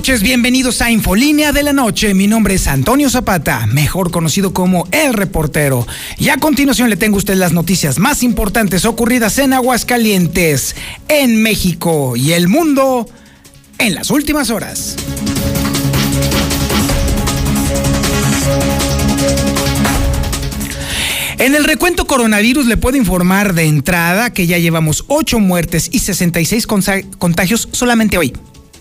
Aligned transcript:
Noches, 0.00 0.22
bienvenidos 0.22 0.80
a 0.80 0.90
Infolínea 0.90 1.52
de 1.52 1.62
la 1.62 1.74
Noche. 1.74 2.14
Mi 2.14 2.26
nombre 2.26 2.54
es 2.54 2.68
Antonio 2.68 3.10
Zapata, 3.10 3.66
mejor 3.66 4.10
conocido 4.10 4.54
como 4.54 4.88
El 4.92 5.12
Reportero. 5.12 5.86
Y 6.16 6.30
a 6.30 6.38
continuación 6.38 6.88
le 6.88 6.96
tengo 6.96 7.16
a 7.16 7.18
usted 7.18 7.34
las 7.34 7.52
noticias 7.52 7.98
más 7.98 8.22
importantes 8.22 8.86
ocurridas 8.86 9.36
en 9.36 9.52
Aguascalientes, 9.52 10.74
en 11.08 11.42
México 11.42 12.16
y 12.16 12.32
el 12.32 12.48
mundo 12.48 13.10
en 13.76 13.94
las 13.94 14.10
últimas 14.10 14.48
horas. 14.48 14.96
En 21.36 21.54
el 21.54 21.64
recuento 21.64 22.06
coronavirus 22.06 22.64
le 22.64 22.78
puedo 22.78 22.96
informar 22.96 23.52
de 23.52 23.64
entrada 23.64 24.32
que 24.32 24.46
ya 24.46 24.56
llevamos 24.56 25.04
8 25.08 25.40
muertes 25.40 25.90
y 25.92 25.98
66 25.98 26.66
contagios 26.66 27.68
solamente 27.72 28.16
hoy 28.16 28.32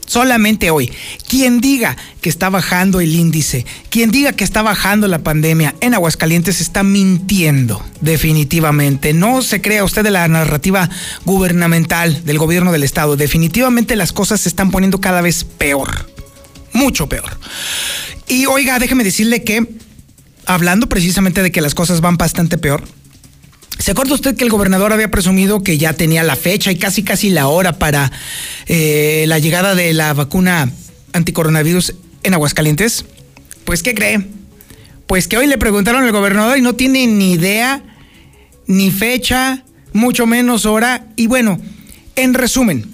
solamente 0.10 0.72
hoy. 0.72 0.92
Quien 1.28 1.62
diga 1.62 1.96
que 2.20 2.30
está 2.30 2.50
bajando 2.50 3.00
el 3.00 3.16
índice, 3.16 3.66
quien 3.90 4.12
diga 4.12 4.34
que 4.34 4.44
está 4.44 4.62
bajando 4.62 5.08
la 5.08 5.20
pandemia 5.20 5.76
en 5.80 5.94
Aguascalientes 5.94 6.60
está 6.60 6.84
mintiendo, 6.84 7.82
definitivamente. 8.02 9.14
No 9.14 9.42
se 9.42 9.62
crea 9.62 9.86
usted 9.86 10.04
de 10.04 10.12
la 10.12 10.28
narrativa 10.28 10.90
gubernamental 11.26 12.26
del 12.26 12.40
gobierno 12.40 12.72
del 12.72 12.84
estado. 12.84 13.16
Definitivamente 13.16 13.96
las 13.96 14.12
cosas 14.12 14.42
se 14.42 14.50
están 14.50 14.72
poniendo 14.72 15.00
cada 15.00 15.22
vez 15.22 15.44
peor, 15.44 16.10
mucho 16.74 17.08
peor. 17.08 17.40
Y 18.28 18.48
oiga, 18.48 18.80
déjeme 18.80 19.04
decirle 19.04 19.44
que, 19.44 19.68
hablando 20.46 20.90
precisamente 20.90 21.44
de 21.44 21.52
que 21.52 21.62
las 21.62 21.76
cosas 21.76 22.02
van 22.02 22.18
bastante 22.18 22.58
peor, 22.58 22.84
¿Se 23.80 23.92
acuerda 23.92 24.14
usted 24.14 24.36
que 24.36 24.44
el 24.44 24.50
gobernador 24.50 24.92
había 24.92 25.10
presumido 25.10 25.64
que 25.64 25.78
ya 25.78 25.94
tenía 25.94 26.22
la 26.22 26.36
fecha 26.36 26.70
y 26.70 26.76
casi 26.76 27.02
casi 27.02 27.30
la 27.30 27.48
hora 27.48 27.80
para 27.80 28.12
eh, 28.68 29.24
la 29.28 29.40
llegada 29.40 29.74
de 29.74 29.94
la 29.94 30.14
vacuna 30.14 30.70
anticoronavirus 31.14 31.96
en 32.24 32.34
Aguascalientes? 32.34 33.06
Pues, 33.64 33.82
¿qué 33.82 33.96
cree? 33.96 34.28
Pues 35.08 35.30
que 35.30 35.38
hoy 35.38 35.48
le 35.48 35.58
preguntaron 35.58 36.04
al 36.04 36.12
gobernador 36.12 36.58
y 36.58 36.62
no 36.62 36.76
tiene 36.76 37.08
ni 37.08 37.32
idea, 37.32 37.82
ni 38.68 38.92
fecha, 38.92 39.64
mucho 39.94 40.28
menos 40.28 40.66
hora. 40.66 41.08
Y 41.16 41.28
bueno, 41.28 41.58
en 42.18 42.34
resumen, 42.34 42.86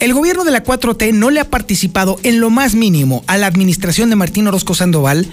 el 0.00 0.14
gobierno 0.14 0.44
de 0.44 0.50
la 0.50 0.64
4T 0.64 1.12
no 1.14 1.30
le 1.30 1.38
ha 1.38 1.48
participado 1.48 2.18
en 2.24 2.40
lo 2.40 2.50
más 2.50 2.74
mínimo 2.74 3.22
a 3.28 3.38
la 3.38 3.46
administración 3.46 4.10
de 4.10 4.16
Martín 4.16 4.48
Orozco 4.48 4.74
Sandoval 4.74 5.28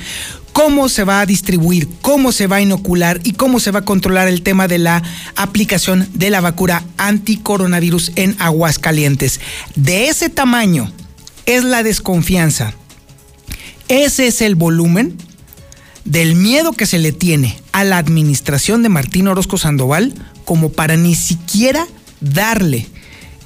cómo 0.55 0.87
se 0.87 1.03
va 1.03 1.19
a 1.19 1.25
distribuir, 1.25 1.89
cómo 2.01 2.31
se 2.31 2.47
va 2.47 2.55
a 2.55 2.61
inocular 2.61 3.19
y 3.25 3.33
cómo 3.33 3.59
se 3.59 3.71
va 3.71 3.79
a 3.79 3.85
controlar 3.85 4.29
el 4.29 4.41
tema 4.41 4.69
de 4.69 4.77
la 4.77 5.03
aplicación 5.35 6.07
de 6.13 6.29
la 6.29 6.39
vacuna 6.39 6.85
anticoronavirus 6.95 8.13
en 8.15 8.37
Aguascalientes. 8.39 9.41
De 9.75 10.07
ese 10.07 10.29
tamaño 10.29 10.89
es 11.45 11.65
la 11.65 11.83
desconfianza. 11.83 12.73
Ese 13.89 14.27
es 14.27 14.41
el 14.41 14.55
volumen 14.55 15.17
del 16.05 16.35
miedo 16.35 16.71
que 16.71 16.85
se 16.85 16.99
le 16.99 17.11
tiene 17.11 17.59
a 17.73 17.83
la 17.83 17.97
administración 17.97 18.81
de 18.81 18.87
Martín 18.87 19.27
Orozco 19.27 19.57
Sandoval 19.57 20.13
como 20.45 20.71
para 20.71 20.95
ni 20.95 21.15
siquiera 21.15 21.85
darle 22.21 22.87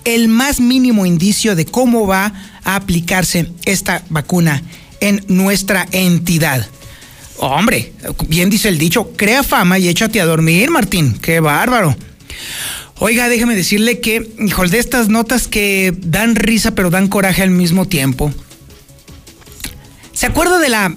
el 0.06 0.28
más 0.28 0.60
mínimo 0.60 1.08
indicio 1.08 1.56
de 1.56 1.66
cómo 1.66 2.06
va 2.06 2.34
a 2.64 2.76
aplicarse 2.76 3.52
esta 3.66 4.04
vacuna 4.10 4.62
en 5.00 5.26
nuestra 5.28 5.88
entidad. 5.92 6.68
Hombre, 7.42 7.94
bien 8.28 8.50
dice 8.50 8.68
el 8.68 8.78
dicho, 8.78 9.14
crea 9.16 9.44
fama 9.44 9.80
y 9.80 9.88
échate 9.88 10.20
a 10.20 10.26
dormir, 10.26 10.70
Martín. 10.72 11.18
Qué 11.22 11.40
bárbaro. 11.40 11.96
Oiga, 12.98 13.30
déjeme 13.30 13.56
decirle 13.56 14.02
que, 14.02 14.30
híjole, 14.40 14.72
de 14.72 14.80
estas 14.80 15.08
notas 15.08 15.48
que 15.48 15.94
dan 15.98 16.36
risa 16.36 16.76
pero 16.76 16.90
dan 16.90 17.08
coraje 17.08 17.42
al 17.42 17.50
mismo 17.50 17.88
tiempo. 17.88 18.34
¿Se 20.12 20.26
acuerda 20.26 20.60
de 20.60 20.68
la, 20.68 20.94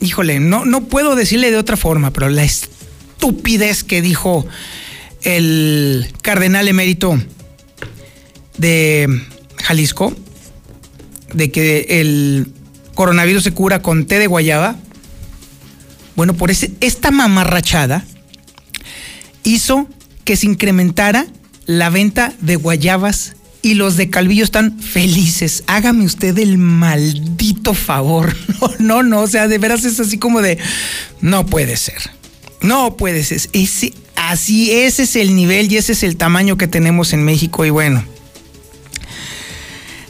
híjole, 0.00 0.38
no, 0.38 0.66
no 0.66 0.84
puedo 0.84 1.16
decirle 1.16 1.50
de 1.50 1.56
otra 1.56 1.78
forma, 1.78 2.12
pero 2.12 2.28
la 2.28 2.44
estupidez 2.44 3.82
que 3.82 4.02
dijo 4.02 4.46
el 5.22 6.12
cardenal 6.20 6.68
emérito 6.68 7.18
de 8.58 9.22
Jalisco, 9.62 10.14
de 11.32 11.50
que 11.50 11.86
el 11.88 12.52
coronavirus 12.94 13.44
se 13.44 13.52
cura 13.52 13.80
con 13.80 14.04
té 14.04 14.18
de 14.18 14.26
guayaba? 14.26 14.76
Bueno, 16.16 16.34
por 16.34 16.50
ese, 16.50 16.72
esta 16.80 17.10
mamarrachada 17.10 18.04
hizo 19.44 19.88
que 20.24 20.36
se 20.36 20.46
incrementara 20.46 21.26
la 21.66 21.90
venta 21.90 22.32
de 22.40 22.56
guayabas 22.56 23.34
y 23.62 23.74
los 23.74 23.96
de 23.96 24.10
Calvillo 24.10 24.44
están 24.44 24.80
felices. 24.80 25.64
Hágame 25.66 26.04
usted 26.04 26.38
el 26.38 26.58
maldito 26.58 27.74
favor. 27.74 28.34
No, 28.78 29.02
no, 29.02 29.02
no. 29.02 29.20
O 29.22 29.26
sea, 29.26 29.48
de 29.48 29.58
veras 29.58 29.84
es 29.84 30.00
así 30.00 30.16
como 30.18 30.40
de. 30.40 30.58
No 31.20 31.44
puede 31.44 31.76
ser. 31.76 31.98
No 32.62 32.96
puede 32.96 33.22
ser. 33.22 33.42
Ese, 33.52 33.92
así, 34.14 34.72
ese 34.72 35.02
es 35.02 35.16
el 35.16 35.36
nivel 35.36 35.70
y 35.70 35.76
ese 35.76 35.92
es 35.92 36.02
el 36.02 36.16
tamaño 36.16 36.56
que 36.56 36.66
tenemos 36.66 37.12
en 37.12 37.22
México. 37.22 37.66
Y 37.66 37.70
bueno, 37.70 38.02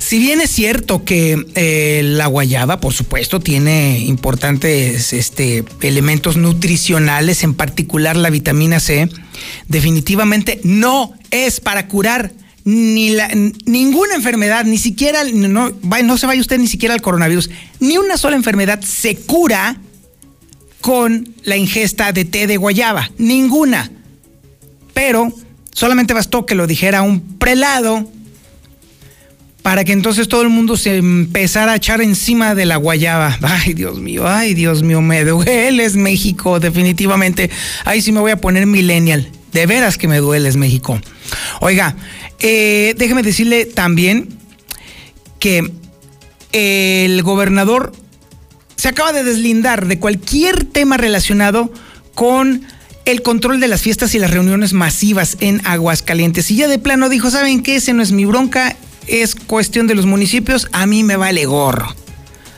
si 0.07 0.21
bien 0.21 0.41
es 0.41 0.51
cierto 0.51 1.05
que 1.05 1.47
eh, 1.57 2.01
la 2.05 2.29
guayaba, 2.29 2.79
por 2.79 2.93
supuesto, 2.93 3.41
tiene 3.41 3.99
importantes 3.99 5.13
este, 5.13 5.65
elementos 5.81 6.37
nutricionales, 6.37 7.43
en 7.43 7.55
particular 7.55 8.17
la 8.17 8.31
vitamina 8.31 8.79
C, 8.79 9.09
definitivamente 9.67 10.61
no 10.63 11.13
es 11.33 11.59
para 11.59 11.89
curar 11.89 12.31
ni 12.63 13.17
ninguna 13.65 14.15
enfermedad, 14.15 14.65
ni 14.65 14.79
siquiera, 14.79 15.25
no, 15.25 15.73
no 15.73 16.19
se 16.19 16.27
vaya 16.29 16.41
usted 16.41 16.61
ni 16.61 16.69
siquiera 16.69 16.95
al 16.95 17.03
coronavirus, 17.03 17.51
ni 17.81 17.99
una 17.99 18.17
sola 18.17 18.37
enfermedad 18.37 18.81
se 18.83 19.17
cura 19.17 19.77
con 20.83 21.35
la 21.43 21.57
ingesta 21.57 22.13
de 22.13 22.25
té 22.25 22.47
de 22.47 22.59
guayaba, 22.59 23.11
ninguna. 23.19 23.91
Pero 24.95 25.33
solamente 25.73 26.15
bastó 26.15 26.47
que 26.47 26.55
lo 26.55 26.69
dijera 26.69 27.03
un 27.03 27.39
prelado 27.39 28.09
para 29.67 29.83
que 29.83 29.91
entonces 29.91 30.29
todo 30.29 30.43
el 30.43 30.49
mundo 30.49 30.77
se 30.77 30.99
empezara 30.99 31.73
a 31.73 31.75
echar 31.75 32.01
encima 32.01 32.55
de 32.55 32.67
la 32.67 32.77
guayaba. 32.77 33.37
Ay, 33.43 33.75
Dios 33.75 33.99
mío, 33.99 34.23
ay, 34.25 34.55
Dios 34.55 34.85
mío, 34.85 35.03
me 35.03 35.25
dueles 35.25 35.97
México, 35.97 36.61
definitivamente. 36.61 37.51
Ay, 37.85 38.01
sí 38.01 38.13
me 38.13 38.21
voy 38.21 38.31
a 38.31 38.41
poner 38.41 38.65
millennial. 38.67 39.29
De 39.51 39.67
veras 39.67 39.99
que 39.99 40.07
me 40.07 40.19
dueles 40.19 40.57
México. 40.57 41.01
Oiga, 41.61 41.97
eh, 42.39 42.95
déjeme 42.97 43.25
decirle 43.25 43.65
también 43.65 44.39
que 45.41 45.73
el 46.53 47.21
gobernador 47.25 47.93
se 48.77 48.87
acaba 48.87 49.13
de 49.13 49.25
deslindar 49.25 49.89
de 49.89 49.99
cualquier 49.99 50.63
tema 50.63 50.97
relacionado 50.97 51.73
con 52.15 52.63
el 53.05 53.23
control 53.23 53.59
de 53.59 53.67
las 53.67 53.83
fiestas 53.83 54.15
y 54.15 54.21
las 54.21 54.31
reuniones 54.31 54.75
masivas 54.75 55.37
en 55.41 55.61
Aguascalientes. 55.65 56.53
Y 56.53 56.57
ya 56.57 56.69
de 56.69 56.79
plano 56.79 57.09
dijo, 57.09 57.31
¿saben 57.31 57.65
qué? 57.65 57.77
Ese 57.77 57.95
no 57.95 58.03
es 58.05 58.13
mi 58.13 58.27
bronca, 58.27 58.77
es 59.07 59.35
cuestión 59.35 59.87
de 59.87 59.95
los 59.95 60.07
municipios, 60.07 60.69
a 60.73 60.87
mí 60.87 61.05
me 61.05 61.17
vale 61.17 61.47
gorro. 61.47 61.95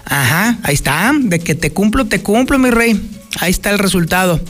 Ajá, 0.05 0.59
ahí 0.63 0.75
está, 0.75 1.13
de 1.19 1.39
que 1.39 1.55
te 1.55 1.71
cumplo, 1.71 2.07
te 2.07 2.21
cumplo, 2.21 2.59
mi 2.59 2.71
rey. 2.71 3.01
Ahí 3.41 3.51
está 3.51 3.71
el 3.71 3.79
resultado. 3.79 4.41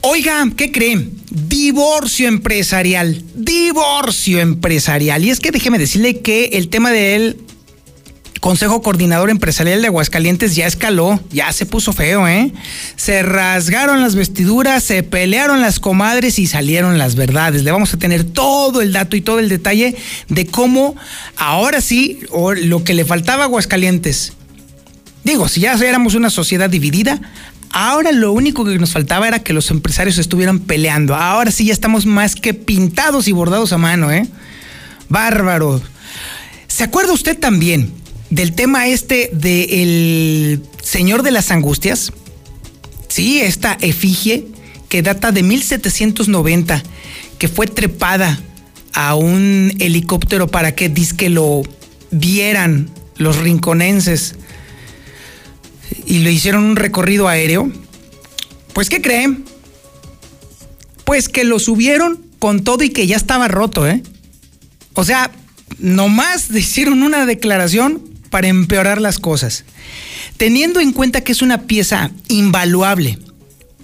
Oiga, 0.00 0.44
¿qué 0.56 0.72
creen? 0.72 1.12
Divorcio 1.30 2.26
empresarial. 2.26 3.22
Divorcio 3.34 4.40
empresarial. 4.40 5.24
Y 5.24 5.30
es 5.30 5.40
que 5.40 5.52
déjeme 5.52 5.78
decirle 5.78 6.20
que 6.20 6.50
el 6.54 6.68
tema 6.68 6.90
de 6.90 7.14
él 7.14 7.36
Consejo 8.42 8.82
Coordinador 8.82 9.30
Empresarial 9.30 9.82
de 9.82 9.86
Aguascalientes 9.86 10.56
ya 10.56 10.66
escaló, 10.66 11.20
ya 11.30 11.52
se 11.52 11.64
puso 11.64 11.92
feo, 11.92 12.26
¿eh? 12.26 12.52
Se 12.96 13.22
rasgaron 13.22 14.02
las 14.02 14.16
vestiduras, 14.16 14.82
se 14.82 15.04
pelearon 15.04 15.60
las 15.60 15.78
comadres 15.78 16.40
y 16.40 16.48
salieron 16.48 16.98
las 16.98 17.14
verdades. 17.14 17.62
Le 17.62 17.70
vamos 17.70 17.94
a 17.94 17.98
tener 17.98 18.24
todo 18.24 18.82
el 18.82 18.92
dato 18.92 19.14
y 19.14 19.20
todo 19.20 19.38
el 19.38 19.48
detalle 19.48 19.94
de 20.28 20.46
cómo 20.46 20.96
ahora 21.36 21.80
sí, 21.80 22.18
o 22.30 22.52
lo 22.52 22.82
que 22.82 22.94
le 22.94 23.04
faltaba 23.04 23.44
a 23.44 23.46
Aguascalientes. 23.46 24.32
Digo, 25.22 25.46
si 25.46 25.60
ya 25.60 25.74
éramos 25.74 26.16
una 26.16 26.28
sociedad 26.28 26.68
dividida, 26.68 27.20
ahora 27.70 28.10
lo 28.10 28.32
único 28.32 28.64
que 28.64 28.76
nos 28.76 28.90
faltaba 28.90 29.28
era 29.28 29.38
que 29.38 29.52
los 29.52 29.70
empresarios 29.70 30.18
estuvieran 30.18 30.58
peleando. 30.58 31.14
Ahora 31.14 31.52
sí 31.52 31.66
ya 31.66 31.72
estamos 31.72 32.06
más 32.06 32.34
que 32.34 32.54
pintados 32.54 33.28
y 33.28 33.32
bordados 33.32 33.72
a 33.72 33.78
mano, 33.78 34.10
¿eh? 34.10 34.26
Bárbaro. 35.08 35.80
¿Se 36.66 36.82
acuerda 36.82 37.12
usted 37.12 37.38
también 37.38 38.01
del 38.32 38.54
tema 38.54 38.88
este 38.88 39.28
del 39.34 40.62
Señor 40.82 41.22
de 41.22 41.30
las 41.32 41.50
Angustias. 41.50 42.12
Sí, 43.08 43.40
esta 43.40 43.76
efigie 43.78 44.46
que 44.88 45.02
data 45.02 45.32
de 45.32 45.42
1790, 45.42 46.82
que 47.38 47.48
fue 47.48 47.66
trepada 47.66 48.40
a 48.94 49.16
un 49.16 49.74
helicóptero 49.80 50.48
para 50.48 50.74
que 50.74 50.88
disque 50.88 51.28
lo 51.28 51.62
vieran 52.10 52.88
los 53.16 53.36
rinconenses 53.36 54.34
y 56.06 56.20
le 56.20 56.32
hicieron 56.32 56.64
un 56.64 56.76
recorrido 56.76 57.28
aéreo. 57.28 57.70
Pues, 58.72 58.88
¿qué 58.88 59.02
creen? 59.02 59.44
Pues 61.04 61.28
que 61.28 61.44
lo 61.44 61.58
subieron 61.58 62.24
con 62.38 62.64
todo 62.64 62.82
y 62.82 62.88
que 62.88 63.06
ya 63.06 63.16
estaba 63.16 63.46
roto, 63.48 63.86
¿eh? 63.86 64.02
O 64.94 65.04
sea, 65.04 65.30
nomás 65.78 66.50
hicieron 66.54 67.02
una 67.02 67.26
declaración 67.26 68.11
para 68.32 68.48
empeorar 68.48 68.98
las 68.98 69.18
cosas. 69.18 69.64
Teniendo 70.38 70.80
en 70.80 70.92
cuenta 70.92 71.20
que 71.20 71.32
es 71.32 71.42
una 71.42 71.66
pieza 71.66 72.10
invaluable 72.28 73.18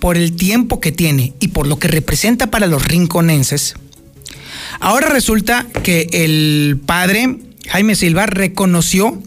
por 0.00 0.16
el 0.16 0.34
tiempo 0.34 0.80
que 0.80 0.90
tiene 0.90 1.34
y 1.38 1.48
por 1.48 1.66
lo 1.66 1.78
que 1.78 1.86
representa 1.86 2.50
para 2.50 2.66
los 2.66 2.82
rinconenses, 2.82 3.74
ahora 4.80 5.10
resulta 5.10 5.66
que 5.82 6.08
el 6.12 6.80
padre 6.86 7.36
Jaime 7.68 7.94
Silva 7.94 8.24
reconoció 8.24 9.22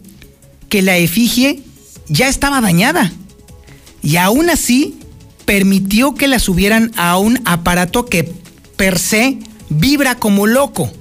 que 0.70 0.82
la 0.82 0.98
efigie 0.98 1.62
ya 2.08 2.28
estaba 2.28 2.60
dañada 2.60 3.14
y 4.02 4.16
aún 4.16 4.50
así 4.50 4.98
permitió 5.46 6.16
que 6.16 6.28
la 6.28 6.40
subieran 6.40 6.92
a 6.96 7.20
un 7.20 7.40
aparato 7.46 8.08
que 8.08 8.24
per 8.76 8.98
se 8.98 9.38
vibra 9.70 10.16
como 10.16 10.48
loco. 10.48 10.92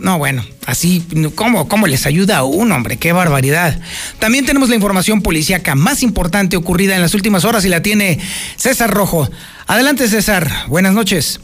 No, 0.00 0.16
bueno, 0.16 0.42
así, 0.64 1.06
¿cómo, 1.34 1.68
¿cómo 1.68 1.86
les 1.86 2.06
ayuda 2.06 2.38
a 2.38 2.44
un 2.44 2.72
hombre? 2.72 2.96
¡Qué 2.96 3.12
barbaridad! 3.12 3.78
También 4.18 4.46
tenemos 4.46 4.70
la 4.70 4.74
información 4.74 5.20
policíaca 5.20 5.74
más 5.74 6.02
importante 6.02 6.56
ocurrida 6.56 6.94
en 6.94 7.02
las 7.02 7.12
últimas 7.12 7.44
horas 7.44 7.66
y 7.66 7.68
la 7.68 7.82
tiene 7.82 8.18
César 8.56 8.90
Rojo. 8.90 9.28
Adelante, 9.66 10.08
César. 10.08 10.48
Buenas 10.68 10.94
noches. 10.94 11.38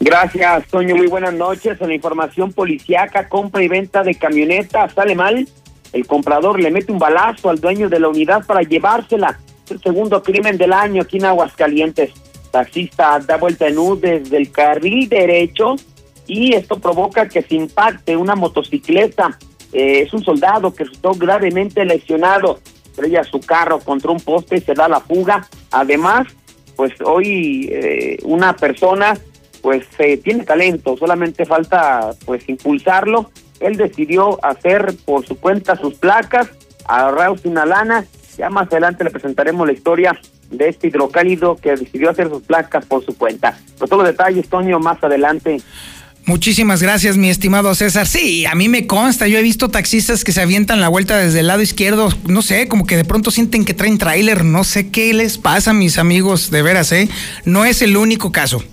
Gracias, 0.00 0.66
Toño. 0.66 0.96
Muy 0.96 1.06
buenas 1.06 1.32
noches. 1.32 1.80
En 1.80 1.88
la 1.88 1.94
información 1.94 2.52
policíaca, 2.52 3.26
compra 3.26 3.62
y 3.62 3.68
venta 3.68 4.02
de 4.02 4.14
camioneta 4.16 4.86
sale 4.90 5.14
mal. 5.14 5.48
El 5.94 6.06
comprador 6.06 6.60
le 6.60 6.70
mete 6.70 6.92
un 6.92 6.98
balazo 6.98 7.48
al 7.48 7.58
dueño 7.58 7.88
de 7.88 8.00
la 8.00 8.08
unidad 8.08 8.44
para 8.44 8.60
llevársela. 8.60 9.38
el 9.70 9.80
segundo 9.80 10.22
crimen 10.22 10.58
del 10.58 10.74
año 10.74 11.00
aquí 11.00 11.16
en 11.16 11.24
Aguascalientes. 11.24 12.10
Taxista 12.50 13.18
da 13.20 13.38
vuelta 13.38 13.66
en 13.66 13.78
U 13.78 13.98
desde 13.98 14.36
el 14.36 14.50
carril 14.50 15.08
derecho 15.08 15.76
y 16.26 16.54
esto 16.54 16.78
provoca 16.78 17.28
que 17.28 17.42
se 17.42 17.54
impacte 17.54 18.16
una 18.16 18.34
motocicleta. 18.34 19.38
Eh, 19.72 20.02
es 20.02 20.12
un 20.14 20.24
soldado 20.24 20.72
que 20.74 20.84
resultó 20.84 21.12
gravemente 21.12 21.84
lesionado. 21.84 22.60
Estrella 22.86 23.24
su 23.24 23.40
carro 23.40 23.80
contra 23.80 24.10
un 24.10 24.20
poste 24.20 24.56
y 24.56 24.60
se 24.60 24.74
da 24.74 24.88
la 24.88 25.00
fuga. 25.00 25.48
Además, 25.72 26.28
pues 26.76 26.92
hoy 27.04 27.68
eh, 27.70 28.18
una 28.22 28.54
persona 28.56 29.18
pues 29.62 29.86
eh, 29.98 30.18
tiene 30.18 30.44
talento, 30.44 30.96
solamente 30.96 31.44
falta 31.44 32.10
pues 32.24 32.48
impulsarlo. 32.48 33.30
Él 33.60 33.76
decidió 33.76 34.38
hacer 34.44 34.94
por 35.04 35.26
su 35.26 35.38
cuenta 35.38 35.76
sus 35.76 35.94
placas, 35.94 36.50
ahorrarse 36.84 37.48
una 37.48 37.64
lana. 37.64 38.04
Ya 38.36 38.50
más 38.50 38.68
adelante 38.68 39.04
le 39.04 39.10
presentaremos 39.10 39.66
la 39.66 39.72
historia 39.72 40.20
de 40.50 40.68
este 40.68 40.88
hidrocálido 40.88 41.56
que 41.56 41.76
decidió 41.76 42.10
hacer 42.10 42.28
sus 42.28 42.42
placas 42.42 42.84
por 42.86 43.04
su 43.04 43.16
cuenta. 43.16 43.58
Todos 43.78 43.98
los 43.98 44.06
detalles, 44.06 44.46
más 44.80 45.02
adelante. 45.02 45.60
Muchísimas 46.26 46.82
gracias, 46.82 47.18
mi 47.18 47.28
estimado 47.28 47.74
César. 47.74 48.06
Sí, 48.06 48.46
a 48.46 48.54
mí 48.54 48.70
me 48.70 48.86
consta, 48.86 49.28
yo 49.28 49.38
he 49.38 49.42
visto 49.42 49.68
taxistas 49.68 50.24
que 50.24 50.32
se 50.32 50.40
avientan 50.40 50.80
la 50.80 50.88
vuelta 50.88 51.18
desde 51.18 51.40
el 51.40 51.48
lado 51.48 51.60
izquierdo, 51.60 52.08
no 52.26 52.40
sé, 52.40 52.66
como 52.66 52.86
que 52.86 52.96
de 52.96 53.04
pronto 53.04 53.30
sienten 53.30 53.66
que 53.66 53.74
traen 53.74 53.98
tráiler, 53.98 54.42
no 54.42 54.64
sé 54.64 54.90
qué 54.90 55.12
les 55.12 55.36
pasa, 55.36 55.74
mis 55.74 55.98
amigos, 55.98 56.50
de 56.50 56.62
veras, 56.62 56.92
¿eh? 56.92 57.10
No 57.44 57.66
es 57.66 57.82
el 57.82 57.98
único 57.98 58.32
caso. 58.32 58.64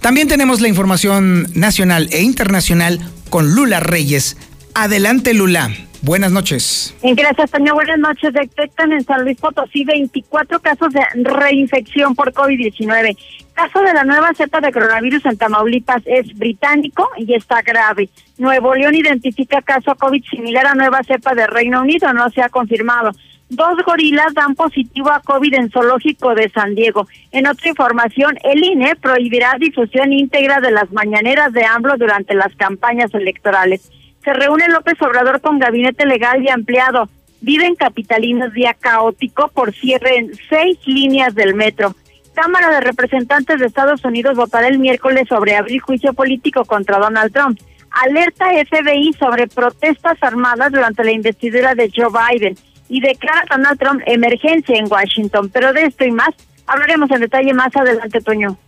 También 0.00 0.28
tenemos 0.28 0.62
la 0.62 0.68
información 0.68 1.46
nacional 1.54 2.08
e 2.10 2.22
internacional 2.22 3.00
con 3.28 3.54
Lula 3.54 3.80
Reyes. 3.80 4.38
Adelante, 4.74 5.34
Lula. 5.34 5.70
Buenas 6.00 6.32
noches. 6.32 6.94
Gracias, 7.02 7.50
Toño. 7.50 7.74
Buenas 7.74 7.98
noches. 7.98 8.32
Detectan 8.32 8.92
en 8.92 9.04
San 9.04 9.22
Luis 9.22 9.38
Potosí 9.38 9.84
24 9.84 10.58
casos 10.60 10.92
de 10.92 11.00
reinfección 11.22 12.16
por 12.16 12.32
COVID-19. 12.32 13.16
Caso 13.54 13.80
de 13.82 13.92
la 13.92 14.04
nueva 14.04 14.32
cepa 14.34 14.60
de 14.60 14.72
coronavirus 14.72 15.26
en 15.26 15.36
Tamaulipas 15.36 16.02
es 16.06 16.32
británico 16.38 17.08
y 17.16 17.34
está 17.34 17.62
grave. 17.62 18.08
Nuevo 18.38 18.74
León 18.74 18.94
identifica 18.94 19.60
caso 19.62 19.94
COVID 19.94 20.24
similar 20.24 20.66
a 20.66 20.74
nueva 20.74 21.02
cepa 21.02 21.34
de 21.34 21.46
Reino 21.46 21.80
Unido, 21.80 22.12
no 22.12 22.30
se 22.30 22.42
ha 22.42 22.48
confirmado. 22.48 23.12
Dos 23.50 23.76
gorilas 23.84 24.32
dan 24.32 24.54
positivo 24.54 25.10
a 25.10 25.20
COVID 25.20 25.52
en 25.54 25.70
zoológico 25.70 26.34
de 26.34 26.48
San 26.48 26.74
Diego. 26.74 27.06
En 27.30 27.46
otra 27.46 27.68
información, 27.68 28.38
el 28.42 28.64
INE 28.64 28.96
prohibirá 28.96 29.56
difusión 29.58 30.12
íntegra 30.12 30.60
de 30.60 30.70
las 30.70 30.90
mañaneras 30.90 31.52
de 31.52 31.64
AMLO 31.64 31.98
durante 31.98 32.34
las 32.34 32.54
campañas 32.56 33.12
electorales 33.12 33.90
se 34.24 34.32
reúne 34.32 34.68
López 34.68 35.00
Obrador 35.02 35.40
con 35.40 35.58
gabinete 35.58 36.06
legal 36.06 36.42
y 36.42 36.48
ampliado. 36.48 37.08
Viven 37.40 37.74
capitalinos 37.74 38.52
día 38.52 38.74
caótico 38.74 39.48
por 39.48 39.74
cierre 39.74 40.16
en 40.16 40.30
seis 40.48 40.78
líneas 40.86 41.34
del 41.34 41.54
metro. 41.54 41.94
Cámara 42.34 42.70
de 42.70 42.80
Representantes 42.80 43.58
de 43.58 43.66
Estados 43.66 44.04
Unidos 44.04 44.36
votará 44.36 44.68
el 44.68 44.78
miércoles 44.78 45.28
sobre 45.28 45.56
abrir 45.56 45.80
juicio 45.80 46.12
político 46.14 46.64
contra 46.64 46.98
Donald 46.98 47.32
Trump. 47.32 47.58
Alerta 47.90 48.46
FBI 48.46 49.12
sobre 49.18 49.46
protestas 49.48 50.16
armadas 50.22 50.72
durante 50.72 51.04
la 51.04 51.12
investidura 51.12 51.74
de 51.74 51.90
Joe 51.94 52.08
Biden 52.08 52.56
y 52.88 53.00
declara 53.00 53.44
Donald 53.50 53.78
Trump 53.78 54.02
emergencia 54.06 54.76
en 54.76 54.90
Washington. 54.90 55.50
Pero 55.52 55.72
de 55.72 55.84
esto 55.84 56.04
y 56.04 56.10
más 56.10 56.30
hablaremos 56.66 57.10
en 57.10 57.20
detalle 57.20 57.52
más 57.52 57.74
adelante, 57.76 58.20
Toño. 58.20 58.58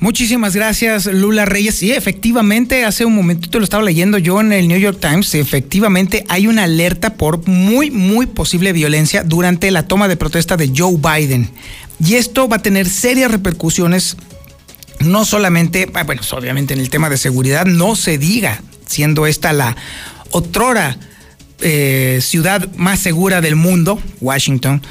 Muchísimas 0.00 0.56
gracias, 0.56 1.06
Lula 1.06 1.44
Reyes. 1.44 1.76
Sí, 1.76 1.92
efectivamente, 1.92 2.84
hace 2.84 3.04
un 3.04 3.14
momentito 3.14 3.58
lo 3.58 3.64
estaba 3.64 3.82
leyendo 3.82 4.18
yo 4.18 4.40
en 4.40 4.52
el 4.52 4.66
New 4.66 4.78
York 4.78 4.98
Times. 5.00 5.34
Efectivamente, 5.34 6.24
hay 6.28 6.48
una 6.48 6.64
alerta 6.64 7.14
por 7.14 7.46
muy, 7.48 7.90
muy 7.90 8.26
posible 8.26 8.72
violencia 8.72 9.22
durante 9.22 9.70
la 9.70 9.86
toma 9.86 10.08
de 10.08 10.16
protesta 10.16 10.56
de 10.56 10.72
Joe 10.76 10.96
Biden. 10.96 11.48
Y 11.98 12.14
esto 12.14 12.48
va 12.48 12.56
a 12.56 12.62
tener 12.62 12.88
serias 12.88 13.30
repercusiones, 13.30 14.16
no 15.00 15.24
solamente, 15.24 15.90
ah, 15.94 16.04
bueno, 16.04 16.22
obviamente 16.32 16.74
en 16.74 16.80
el 16.80 16.90
tema 16.90 17.08
de 17.08 17.16
seguridad, 17.16 17.66
no 17.66 17.96
se 17.96 18.18
diga, 18.18 18.62
siendo 18.86 19.26
esta 19.26 19.52
la 19.52 19.76
otrora 20.30 20.98
eh, 21.60 22.18
ciudad 22.20 22.68
más 22.76 23.00
segura 23.00 23.40
del 23.40 23.56
mundo, 23.56 24.00
Washington, 24.20 24.82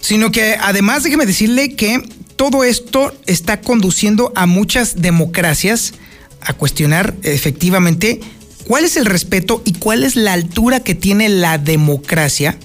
sino 0.00 0.32
que 0.32 0.56
además 0.60 1.02
déjeme 1.02 1.26
decirle 1.26 1.76
que 1.76 2.02
todo 2.36 2.64
esto 2.64 3.14
está 3.26 3.60
conduciendo 3.60 4.32
a 4.34 4.46
muchas 4.46 5.00
democracias 5.00 5.94
a 6.40 6.52
cuestionar 6.52 7.14
efectivamente 7.22 8.20
cuál 8.66 8.84
es 8.84 8.96
el 8.96 9.06
respeto 9.06 9.62
y 9.64 9.74
cuál 9.74 10.04
es 10.04 10.16
la 10.16 10.32
altura 10.32 10.80
que 10.80 10.94
tiene 10.94 11.28
la 11.28 11.58
democracia 11.58 12.58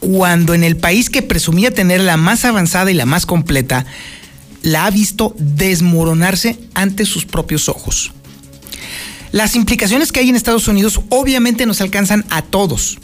cuando 0.00 0.54
en 0.54 0.64
el 0.64 0.76
país 0.76 1.10
que 1.10 1.22
presumía 1.22 1.72
tener 1.72 2.00
la 2.00 2.16
más 2.16 2.44
avanzada 2.44 2.90
y 2.90 2.94
la 2.94 3.06
más 3.06 3.26
completa, 3.26 3.86
la 4.62 4.86
ha 4.86 4.90
visto 4.90 5.34
desmoronarse 5.38 6.58
ante 6.74 7.04
sus 7.04 7.24
propios 7.24 7.68
ojos. 7.68 8.12
Las 9.32 9.56
implicaciones 9.56 10.10
que 10.10 10.20
hay 10.20 10.30
en 10.30 10.36
Estados 10.36 10.68
Unidos 10.68 11.00
obviamente 11.10 11.66
nos 11.66 11.80
alcanzan 11.80 12.24
a 12.30 12.42
todos 12.42 12.98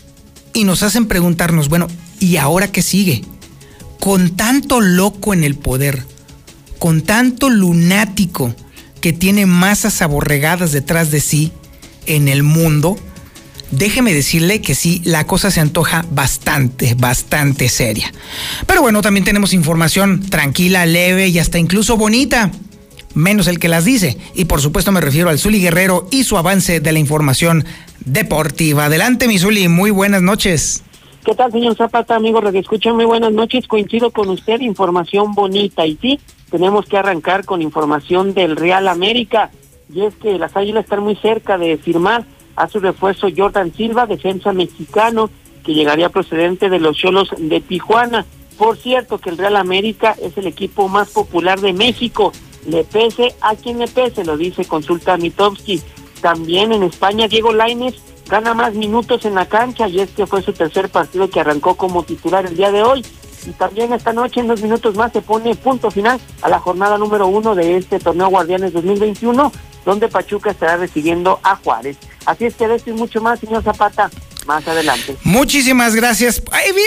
y 0.53 0.65
nos 0.65 0.83
hacen 0.83 1.07
preguntarnos, 1.07 1.69
bueno, 1.69 1.89
¿y 2.21 2.37
ahora 2.37 2.73
qué 2.73 2.83
sigue? 2.83 3.23
con 4.05 4.37
tanto 4.37 4.83
loco 4.83 5.33
en 5.33 5.45
el 5.45 5.55
poder, 5.55 6.05
con 6.79 7.01
tanto 7.01 7.49
lunático 7.49 8.55
que 9.01 9.15
tiene 9.15 9.47
masas 9.47 10.03
aborregadas 10.03 10.73
detrás 10.73 11.11
de 11.11 11.21
sí 11.21 11.53
en 12.05 12.29
el 12.29 12.43
mundo, 12.43 12.99
déjeme 13.71 14.13
decirle 14.13 14.61
que 14.61 14.75
sí, 14.75 15.01
la 15.05 15.27
cosa 15.27 15.51
se 15.51 15.61
antoja 15.61 16.05
bastante, 16.11 16.95
bastante 16.95 17.69
seria. 17.69 18.13
Pero 18.67 18.83
bueno, 18.83 19.03
también 19.03 19.25
tenemos 19.25 19.53
información 19.53 20.21
tranquila, 20.29 20.87
leve 20.87 21.29
y 21.29 21.39
hasta 21.39 21.59
incluso 21.59 21.97
bonita, 21.97 22.51
menos 23.15 23.47
el 23.47 23.59
que 23.59 23.69
las 23.69 23.85
dice. 23.85 24.19
Y 24.35 24.47
por 24.47 24.61
supuesto 24.61 24.93
me 24.93 25.01
refiero 25.01 25.29
al 25.29 25.39
Zuli 25.39 25.61
Guerrero 25.61 26.07
y 26.11 26.25
su 26.25 26.37
avance 26.37 26.81
de 26.81 26.93
la 26.93 26.99
información 26.99 27.65
deportiva. 28.05 28.87
Adelante, 28.87 29.29
mi 29.29 29.39
Zuli, 29.39 29.69
muy 29.69 29.91
buenas 29.91 30.23
noches. 30.23 30.83
¿Qué 31.25 31.35
tal, 31.35 31.51
señor 31.53 31.75
Zapata, 31.75 32.17
amigo 32.17 32.47
Escucha? 32.51 32.93
Muy 32.93 33.07
buenas 33.07 33.33
noches. 33.33 33.67
Coincido 33.67 34.11
con 34.11 34.29
usted, 34.29 34.61
información 34.61 35.33
bonita. 35.33 35.87
Y 35.87 35.97
sí, 35.97 36.21
tenemos 36.51 36.85
que 36.85 36.99
arrancar 36.99 37.47
con 37.47 37.63
información 37.63 38.35
del 38.35 38.57
Real 38.57 38.89
América. 38.89 39.51
Y 39.93 40.03
es 40.03 40.15
que 40.17 40.39
las 40.39 40.55
Águilas 40.55 40.85
están 40.85 41.03
muy 41.03 41.17
cerca 41.17 41.57
de 41.57 41.79
firmar 41.79 42.27
a 42.57 42.69
su 42.69 42.81
refuerzo 42.81 43.29
Jordan 43.35 43.73
Silva, 43.75 44.07
defensa 44.07 44.53
mexicano, 44.53 45.31
que 45.65 45.75
llegaría 45.75 46.09
procedente 46.09 46.69
de 46.69 46.79
los 46.79 46.97
Cholos 46.97 47.31
de 47.37 47.61
Tijuana. 47.61 48.27
Por 48.59 48.77
cierto, 48.77 49.19
que 49.19 49.31
el 49.31 49.39
Real 49.39 49.57
América 49.57 50.15
es 50.23 50.37
el 50.37 50.47
equipo 50.47 50.89
más 50.89 51.11
popular 51.11 51.61
de 51.61 51.73
México. 51.73 52.33
Le 52.69 52.85
pese 52.85 53.35
a 53.41 53.57
quien 53.57 53.79
le 53.79 53.89
pese, 53.89 54.25
lo 54.25 54.37
dice 54.37 54.65
Consulta 54.65 55.17
Mitowski. 55.17 55.83
También 56.21 56.73
en 56.73 56.83
España, 56.83 57.29
Diego 57.29 57.53
Laines 57.53 57.95
gana 58.29 58.55
más 58.55 58.75
minutos 58.75 59.25
en 59.25 59.35
la 59.35 59.47
cancha 59.47 59.89
y 59.89 60.01
este 60.01 60.27
fue 60.27 60.43
su 60.43 60.53
tercer 60.53 60.89
partido 60.89 61.29
que 61.29 61.41
arrancó 61.41 61.77
como 61.77 62.05
titular 62.05 62.47
el 62.47 62.57
día 62.57 62.71
de 62.71 62.83
hoy. 62.83 63.05
Y 63.47 63.51
también 63.51 63.93
esta 63.93 64.13
noche, 64.13 64.41
en 64.41 64.49
dos 64.49 64.63
minutos 64.63 64.95
más, 64.97 65.13
se 65.13 65.23
pone 65.23 65.55
punto 65.55 65.91
final 65.91 66.21
a 66.43 66.49
la 66.49 66.59
jornada 66.59 66.99
número 66.99 67.27
uno 67.27 67.55
de 67.55 67.77
este 67.77 67.99
torneo 67.99 68.29
Guardianes 68.29 68.73
2021, 68.73 69.53
donde 69.85 70.09
Pachuca 70.09 70.51
estará 70.51 70.77
recibiendo 70.77 71.41
a 71.43 71.57
Juárez. 71.57 71.97
Así 72.27 72.47
es 72.47 72.55
que 72.55 72.67
de 72.67 72.77
esto 72.77 72.91
y 72.91 72.95
mucho 72.95 73.21
más, 73.21 73.41
señor 73.41 73.63
Zapata. 73.63 74.11
más 74.47 74.67
adelante. 74.69 75.17
Muchísimas 75.25 75.95
gracias. 75.95 76.43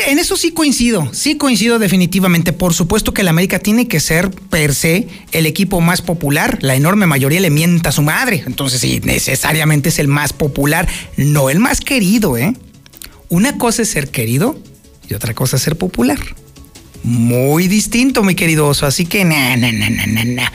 En 0.08 0.20
eso 0.20 0.38
sí 0.38 0.52
coincido, 0.52 1.08
sí 1.12 1.38
coincido 1.38 1.80
definitivamente. 1.80 2.54
Por 2.54 2.74
supuesto 2.74 3.14
que 3.14 3.22
el 3.22 3.28
América 3.28 3.60
tiene 3.60 3.88
que 3.88 4.00
ser 4.00 4.30
per 4.32 4.74
se 4.74 5.08
el 5.32 5.46
equipo 5.46 5.82
más 5.82 6.02
popular. 6.02 6.60
La 6.62 6.76
enorme 6.76 7.06
mayoría 7.08 7.40
le 7.40 7.50
mienta 7.50 7.90
a 7.90 7.92
su 7.92 8.02
madre. 8.02 8.44
Entonces 8.46 8.82
sí, 8.82 9.02
necesariamente 9.04 9.90
es 9.90 10.00
el 10.00 10.08
más 10.08 10.34
popular, 10.34 10.88
no 11.18 11.50
el 11.50 11.60
más 11.60 11.82
querido, 11.82 12.38
¿eh? 12.38 12.54
Una 13.30 13.58
cosa 13.58 13.82
es 13.82 13.90
ser 13.90 14.10
querido 14.10 14.58
y 15.10 15.14
otra 15.14 15.34
cosa 15.34 15.58
es 15.58 15.64
ser 15.64 15.78
popular. 15.78 16.20
Muy 17.04 17.68
distinto, 17.68 18.24
mi 18.24 18.36
querido 18.36 18.68
oso. 18.68 18.86
Así 18.86 19.06
que, 19.06 19.24
na, 19.26 19.56
na, 19.56 19.72
na, 19.72 19.90
na, 19.90 20.24
na. 20.24 20.52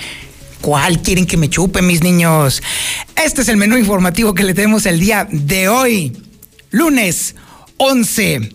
¿Cuál 0.60 1.02
quieren 1.02 1.26
que 1.26 1.36
me 1.36 1.50
chupe, 1.50 1.82
mis 1.82 2.02
niños? 2.02 2.62
Este 3.16 3.42
es 3.42 3.48
el 3.48 3.56
menú 3.56 3.76
informativo 3.76 4.32
que 4.32 4.44
le 4.44 4.54
tenemos 4.54 4.86
el 4.86 5.00
día 5.00 5.26
de 5.30 5.68
hoy, 5.68 6.12
lunes 6.70 7.34
11 7.78 8.50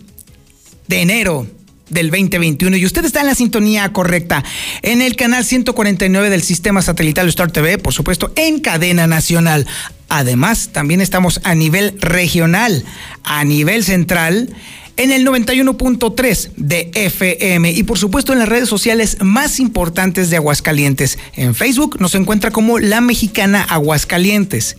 de 0.86 1.02
enero 1.02 1.46
del 1.90 2.10
2021 2.10 2.76
y 2.76 2.86
usted 2.86 3.04
está 3.04 3.20
en 3.20 3.26
la 3.26 3.34
sintonía 3.34 3.92
correcta 3.92 4.44
en 4.82 5.02
el 5.02 5.16
canal 5.16 5.44
149 5.44 6.30
del 6.30 6.42
sistema 6.42 6.82
satelital 6.82 7.28
Star 7.28 7.50
TV, 7.50 7.78
por 7.78 7.92
supuesto, 7.92 8.32
en 8.36 8.60
cadena 8.60 9.06
nacional. 9.06 9.66
Además, 10.08 10.70
también 10.72 11.00
estamos 11.00 11.40
a 11.44 11.54
nivel 11.54 11.98
regional, 12.00 12.84
a 13.22 13.44
nivel 13.44 13.84
central 13.84 14.54
en 14.98 15.12
el 15.12 15.26
91.3 15.26 16.50
de 16.56 16.90
FM 16.92 17.70
y 17.72 17.82
por 17.84 17.98
supuesto 17.98 18.32
en 18.32 18.40
las 18.40 18.48
redes 18.48 18.68
sociales 18.68 19.16
más 19.20 19.60
importantes 19.60 20.28
de 20.28 20.36
Aguascalientes. 20.36 21.18
En 21.34 21.54
Facebook 21.54 21.96
nos 22.00 22.14
encuentra 22.14 22.50
como 22.50 22.78
La 22.78 23.00
Mexicana 23.00 23.62
Aguascalientes. 23.62 24.76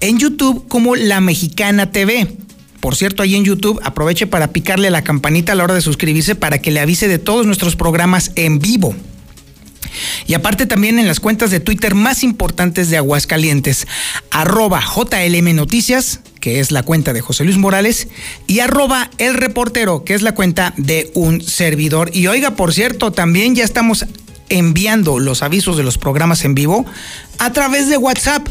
En 0.00 0.18
YouTube 0.18 0.66
como 0.68 0.96
La 0.96 1.20
Mexicana 1.20 1.90
TV. 1.90 2.26
Por 2.80 2.96
cierto, 2.96 3.22
ahí 3.22 3.36
en 3.36 3.44
YouTube 3.44 3.80
aproveche 3.84 4.26
para 4.26 4.48
picarle 4.48 4.90
la 4.90 5.04
campanita 5.04 5.52
a 5.52 5.54
la 5.54 5.62
hora 5.62 5.74
de 5.74 5.80
suscribirse 5.80 6.34
para 6.34 6.58
que 6.58 6.72
le 6.72 6.80
avise 6.80 7.06
de 7.06 7.20
todos 7.20 7.46
nuestros 7.46 7.76
programas 7.76 8.32
en 8.34 8.58
vivo. 8.58 8.96
Y 10.26 10.34
aparte 10.34 10.66
también 10.66 10.98
en 10.98 11.06
las 11.06 11.20
cuentas 11.20 11.50
de 11.50 11.60
Twitter 11.60 11.94
más 11.94 12.22
importantes 12.22 12.90
de 12.90 12.96
Aguascalientes, 12.96 13.86
arroba 14.30 14.80
JLM 14.80 15.54
Noticias, 15.54 16.20
que 16.40 16.60
es 16.60 16.72
la 16.72 16.82
cuenta 16.82 17.12
de 17.12 17.20
José 17.20 17.44
Luis 17.44 17.58
Morales, 17.58 18.08
y 18.46 18.60
arroba 18.60 19.10
el 19.18 19.34
reportero, 19.34 20.04
que 20.04 20.14
es 20.14 20.22
la 20.22 20.34
cuenta 20.34 20.74
de 20.76 21.10
un 21.14 21.40
servidor. 21.40 22.10
Y 22.12 22.26
oiga, 22.26 22.56
por 22.56 22.72
cierto, 22.72 23.12
también 23.12 23.54
ya 23.54 23.64
estamos 23.64 24.06
enviando 24.48 25.18
los 25.18 25.42
avisos 25.42 25.76
de 25.76 25.82
los 25.82 25.98
programas 25.98 26.44
en 26.44 26.54
vivo 26.54 26.84
a 27.38 27.52
través 27.52 27.88
de 27.88 27.96
WhatsApp. 27.96 28.46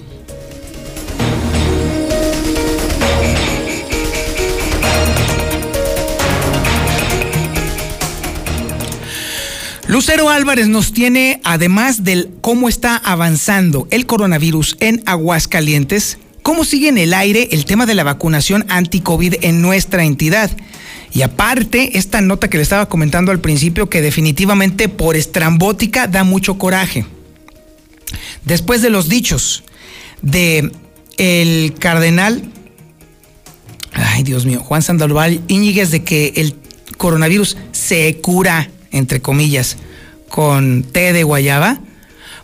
Lucero 9.87 10.29
Álvarez 10.29 10.67
nos 10.67 10.91
tiene, 10.91 11.39
además 11.45 12.03
del 12.03 12.29
cómo 12.41 12.67
está 12.67 12.97
avanzando 12.97 13.87
el 13.89 14.05
coronavirus 14.05 14.75
en 14.81 15.01
Aguascalientes, 15.05 16.17
cómo 16.43 16.65
sigue 16.65 16.89
en 16.89 16.97
el 16.97 17.13
aire 17.13 17.47
el 17.51 17.63
tema 17.63 17.85
de 17.85 17.95
la 17.95 18.03
vacunación 18.03 18.65
anti-COVID 18.67 19.35
en 19.43 19.61
nuestra 19.61 20.03
entidad. 20.03 20.51
Y 21.13 21.21
aparte, 21.21 21.97
esta 21.97 22.19
nota 22.19 22.49
que 22.49 22.57
le 22.57 22.63
estaba 22.63 22.89
comentando 22.89 23.31
al 23.31 23.39
principio, 23.39 23.89
que 23.89 24.01
definitivamente 24.01 24.89
por 24.89 25.15
estrambótica 25.15 26.07
da 26.07 26.25
mucho 26.25 26.57
coraje. 26.57 27.05
Después 28.43 28.81
de 28.81 28.89
los 28.89 29.07
dichos 29.07 29.63
de 30.21 30.69
el 31.17 31.73
cardenal, 31.79 32.43
ay 33.93 34.23
Dios 34.23 34.45
mío, 34.45 34.59
Juan 34.59 34.81
Sandoval 34.81 35.39
Íñiguez, 35.47 35.91
de 35.91 36.03
que 36.03 36.33
el 36.35 36.55
coronavirus 36.97 37.55
se 37.71 38.17
cura 38.17 38.69
entre 38.97 39.21
comillas, 39.21 39.77
con 40.29 40.83
té 40.83 41.13
de 41.13 41.23
guayaba, 41.23 41.79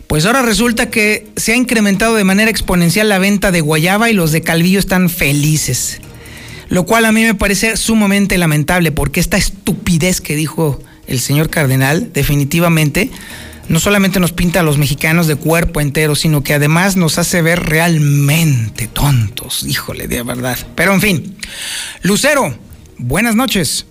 pues 0.06 0.26
ahora 0.26 0.42
resulta 0.42 0.90
que 0.90 1.26
se 1.36 1.52
ha 1.52 1.56
incrementado 1.56 2.14
de 2.14 2.24
manera 2.24 2.50
exponencial 2.50 3.08
la 3.08 3.18
venta 3.18 3.50
de 3.50 3.60
guayaba 3.60 4.10
y 4.10 4.12
los 4.12 4.32
de 4.32 4.42
Calvillo 4.42 4.78
están 4.78 5.08
felices. 5.10 6.00
Lo 6.68 6.86
cual 6.86 7.04
a 7.04 7.12
mí 7.12 7.22
me 7.22 7.34
parece 7.34 7.76
sumamente 7.76 8.38
lamentable 8.38 8.92
porque 8.92 9.20
esta 9.20 9.36
estupidez 9.36 10.20
que 10.20 10.36
dijo 10.36 10.80
el 11.06 11.20
señor 11.20 11.50
cardenal 11.50 12.12
definitivamente 12.12 13.10
no 13.68 13.80
solamente 13.80 14.20
nos 14.20 14.32
pinta 14.32 14.60
a 14.60 14.62
los 14.62 14.78
mexicanos 14.78 15.26
de 15.26 15.36
cuerpo 15.36 15.80
entero, 15.80 16.14
sino 16.14 16.42
que 16.42 16.54
además 16.54 16.96
nos 16.96 17.18
hace 17.18 17.42
ver 17.42 17.60
realmente 17.60 18.88
tontos. 18.88 19.64
Híjole, 19.66 20.06
de 20.06 20.22
verdad. 20.22 20.58
Pero 20.74 20.92
en 20.92 21.00
fin, 21.00 21.36
Lucero, 22.02 22.54
buenas 22.98 23.34
noches. 23.34 23.86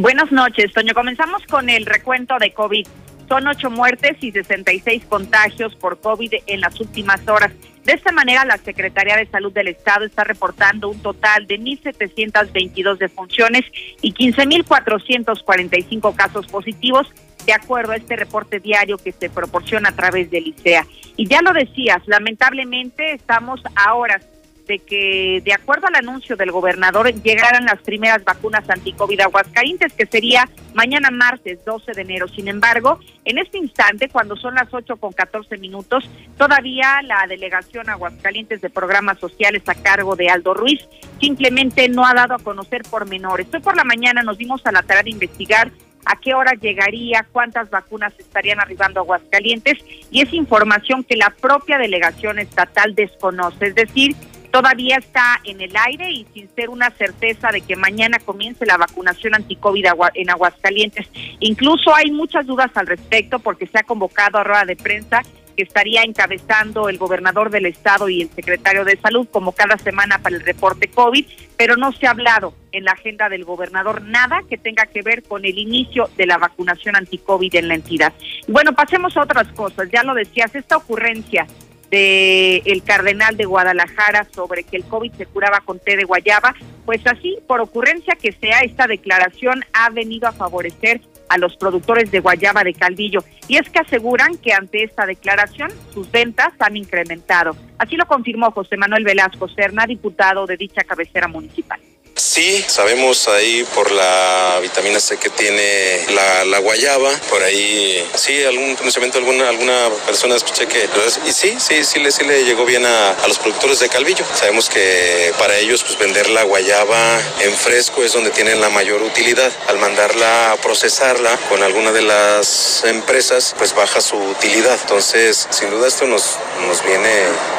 Buenas 0.00 0.32
noches, 0.32 0.72
Toño. 0.72 0.94
Comenzamos 0.94 1.44
con 1.44 1.68
el 1.68 1.84
recuento 1.84 2.38
de 2.38 2.54
COVID. 2.54 2.86
Son 3.28 3.46
ocho 3.46 3.68
muertes 3.68 4.16
y 4.22 4.32
66 4.32 5.04
contagios 5.04 5.76
por 5.76 6.00
COVID 6.00 6.32
en 6.46 6.62
las 6.62 6.80
últimas 6.80 7.20
horas. 7.28 7.52
De 7.84 7.92
esta 7.92 8.10
manera, 8.10 8.46
la 8.46 8.56
Secretaría 8.56 9.18
de 9.18 9.26
Salud 9.26 9.52
del 9.52 9.68
Estado 9.68 10.06
está 10.06 10.24
reportando 10.24 10.88
un 10.88 11.02
total 11.02 11.46
de 11.46 11.60
1.722 11.60 12.96
defunciones 12.96 13.66
y 14.00 14.14
15.445 14.14 16.16
casos 16.16 16.46
positivos, 16.46 17.06
de 17.44 17.52
acuerdo 17.52 17.92
a 17.92 17.96
este 17.96 18.16
reporte 18.16 18.58
diario 18.58 18.96
que 18.96 19.12
se 19.12 19.28
proporciona 19.28 19.90
a 19.90 19.96
través 19.96 20.30
del 20.30 20.46
ICEA. 20.46 20.86
Y 21.18 21.28
ya 21.28 21.42
lo 21.42 21.52
decías, 21.52 22.00
lamentablemente 22.06 23.12
estamos 23.12 23.60
a 23.74 23.92
horas 23.92 24.22
de 24.70 24.78
que, 24.78 25.42
de 25.44 25.52
acuerdo 25.52 25.88
al 25.88 25.96
anuncio 25.96 26.36
del 26.36 26.52
gobernador, 26.52 27.12
llegaran 27.12 27.64
las 27.64 27.82
primeras 27.82 28.22
vacunas 28.22 28.70
anti-COVID 28.70 29.18
Aguascalientes, 29.22 29.92
que 29.94 30.06
sería 30.06 30.48
mañana 30.74 31.10
martes 31.10 31.64
12 31.64 31.90
de 31.90 32.02
enero. 32.02 32.28
Sin 32.28 32.46
embargo, 32.46 33.00
en 33.24 33.38
este 33.38 33.58
instante, 33.58 34.08
cuando 34.08 34.36
son 34.36 34.54
las 34.54 34.72
8 34.72 34.96
con 34.98 35.12
14 35.12 35.58
minutos, 35.58 36.08
todavía 36.38 37.02
la 37.02 37.26
delegación 37.26 37.90
Aguascalientes 37.90 38.60
de 38.60 38.70
programas 38.70 39.18
sociales 39.18 39.64
a 39.66 39.74
cargo 39.74 40.14
de 40.14 40.28
Aldo 40.28 40.54
Ruiz 40.54 40.88
simplemente 41.20 41.88
no 41.88 42.06
ha 42.06 42.14
dado 42.14 42.34
a 42.34 42.38
conocer 42.38 42.82
pormenores. 42.88 43.48
Hoy 43.52 43.60
por 43.60 43.76
la 43.76 43.82
mañana 43.82 44.22
nos 44.22 44.38
dimos 44.38 44.64
a 44.66 44.70
la 44.70 44.82
tarea 44.84 45.02
de 45.02 45.10
investigar 45.10 45.72
a 46.04 46.14
qué 46.14 46.32
hora 46.32 46.52
llegaría, 46.52 47.26
cuántas 47.32 47.70
vacunas 47.70 48.12
estarían 48.18 48.60
arribando 48.60 49.00
a 49.00 49.02
Aguascalientes 49.02 49.78
y 50.12 50.22
es 50.22 50.32
información 50.32 51.02
que 51.02 51.16
la 51.16 51.30
propia 51.30 51.76
delegación 51.76 52.38
estatal 52.38 52.94
desconoce. 52.94 53.66
Es 53.66 53.74
decir, 53.74 54.14
todavía 54.50 54.96
está 54.96 55.40
en 55.44 55.60
el 55.60 55.72
aire 55.76 56.10
y 56.10 56.26
sin 56.34 56.48
ser 56.54 56.70
una 56.70 56.90
certeza 56.90 57.50
de 57.50 57.60
que 57.60 57.76
mañana 57.76 58.18
comience 58.18 58.66
la 58.66 58.76
vacunación 58.76 59.34
anti-COVID 59.34 59.86
en 60.14 60.30
Aguascalientes. 60.30 61.08
Incluso 61.40 61.94
hay 61.94 62.10
muchas 62.10 62.46
dudas 62.46 62.70
al 62.74 62.86
respecto 62.86 63.38
porque 63.38 63.66
se 63.66 63.78
ha 63.78 63.82
convocado 63.82 64.38
a 64.38 64.44
rueda 64.44 64.64
de 64.64 64.76
prensa 64.76 65.22
que 65.56 65.62
estaría 65.62 66.02
encabezando 66.02 66.88
el 66.88 66.98
gobernador 66.98 67.50
del 67.50 67.66
estado 67.66 68.08
y 68.08 68.22
el 68.22 68.30
secretario 68.30 68.84
de 68.84 68.96
salud 68.96 69.28
como 69.30 69.52
cada 69.52 69.76
semana 69.78 70.18
para 70.18 70.36
el 70.36 70.42
reporte 70.42 70.88
COVID, 70.88 71.26
pero 71.56 71.76
no 71.76 71.92
se 71.92 72.06
ha 72.06 72.10
hablado 72.10 72.54
en 72.72 72.84
la 72.84 72.92
agenda 72.92 73.28
del 73.28 73.44
gobernador 73.44 74.02
nada 74.02 74.42
que 74.48 74.56
tenga 74.56 74.86
que 74.86 75.02
ver 75.02 75.22
con 75.22 75.44
el 75.44 75.58
inicio 75.58 76.08
de 76.16 76.26
la 76.26 76.38
vacunación 76.38 76.96
anti-COVID 76.96 77.56
en 77.56 77.68
la 77.68 77.74
entidad. 77.74 78.12
Bueno, 78.48 78.72
pasemos 78.74 79.16
a 79.16 79.22
otras 79.22 79.48
cosas. 79.48 79.88
Ya 79.92 80.02
lo 80.02 80.14
decías, 80.14 80.54
esta 80.54 80.76
ocurrencia 80.76 81.46
de 81.90 82.58
el 82.66 82.82
cardenal 82.82 83.36
de 83.36 83.44
Guadalajara 83.44 84.26
sobre 84.34 84.62
que 84.62 84.76
el 84.76 84.84
COVID 84.84 85.12
se 85.14 85.26
curaba 85.26 85.60
con 85.60 85.78
té 85.78 85.96
de 85.96 86.04
guayaba, 86.04 86.54
pues 86.86 87.04
así, 87.06 87.38
por 87.46 87.60
ocurrencia 87.60 88.16
que 88.20 88.32
sea, 88.32 88.60
esta 88.60 88.86
declaración 88.86 89.64
ha 89.72 89.90
venido 89.90 90.28
a 90.28 90.32
favorecer 90.32 91.00
a 91.28 91.38
los 91.38 91.56
productores 91.56 92.10
de 92.10 92.20
guayaba 92.20 92.64
de 92.64 92.74
Caldillo. 92.74 93.20
Y 93.48 93.56
es 93.56 93.68
que 93.70 93.78
aseguran 93.78 94.36
que 94.38 94.52
ante 94.52 94.82
esta 94.82 95.06
declaración 95.06 95.70
sus 95.94 96.10
ventas 96.10 96.52
han 96.58 96.76
incrementado. 96.76 97.56
Así 97.78 97.96
lo 97.96 98.06
confirmó 98.06 98.50
José 98.50 98.76
Manuel 98.76 99.04
Velasco 99.04 99.48
Serna, 99.48 99.86
diputado 99.86 100.46
de 100.46 100.56
dicha 100.56 100.82
cabecera 100.82 101.28
municipal 101.28 101.80
Sí, 102.20 102.62
sabemos 102.68 103.28
ahí 103.28 103.64
por 103.74 103.90
la 103.90 104.58
vitamina 104.60 105.00
C 105.00 105.16
que 105.16 105.30
tiene 105.30 106.04
la, 106.44 106.58
guayaba, 106.58 107.10
por 107.30 107.42
ahí 107.42 108.06
sí, 108.14 108.44
algún 108.44 108.76
conocimiento, 108.76 109.16
alguna, 109.16 109.48
alguna 109.48 109.88
persona 110.04 110.36
escuché 110.36 110.66
que... 110.66 110.86
Y 111.26 111.32
sí, 111.32 111.56
sí, 111.58 111.82
sí 111.82 111.98
le, 111.98 112.12
sí 112.12 112.24
le 112.24 112.44
llegó 112.44 112.66
bien 112.66 112.84
a, 112.84 113.16
los 113.26 113.38
productores 113.38 113.80
de 113.80 113.88
Calvillo. 113.88 114.26
Sabemos 114.34 114.68
que 114.68 115.32
para 115.38 115.56
ellos 115.56 115.82
pues 115.82 115.98
vender 115.98 116.28
la 116.28 116.42
guayaba 116.42 116.98
en 117.40 117.54
fresco 117.54 118.04
es 118.04 118.12
donde 118.12 118.28
tienen 118.28 118.60
la 118.60 118.68
mayor 118.68 119.02
utilidad. 119.02 119.50
Al 119.68 119.78
mandarla 119.78 120.52
a 120.52 120.56
procesarla 120.56 121.34
con 121.48 121.62
alguna 121.62 121.90
de 121.90 122.02
las 122.02 122.84
empresas, 122.84 123.54
pues 123.56 123.74
baja 123.74 124.02
su 124.02 124.16
utilidad. 124.16 124.78
Entonces, 124.82 125.48
sin 125.48 125.70
duda 125.70 125.88
esto 125.88 126.04
nos, 126.06 126.36
nos 126.66 126.84
viene 126.84 127.10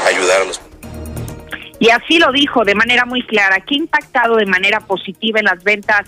a 0.06 0.08
ayudar 0.10 0.41
a 0.41 0.46
los 0.46 0.60
y 1.81 1.89
así 1.89 2.19
lo 2.19 2.31
dijo 2.31 2.63
de 2.63 2.75
manera 2.75 3.05
muy 3.05 3.23
clara, 3.23 3.59
que 3.59 3.73
ha 3.73 3.77
impactado 3.79 4.35
de 4.35 4.45
manera 4.45 4.81
positiva 4.81 5.39
en 5.39 5.45
las 5.45 5.63
ventas 5.63 6.07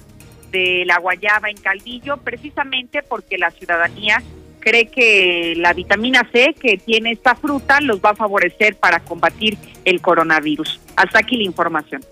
de 0.52 0.84
la 0.86 1.00
guayaba 1.00 1.50
en 1.50 1.58
Calvillo, 1.58 2.18
precisamente 2.18 3.02
porque 3.02 3.40
la 3.40 3.50
ciudadanía 3.50 4.22
cree 4.60 4.86
que 4.86 5.56
la 5.58 5.74
vitamina 5.74 6.30
C 6.32 6.56
que 6.62 6.78
tiene 6.78 7.12
esta 7.12 7.34
fruta 7.34 7.82
los 7.82 8.00
va 8.00 8.12
a 8.12 8.16
favorecer 8.16 8.76
para 8.76 9.00
combatir 9.00 9.58
el 9.84 10.00
coronavirus. 10.00 10.80
Hasta 10.96 11.18
aquí 11.18 11.38
la 11.38 11.44
información. 11.46 12.06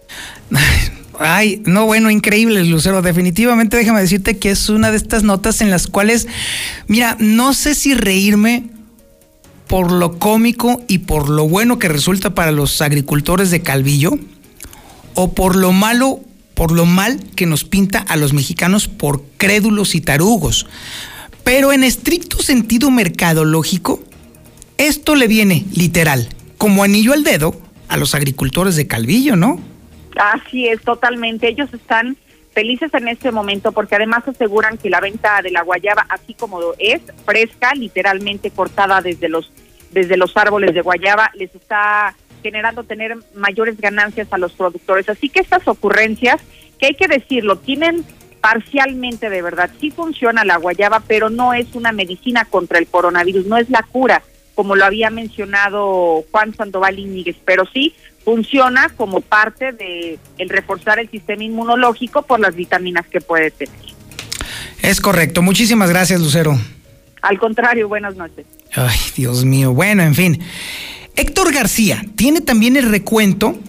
Ay, 1.20 1.62
no, 1.68 1.86
bueno, 1.86 2.10
increíble, 2.10 2.64
Lucero. 2.64 3.04
Definitivamente 3.04 3.78
déjame 3.78 4.02
decirte 4.02 4.40
que 4.40 4.50
es 4.50 4.70
una 4.70 4.90
de 4.90 4.98
estas 4.98 5.22
notas 5.22 5.62
en 5.62 5.70
las 5.70 5.86
cuales, 5.86 6.28
mira, 6.88 7.16
no 7.20 7.54
sé 7.54 7.76
si 7.76 7.94
reírme 7.94 8.72
por 9.72 9.94
lo 9.94 10.20
cómico 10.20 10.82
y 10.90 10.98
por 10.98 11.30
lo 11.30 11.48
bueno 11.48 11.80
que 11.80 11.88
resulta 11.88 12.36
para 12.36 12.52
los 12.52 12.82
agricultores 12.82 13.52
de 13.52 13.62
Calvillo, 13.62 14.12
o 15.16 15.34
por 15.34 15.56
lo 15.56 15.72
malo, 15.72 16.20
por 16.56 16.74
lo 16.74 16.86
mal 16.86 17.22
que 17.38 17.46
nos 17.46 17.64
pinta 17.64 18.00
a 18.00 18.18
los 18.18 18.34
mexicanos 18.34 18.90
por 18.90 19.24
crédulos 19.38 19.96
y 19.96 20.02
tarugos. 20.02 20.68
Pero 21.46 21.72
en 21.72 21.86
estricto 21.86 22.40
sentido 22.40 22.92
mercadológico, 22.92 24.02
esto 24.78 25.16
le 25.16 25.30
viene 25.30 25.66
literal, 25.74 26.28
como 26.58 26.84
anillo 26.84 27.14
al 27.14 27.24
dedo, 27.24 27.56
a 27.88 27.96
los 27.96 28.14
agricultores 28.14 28.76
de 28.76 28.88
Calvillo, 28.88 29.38
¿no? 29.38 29.58
Así 30.18 30.68
es, 30.68 30.82
totalmente. 30.82 31.48
Ellos 31.48 31.74
están 31.74 32.18
felices 32.54 32.94
en 32.94 33.08
este 33.08 33.32
momento 33.32 33.72
porque 33.72 33.96
además 33.96 34.28
aseguran 34.28 34.78
que 34.78 34.90
la 34.90 35.00
venta 35.00 35.42
de 35.42 35.52
la 35.52 35.64
guayaba, 35.64 36.06
así 36.10 36.34
como 36.34 36.60
es, 36.78 37.02
fresca, 37.26 37.74
literalmente 37.74 38.52
cortada 38.52 39.02
desde 39.02 39.30
los, 39.30 39.52
desde 39.92 40.18
los 40.18 40.36
árboles 40.38 40.74
de 40.74 40.82
guayaba, 40.82 41.32
les 41.34 41.54
está 41.56 42.16
generando 42.44 42.84
tener 42.84 43.18
mayores 43.36 43.80
ganancias 43.80 44.28
a 44.32 44.38
los 44.38 44.54
productores. 44.54 45.08
Así 45.10 45.30
que 45.30 45.40
estas 45.40 45.68
ocurrencias, 45.68 46.42
que 46.80 46.88
hay 46.88 46.96
que 46.96 47.08
decirlo, 47.08 47.58
tienen 47.58 48.04
parcialmente 48.42 49.30
de 49.30 49.42
verdad, 49.42 49.70
sí 49.80 49.92
funciona 49.92 50.44
la 50.44 50.58
guayaba, 50.58 51.02
pero 51.08 51.30
no 51.30 51.54
es 51.54 51.76
una 51.76 51.92
medicina 51.92 52.46
contra 52.46 52.80
el 52.80 52.88
coronavirus, 52.88 53.46
no 53.46 53.58
es 53.58 53.70
la 53.70 53.84
cura, 53.84 54.24
como 54.56 54.76
lo 54.76 54.84
había 54.84 55.12
mencionado 55.12 56.26
Juan 56.32 56.56
Sandoval 56.56 56.98
Íñiguez, 56.98 57.38
pero 57.46 57.66
sí 57.72 57.94
funciona 58.24 58.90
como 58.90 59.22
parte 59.22 59.72
de 59.72 60.20
el 60.38 60.50
reforzar 60.50 61.00
el 61.00 61.10
sistema 61.10 61.44
inmunológico 61.44 62.22
por 62.22 62.40
las 62.40 62.56
vitaminas 62.56 63.06
que 63.08 63.22
puede 63.22 63.52
tener. 63.52 63.76
Es 64.82 65.02
correcto. 65.02 65.42
Muchísimas 65.42 65.90
gracias, 65.90 66.20
Lucero. 66.22 66.58
Al 67.22 67.38
contrario, 67.38 67.88
buenas 67.88 68.16
noches. 68.16 68.46
Ay, 68.76 68.98
Dios 69.16 69.46
mío. 69.46 69.74
Bueno, 69.74 70.04
en 70.04 70.16
fin. 70.16 70.42
Héctor 71.16 71.54
García 71.54 72.04
tiene 72.16 72.42
también 72.42 72.78
el 72.78 72.90
recuento 72.90 73.60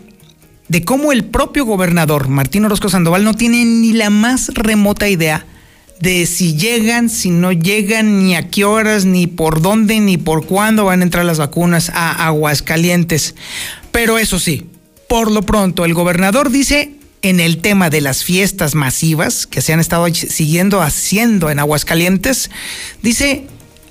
de 0.68 0.84
cómo 0.84 1.12
el 1.12 1.24
propio 1.24 1.66
gobernador 1.66 2.28
Martín 2.28 2.64
Orozco 2.64 2.88
Sandoval 2.88 3.24
no 3.24 3.34
tiene 3.34 3.64
ni 3.64 3.92
la 3.92 4.10
más 4.10 4.48
remota 4.54 5.08
idea 5.08 5.44
de 6.00 6.26
si 6.26 6.56
llegan, 6.56 7.10
si 7.10 7.30
no 7.30 7.52
llegan, 7.52 8.20
ni 8.20 8.34
a 8.34 8.48
qué 8.48 8.64
horas, 8.64 9.04
ni 9.04 9.26
por 9.26 9.60
dónde, 9.62 10.00
ni 10.00 10.16
por 10.16 10.46
cuándo 10.46 10.86
van 10.86 11.00
a 11.00 11.04
entrar 11.04 11.24
las 11.24 11.38
vacunas 11.38 11.90
a 11.94 12.26
Aguascalientes. 12.26 13.36
Pero 13.92 14.18
eso 14.18 14.38
sí, 14.38 14.66
por 15.08 15.30
lo 15.30 15.42
pronto 15.42 15.84
el 15.84 15.94
gobernador 15.94 16.50
dice 16.50 16.94
en 17.20 17.38
el 17.38 17.58
tema 17.58 17.88
de 17.90 18.00
las 18.00 18.24
fiestas 18.24 18.74
masivas 18.74 19.46
que 19.46 19.60
se 19.60 19.72
han 19.72 19.80
estado 19.80 20.12
siguiendo 20.12 20.82
haciendo 20.82 21.50
en 21.50 21.60
Aguascalientes, 21.60 22.50
dice, 23.02 23.46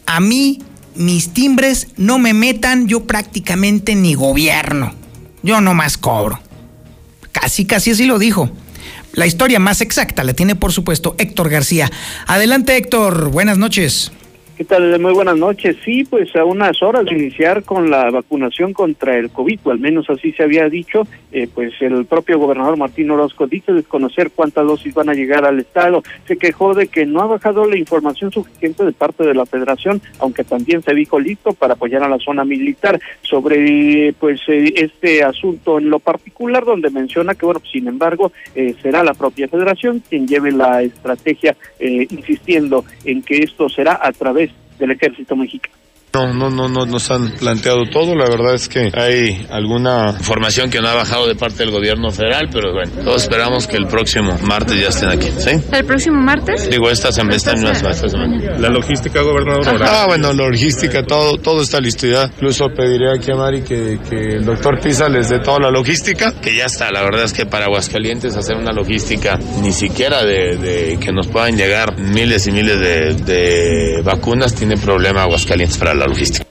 a 0.05 0.19
mí 0.19 0.59
mis 0.95 1.29
timbres 1.33 1.87
no 1.95 2.19
me 2.19 2.33
metan 2.33 2.87
yo 2.87 3.05
prácticamente 3.05 3.95
ni 3.95 4.15
gobierno, 4.15 4.93
yo 5.43 5.61
no 5.61 5.73
más 5.73 5.97
cobro. 5.97 6.41
Casi, 7.31 7.65
casi 7.65 7.91
así 7.91 8.05
lo 8.05 8.19
dijo. 8.19 8.51
La 9.13 9.25
historia 9.25 9.59
más 9.59 9.81
exacta 9.81 10.23
la 10.23 10.33
tiene, 10.33 10.55
por 10.55 10.71
supuesto, 10.71 11.15
Héctor 11.17 11.49
García. 11.49 11.91
Adelante, 12.27 12.77
Héctor. 12.77 13.29
Buenas 13.29 13.57
noches. 13.57 14.11
¿Qué 14.61 14.65
tal? 14.65 14.99
Muy 14.99 15.13
buenas 15.13 15.37
noches. 15.37 15.75
Sí, 15.83 16.03
pues 16.03 16.35
a 16.35 16.45
unas 16.45 16.83
horas 16.83 17.05
de 17.05 17.15
iniciar 17.15 17.63
con 17.63 17.89
la 17.89 18.11
vacunación 18.11 18.73
contra 18.73 19.17
el 19.17 19.31
COVID, 19.31 19.59
o 19.63 19.71
al 19.71 19.79
menos 19.79 20.07
así 20.07 20.33
se 20.33 20.43
había 20.43 20.69
dicho, 20.69 21.07
eh, 21.31 21.47
pues 21.51 21.73
el 21.81 22.05
propio 22.05 22.37
gobernador 22.37 22.77
Martín 22.77 23.09
Orozco 23.09 23.47
dice 23.47 23.73
desconocer 23.73 24.29
cuántas 24.29 24.67
dosis 24.67 24.93
van 24.93 25.09
a 25.09 25.15
llegar 25.15 25.45
al 25.45 25.59
Estado. 25.59 26.03
Se 26.27 26.37
quejó 26.37 26.75
de 26.75 26.85
que 26.89 27.07
no 27.07 27.21
ha 27.21 27.25
bajado 27.25 27.65
la 27.65 27.75
información 27.75 28.31
suficiente 28.31 28.85
de 28.85 28.91
parte 28.91 29.23
de 29.23 29.33
la 29.33 29.47
Federación, 29.47 29.99
aunque 30.19 30.43
también 30.43 30.83
se 30.83 30.93
dijo 30.93 31.19
listo 31.19 31.53
para 31.53 31.73
apoyar 31.73 32.03
a 32.03 32.09
la 32.09 32.19
zona 32.19 32.45
militar 32.45 33.01
sobre 33.21 34.13
pues 34.19 34.41
eh, 34.47 34.73
este 34.75 35.23
asunto 35.23 35.79
en 35.79 35.89
lo 35.89 35.97
particular, 35.97 36.65
donde 36.65 36.91
menciona 36.91 37.33
que, 37.33 37.47
bueno, 37.47 37.63
sin 37.71 37.87
embargo, 37.87 38.31
eh, 38.53 38.75
será 38.79 39.03
la 39.03 39.15
propia 39.15 39.47
Federación 39.47 40.03
quien 40.07 40.27
lleve 40.27 40.51
la 40.51 40.83
estrategia, 40.83 41.55
insistiendo 41.79 42.85
en 43.05 43.23
que 43.23 43.39
esto 43.39 43.67
será 43.67 43.99
a 44.03 44.11
través 44.11 44.50
del 44.81 44.91
ejército 44.91 45.35
mexicano. 45.35 45.80
No, 46.13 46.33
no, 46.33 46.49
no, 46.49 46.67
no 46.67 46.85
nos 46.85 47.09
han 47.09 47.31
planteado 47.31 47.83
todo. 47.89 48.15
La 48.15 48.25
verdad 48.29 48.53
es 48.53 48.67
que 48.67 48.91
hay 48.93 49.47
alguna 49.49 50.13
información 50.19 50.69
que 50.69 50.81
no 50.81 50.89
ha 50.89 50.93
bajado 50.93 51.25
de 51.25 51.35
parte 51.35 51.59
del 51.59 51.71
gobierno 51.71 52.11
federal, 52.11 52.49
pero 52.51 52.73
bueno, 52.73 52.91
todos 53.01 53.23
esperamos 53.23 53.65
que 53.65 53.77
el 53.77 53.87
próximo 53.87 54.37
martes 54.43 54.77
ya 54.77 54.89
estén 54.89 55.07
aquí. 55.09 55.29
¿sí? 55.37 55.51
¿El 55.71 55.85
próximo 55.85 56.19
martes? 56.19 56.69
Digo, 56.69 56.89
esta 56.89 57.13
semana, 57.13 57.37
esta, 57.37 57.53
esta 57.53 58.09
semana. 58.09 58.57
La 58.59 58.67
logística, 58.67 59.21
gobernador. 59.21 59.81
Ah, 59.83 60.03
bueno, 60.07 60.33
la 60.33 60.49
logística, 60.49 61.01
todo, 61.03 61.37
todo 61.37 61.61
está 61.61 61.79
listo 61.79 62.05
ya. 62.07 62.25
Incluso 62.25 62.65
pediré 62.75 63.09
aquí 63.11 63.31
a 63.31 63.35
Mari 63.35 63.61
que, 63.61 63.97
que 64.09 64.35
el 64.35 64.45
doctor 64.45 64.81
Pisa 64.81 65.07
les 65.07 65.29
dé 65.29 65.39
toda 65.39 65.59
la 65.59 65.71
logística. 65.71 66.33
Que 66.41 66.53
ya 66.57 66.65
está. 66.65 66.91
La 66.91 67.03
verdad 67.03 67.23
es 67.23 67.31
que 67.31 67.45
para 67.45 67.65
Aguascalientes 67.67 68.35
hacer 68.35 68.57
una 68.57 68.73
logística 68.73 69.39
ni 69.61 69.71
siquiera 69.71 70.25
de, 70.25 70.57
de 70.57 70.97
que 70.99 71.13
nos 71.13 71.27
puedan 71.27 71.55
llegar 71.55 71.97
miles 71.97 72.47
y 72.47 72.51
miles 72.51 72.79
de, 72.81 73.13
de 73.13 74.01
vacunas 74.03 74.53
tiene 74.53 74.75
problema 74.75 75.23
Aguascalientes 75.23 75.77
para 75.77 75.93
la 75.93 76.00
la 76.01 76.07
logística. 76.07 76.45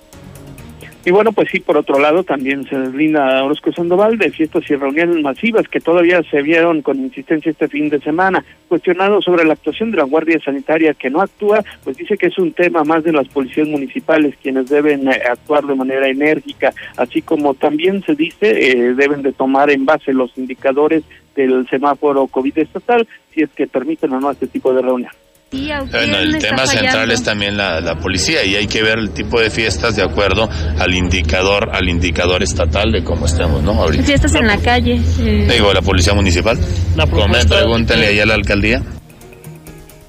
Y 1.02 1.12
bueno, 1.12 1.32
pues 1.32 1.48
sí, 1.50 1.60
por 1.60 1.78
otro 1.78 1.98
lado, 1.98 2.24
también 2.24 2.68
se 2.68 2.78
deslinda 2.78 3.42
Orozco 3.42 3.72
Sandoval 3.72 4.18
de 4.18 4.30
fiestas 4.30 4.70
y 4.70 4.74
reuniones 4.74 5.22
masivas 5.22 5.66
que 5.66 5.80
todavía 5.80 6.22
se 6.30 6.42
vieron 6.42 6.82
con 6.82 7.00
insistencia 7.00 7.50
este 7.50 7.68
fin 7.68 7.88
de 7.88 8.00
semana. 8.00 8.44
Cuestionado 8.68 9.22
sobre 9.22 9.46
la 9.46 9.54
actuación 9.54 9.90
de 9.90 9.96
la 9.96 10.04
Guardia 10.04 10.38
Sanitaria 10.44 10.92
que 10.92 11.08
no 11.08 11.22
actúa, 11.22 11.64
pues 11.82 11.96
dice 11.96 12.18
que 12.18 12.26
es 12.26 12.38
un 12.38 12.52
tema 12.52 12.84
más 12.84 13.02
de 13.02 13.12
las 13.12 13.26
policías 13.28 13.66
municipales 13.66 14.34
quienes 14.42 14.68
deben 14.68 15.08
eh, 15.08 15.22
actuar 15.30 15.64
de 15.64 15.74
manera 15.74 16.06
enérgica, 16.06 16.74
así 16.98 17.22
como 17.22 17.54
también 17.54 18.02
se 18.04 18.14
dice 18.14 18.70
eh, 18.70 18.94
deben 18.94 19.22
de 19.22 19.32
tomar 19.32 19.70
en 19.70 19.86
base 19.86 20.12
los 20.12 20.36
indicadores 20.36 21.02
del 21.34 21.66
semáforo 21.70 22.26
COVID 22.26 22.58
estatal 22.58 23.08
si 23.32 23.42
es 23.42 23.50
que 23.50 23.66
permiten 23.66 24.12
o 24.12 24.20
no 24.20 24.30
este 24.30 24.48
tipo 24.48 24.74
de 24.74 24.82
reuniones 24.82 25.19
bueno, 25.50 26.18
el 26.18 26.38
tema 26.38 26.66
central 26.66 27.10
es 27.10 27.22
también 27.22 27.56
la, 27.56 27.96
policía 28.00 28.44
y 28.44 28.56
hay 28.56 28.66
que 28.66 28.82
ver 28.82 28.98
el 28.98 29.10
tipo 29.10 29.40
de 29.40 29.50
fiestas 29.50 29.96
de 29.96 30.02
acuerdo 30.02 30.48
al 30.78 30.94
indicador 30.94 31.70
al 31.72 31.88
indicador 31.88 32.42
estatal 32.42 32.92
de 32.92 33.02
cómo 33.02 33.26
estemos, 33.26 33.62
¿no? 33.62 33.88
Fiestas 33.88 34.34
en 34.34 34.46
la 34.46 34.58
calle. 34.58 35.00
Eh. 35.20 35.48
Digo, 35.50 35.72
la 35.72 35.82
policía 35.82 36.14
municipal. 36.14 36.58
La 36.96 37.06
pregúntenle 37.06 38.06
ahí 38.06 38.20
a 38.20 38.26
la 38.26 38.34
alcaldía. 38.34 38.82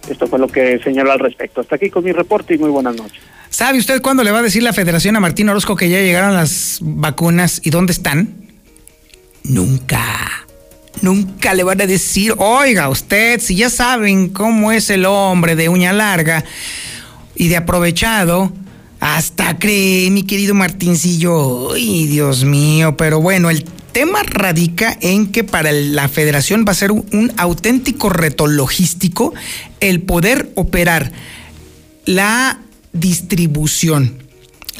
Esto 0.10 0.28
fue 0.28 0.40
lo 0.40 0.48
que 0.48 0.80
señaló 0.84 1.12
al 1.12 1.20
respecto. 1.20 1.62
Hasta 1.62 1.76
aquí 1.76 1.90
con 1.90 2.04
mi 2.04 2.12
reporte 2.12 2.56
y 2.56 2.58
muy 2.58 2.70
buenas 2.70 2.96
noches. 2.96 3.22
¿Sabe 3.50 3.80
usted 3.80 4.02
cuándo 4.02 4.24
le 4.24 4.32
va 4.32 4.40
a 4.40 4.42
decir 4.42 4.64
la 4.64 4.74
federación 4.74 5.16
a 5.16 5.20
Martín 5.20 5.50
Orozco 5.50 5.76
que 5.76 5.90
ya 5.90 6.00
llegaron 6.00 6.34
las 6.34 6.80
vacunas 6.82 7.62
y 7.64 7.70
dónde 7.70 7.94
están? 7.94 8.36
Nunca. 9.44 10.41
Nunca 11.02 11.56
le 11.56 11.64
van 11.64 11.82
a 11.82 11.88
decir, 11.88 12.36
oiga 12.38 12.88
usted, 12.90 13.42
si 13.42 13.56
ya 13.56 13.72
saben 13.72 14.30
cómo 14.30 14.72
es 14.72 14.92
el 14.92 15.06
hombre 15.06 15.56
de 15.56 15.68
uña 15.68 15.94
larga 15.94 16.46
y 17.36 17.48
de 17.48 17.58
aprovechado, 17.58 18.54
hasta 19.00 19.58
cree, 19.58 20.12
mi 20.12 20.24
querido 20.24 20.54
Martincillo. 20.54 21.74
Ay, 21.74 22.06
Dios 22.06 22.44
mío, 22.44 22.96
pero 22.98 23.20
bueno, 23.20 23.50
el 23.50 23.64
tema 23.64 24.22
radica 24.22 24.96
en 25.02 25.32
que 25.32 25.44
para 25.44 25.72
la 25.72 26.08
federación 26.08 26.66
va 26.68 26.74
a 26.74 26.76
ser 26.76 26.92
un, 26.92 27.34
auténtico 27.36 28.10
reto 28.10 28.46
logístico 28.46 29.34
el 29.80 30.04
poder 30.04 30.52
operar 30.54 31.12
la 32.06 32.60
distribución, 32.94 34.22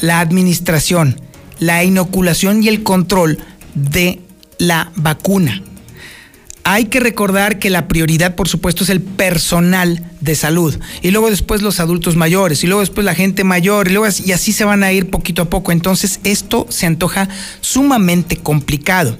la 0.00 0.20
administración, 0.20 1.20
la 1.58 1.82
inoculación 1.82 2.62
y 2.62 2.68
el 2.68 2.84
control 2.84 3.38
de 3.74 4.20
la 4.58 4.92
vacuna 4.94 5.62
Hay 6.64 6.84
que 6.84 7.00
recordar 7.00 7.58
que 7.58 7.70
la 7.70 7.88
prioridad, 7.88 8.36
por 8.36 8.48
supuesto, 8.48 8.84
es 8.84 8.90
el 8.90 9.00
personal 9.00 10.04
de 10.20 10.36
salud. 10.36 10.78
Y 11.02 11.10
luego 11.10 11.28
después 11.28 11.60
los 11.60 11.80
adultos 11.80 12.14
mayores. 12.14 12.62
Y 12.62 12.68
luego 12.68 12.80
después 12.80 13.04
la 13.04 13.14
gente 13.14 13.42
mayor. 13.42 13.88
Y, 13.88 13.94
luego, 13.94 14.06
y 14.24 14.32
así 14.32 14.52
se 14.52 14.64
van 14.64 14.84
a 14.84 14.92
ir 14.92 15.10
poquito 15.10 15.42
a 15.42 15.50
poco. 15.50 15.72
Entonces 15.72 16.20
esto 16.22 16.66
se 16.70 16.86
antoja 16.86 17.28
sumamente 17.60 18.36
complicado. 18.36 19.18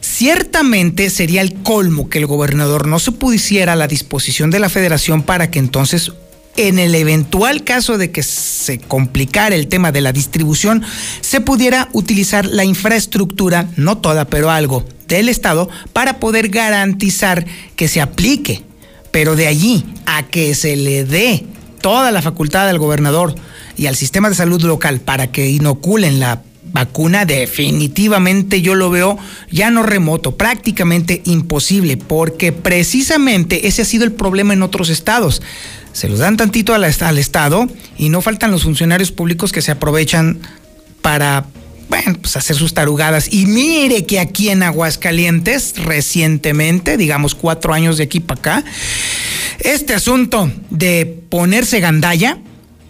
Ciertamente 0.00 1.10
sería 1.10 1.40
el 1.40 1.54
colmo 1.54 2.08
que 2.08 2.18
el 2.18 2.26
gobernador 2.26 2.86
no 2.86 2.98
se 2.98 3.12
pusiera 3.12 3.72
a 3.72 3.76
la 3.76 3.88
disposición 3.88 4.50
de 4.50 4.58
la 4.58 4.68
federación 4.68 5.22
para 5.22 5.50
que 5.50 5.58
entonces 5.58 6.12
en 6.56 6.80
el 6.80 6.94
eventual 6.96 7.62
caso 7.62 7.98
de 7.98 8.10
que 8.10 8.24
se 8.24 8.80
complicara 8.80 9.54
el 9.54 9.68
tema 9.68 9.92
de 9.92 10.00
la 10.00 10.12
distribución, 10.12 10.82
se 11.20 11.40
pudiera 11.40 11.88
utilizar 11.92 12.46
la 12.46 12.64
infraestructura, 12.64 13.68
no 13.76 13.98
toda, 13.98 14.24
pero 14.24 14.50
algo, 14.50 14.84
del 15.08 15.28
Estado 15.28 15.68
para 15.92 16.20
poder 16.20 16.48
garantizar 16.48 17.46
que 17.76 17.88
se 17.88 18.00
aplique. 18.00 18.62
Pero 19.10 19.34
de 19.34 19.46
allí 19.46 19.84
a 20.06 20.24
que 20.24 20.54
se 20.54 20.76
le 20.76 21.04
dé 21.04 21.44
toda 21.80 22.10
la 22.10 22.22
facultad 22.22 22.68
al 22.68 22.78
gobernador 22.78 23.34
y 23.76 23.86
al 23.86 23.96
sistema 23.96 24.28
de 24.28 24.34
salud 24.34 24.62
local 24.62 25.00
para 25.00 25.32
que 25.32 25.48
inoculen 25.48 26.20
la 26.20 26.42
vacuna, 26.70 27.24
definitivamente 27.24 28.60
yo 28.60 28.74
lo 28.74 28.90
veo 28.90 29.18
ya 29.50 29.70
no 29.70 29.82
remoto, 29.82 30.36
prácticamente 30.36 31.22
imposible, 31.24 31.96
porque 31.96 32.52
precisamente 32.52 33.66
ese 33.66 33.82
ha 33.82 33.86
sido 33.86 34.04
el 34.04 34.12
problema 34.12 34.52
en 34.52 34.62
otros 34.62 34.90
estados 34.90 35.40
se 35.98 36.08
los 36.08 36.20
dan 36.20 36.36
tantito 36.36 36.74
al, 36.74 36.84
Estado 36.84 37.66
y 37.96 38.08
no 38.08 38.20
faltan 38.20 38.52
los 38.52 38.62
funcionarios 38.62 39.10
públicos 39.10 39.50
que 39.50 39.62
se 39.62 39.72
aprovechan 39.72 40.38
para 41.02 41.46
bueno, 41.88 42.18
pues 42.20 42.36
hacer 42.36 42.56
sus 42.56 42.74
tarugadas. 42.74 43.32
Y 43.32 43.46
mire 43.46 44.04
que 44.04 44.20
aquí 44.20 44.50
en 44.50 44.62
Aguascalientes, 44.62 45.74
recientemente, 45.76 46.96
digamos 46.96 47.34
cuatro 47.34 47.72
años 47.72 47.98
de 47.98 48.04
aquí 48.04 48.20
para 48.20 48.40
acá, 48.40 48.64
este 49.60 49.94
asunto 49.94 50.50
de 50.70 51.06
ponerse 51.28 51.80
gandalla 51.80 52.38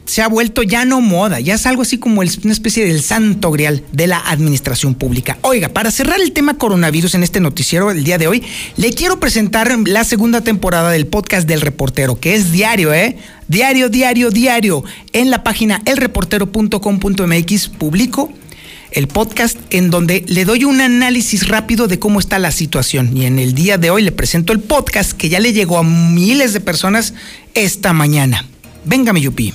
se 0.09 0.23
ha 0.23 0.29
vuelto 0.29 0.63
ya 0.63 0.87
no 0.87 1.03
moda, 1.03 1.39
ya 1.39 1.55
es 1.55 1.67
algo 1.67 1.83
así 1.83 1.99
como 1.99 2.23
una 2.23 2.53
especie 2.53 2.87
del 2.87 3.03
santo 3.03 3.51
grial 3.51 3.85
de 3.93 4.07
la 4.07 4.19
administración 4.19 4.95
pública. 4.95 5.37
Oiga, 5.43 5.69
para 5.69 5.91
cerrar 5.91 6.19
el 6.19 6.33
tema 6.33 6.55
coronavirus 6.55 7.15
en 7.15 7.23
este 7.23 7.41
noticiero 7.41 7.89
del 7.89 8.05
día 8.05 8.17
de 8.17 8.27
hoy, 8.27 8.43
le 8.79 8.95
quiero 8.95 9.21
presentar 9.21 9.71
la 9.87 10.05
segunda 10.05 10.41
temporada 10.41 10.91
del 10.91 11.07
podcast 11.07 11.47
del 11.47 11.61
reportero, 11.61 12.19
que 12.19 12.35
es 12.35 12.53
diario, 12.53 12.95
¿eh? 12.95 13.19
Diario, 13.49 13.91
diario, 13.91 14.31
diario. 14.31 14.83
En 15.13 15.31
la 15.31 15.43
página 15.43 15.83
elreportero.com.mx 15.85 17.69
publico 17.69 18.33
el 18.93 19.09
podcast 19.09 19.59
en 19.71 19.91
donde 19.91 20.25
le 20.27 20.45
doy 20.45 20.65
un 20.65 20.81
análisis 20.81 21.49
rápido 21.49 21.89
de 21.89 21.99
cómo 21.99 22.21
está 22.21 22.39
la 22.39 22.53
situación. 22.53 23.17
Y 23.17 23.27
en 23.27 23.39
el 23.39 23.55
día 23.55 23.79
de 23.79 23.91
hoy 23.91 24.03
le 24.03 24.13
presento 24.13 24.53
el 24.53 24.61
podcast 24.61 25.13
que 25.13 25.29
ya 25.29 25.41
le 25.41 25.53
llegó 25.53 25.79
a 25.79 25.83
miles 25.83 26.53
de 26.53 26.61
personas 26.61 27.15
esta 27.55 27.93
mañana. 27.93 28.47
Venga, 28.85 29.13
mi 29.13 29.21
Yupi. 29.21 29.53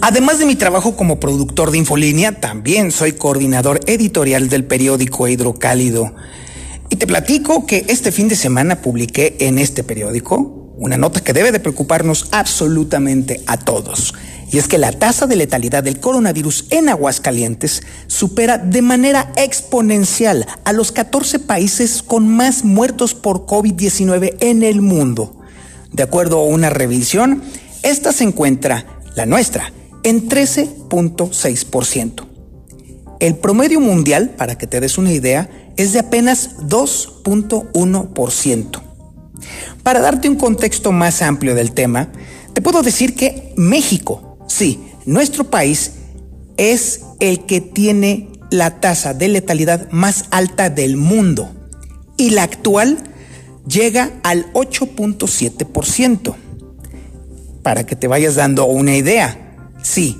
Además 0.00 0.38
de 0.38 0.46
mi 0.46 0.54
trabajo 0.54 0.96
como 0.96 1.18
productor 1.18 1.70
de 1.70 1.78
Infolínea, 1.78 2.38
también 2.38 2.90
soy 2.90 3.12
coordinador 3.12 3.80
editorial 3.86 4.50
del 4.50 4.64
periódico 4.64 5.28
Hidrocálido. 5.28 6.14
Y 6.90 6.96
te 6.96 7.06
platico 7.06 7.64
que 7.64 7.86
este 7.88 8.12
fin 8.12 8.28
de 8.28 8.36
semana 8.36 8.82
publiqué 8.82 9.36
en 9.40 9.58
este 9.58 9.82
periódico 9.82 10.64
una 10.76 10.96
nota 10.96 11.22
que 11.22 11.32
debe 11.32 11.52
de 11.52 11.60
preocuparnos 11.60 12.28
absolutamente 12.32 13.40
a 13.46 13.56
todos. 13.56 14.14
Y 14.50 14.58
es 14.58 14.68
que 14.68 14.78
la 14.78 14.92
tasa 14.92 15.26
de 15.26 15.36
letalidad 15.36 15.82
del 15.82 16.00
coronavirus 16.00 16.66
en 16.70 16.88
Aguascalientes 16.88 17.82
supera 18.06 18.58
de 18.58 18.82
manera 18.82 19.32
exponencial 19.36 20.46
a 20.64 20.72
los 20.72 20.92
14 20.92 21.40
países 21.40 22.02
con 22.02 22.28
más 22.28 22.64
muertos 22.64 23.14
por 23.14 23.46
COVID-19 23.46 24.36
en 24.40 24.62
el 24.62 24.80
mundo. 24.80 25.40
De 25.92 26.02
acuerdo 26.02 26.40
a 26.40 26.44
una 26.44 26.70
revisión, 26.70 27.42
esta 27.82 28.12
se 28.12 28.24
encuentra, 28.24 28.86
la 29.14 29.26
nuestra, 29.26 29.72
en 30.02 30.28
13.6%. 30.28 32.26
El 33.20 33.36
promedio 33.36 33.78
mundial, 33.80 34.30
para 34.30 34.58
que 34.58 34.66
te 34.66 34.80
des 34.80 34.98
una 34.98 35.12
idea, 35.12 35.48
es 35.76 35.92
de 35.92 36.00
apenas 36.00 36.56
2.1%. 36.58 38.82
Para 39.82 40.00
darte 40.00 40.28
un 40.28 40.36
contexto 40.36 40.92
más 40.92 41.22
amplio 41.22 41.54
del 41.54 41.72
tema, 41.72 42.10
te 42.52 42.60
puedo 42.62 42.82
decir 42.82 43.14
que 43.14 43.52
México, 43.56 44.33
sí, 44.46 44.80
nuestro 45.06 45.50
país, 45.50 45.92
es 46.56 47.02
el 47.20 47.46
que 47.46 47.60
tiene 47.60 48.28
la 48.50 48.80
tasa 48.80 49.14
de 49.14 49.28
letalidad 49.28 49.90
más 49.90 50.26
alta 50.30 50.70
del 50.70 50.96
mundo 50.96 51.50
y 52.16 52.30
la 52.30 52.44
actual 52.44 52.98
llega 53.66 54.12
al 54.22 54.52
8.7%. 54.52 56.34
Para 57.62 57.86
que 57.86 57.96
te 57.96 58.08
vayas 58.08 58.34
dando 58.34 58.66
una 58.66 58.94
idea, 58.94 59.56
sí, 59.82 60.18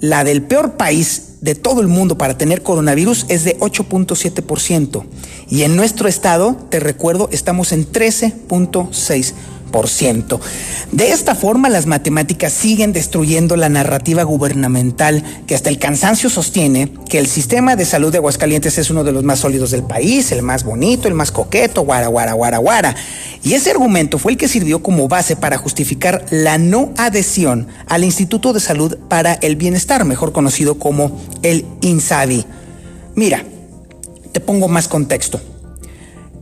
la 0.00 0.24
del 0.24 0.42
peor 0.42 0.76
país 0.76 1.36
de 1.40 1.54
todo 1.54 1.80
el 1.80 1.88
mundo 1.88 2.18
para 2.18 2.36
tener 2.36 2.62
coronavirus 2.62 3.26
es 3.28 3.44
de 3.44 3.58
8.7%. 3.58 5.04
Y 5.48 5.62
en 5.62 5.76
nuestro 5.76 6.08
estado, 6.08 6.56
te 6.68 6.80
recuerdo, 6.80 7.28
estamos 7.32 7.72
en 7.72 7.90
13.6%. 7.90 9.32
De 9.70 11.12
esta 11.12 11.34
forma, 11.34 11.68
las 11.68 11.86
matemáticas 11.86 12.52
siguen 12.52 12.92
destruyendo 12.92 13.56
la 13.56 13.68
narrativa 13.68 14.22
gubernamental 14.22 15.22
que 15.46 15.54
hasta 15.54 15.70
el 15.70 15.78
cansancio 15.78 16.28
sostiene 16.28 16.92
que 17.08 17.18
el 17.18 17.26
sistema 17.26 17.76
de 17.76 17.84
salud 17.84 18.10
de 18.10 18.18
Aguascalientes 18.18 18.78
es 18.78 18.90
uno 18.90 19.04
de 19.04 19.12
los 19.12 19.22
más 19.22 19.40
sólidos 19.40 19.70
del 19.70 19.84
país, 19.84 20.32
el 20.32 20.42
más 20.42 20.64
bonito, 20.64 21.08
el 21.08 21.14
más 21.14 21.30
coqueto, 21.30 21.82
guara, 21.82 22.08
guara, 22.08 22.32
guara, 22.32 22.58
guara. 22.58 22.96
Y 23.42 23.54
ese 23.54 23.70
argumento 23.70 24.18
fue 24.18 24.32
el 24.32 24.38
que 24.38 24.48
sirvió 24.48 24.82
como 24.82 25.08
base 25.08 25.36
para 25.36 25.56
justificar 25.56 26.24
la 26.30 26.58
no 26.58 26.92
adhesión 26.96 27.68
al 27.86 28.04
Instituto 28.04 28.52
de 28.52 28.60
Salud 28.60 28.96
para 29.08 29.34
el 29.34 29.56
Bienestar, 29.56 30.04
mejor 30.04 30.32
conocido 30.32 30.78
como 30.78 31.20
el 31.42 31.64
INSABI. 31.80 32.44
Mira, 33.14 33.44
te 34.32 34.40
pongo 34.40 34.68
más 34.68 34.88
contexto. 34.88 35.40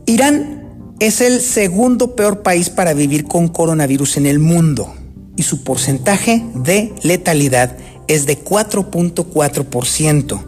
Irán 0.05 0.58
es 0.99 1.21
el 1.21 1.41
segundo 1.41 2.15
peor 2.15 2.41
país 2.41 2.69
para 2.69 2.93
vivir 2.93 3.25
con 3.25 3.47
coronavirus 3.47 4.17
en 4.17 4.25
el 4.25 4.39
mundo 4.39 4.93
y 5.35 5.43
su 5.43 5.63
porcentaje 5.63 6.43
de 6.53 6.93
letalidad 7.03 7.77
es 8.07 8.25
de 8.25 8.43
4.4%. 8.43 10.43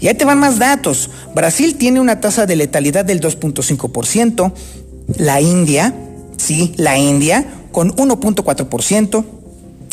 Y 0.00 0.08
ahí 0.08 0.14
te 0.14 0.24
van 0.24 0.40
más 0.40 0.58
datos. 0.58 1.10
Brasil 1.34 1.76
tiene 1.76 2.00
una 2.00 2.20
tasa 2.20 2.46
de 2.46 2.56
letalidad 2.56 3.04
del 3.04 3.20
2.5%, 3.20 4.52
la 5.18 5.40
India, 5.40 5.94
sí, 6.36 6.72
la 6.76 6.98
India, 6.98 7.46
con 7.70 7.94
1.4%, 7.94 9.24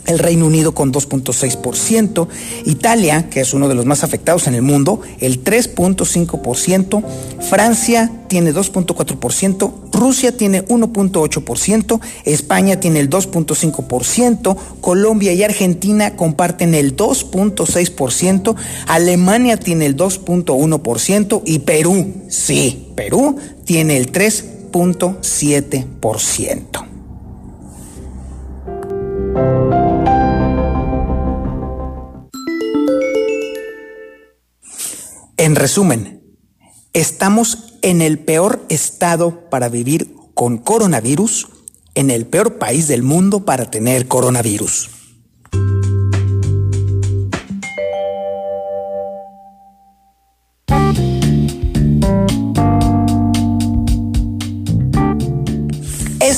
el 0.08 0.20
Reino 0.20 0.46
Unido 0.46 0.74
con 0.74 0.92
2.6%, 0.92 2.28
Italia, 2.66 3.30
que 3.30 3.42
es 3.42 3.54
uno 3.54 3.68
de 3.68 3.76
los 3.76 3.86
más 3.86 4.04
afectados 4.04 4.48
en 4.48 4.56
el 4.56 4.62
mundo, 4.62 5.02
el 5.20 5.44
3.5%, 5.44 7.04
Francia 7.42 8.12
tiene 8.28 8.54
2.4%, 8.54 9.74
Rusia 9.92 10.36
tiene 10.36 10.66
1.8%, 10.66 12.00
España 12.26 12.80
tiene 12.80 13.02
el 13.02 13.10
2.5%, 13.10 14.58
Colombia 14.80 15.34
y 15.34 15.44
Argentina 15.44 16.16
comparten 16.16 16.74
el 16.74 16.96
2.6%, 16.96 18.56
Alemania 18.88 19.58
tiene 19.58 19.86
el 19.86 19.98
2.1% 19.98 21.42
y 21.46 21.60
Perú, 21.60 22.14
sí, 22.30 22.88
Perú 22.96 23.36
tiene 23.66 23.98
el 23.98 24.12
3.7%. 24.12 26.92
En 35.42 35.56
resumen, 35.56 36.22
estamos 36.94 37.74
en 37.82 38.04
el 38.04 38.20
peor 38.20 38.64
estado 38.70 39.50
para 39.50 39.70
vivir 39.70 40.14
con 40.36 40.60
coronavirus, 40.60 41.48
en 41.96 42.12
el 42.12 42.28
peor 42.28 42.60
país 42.60 42.88
del 42.88 43.02
mundo 43.02 43.44
para 43.44 43.72
tener 43.72 44.08
coronavirus. 44.08 45.01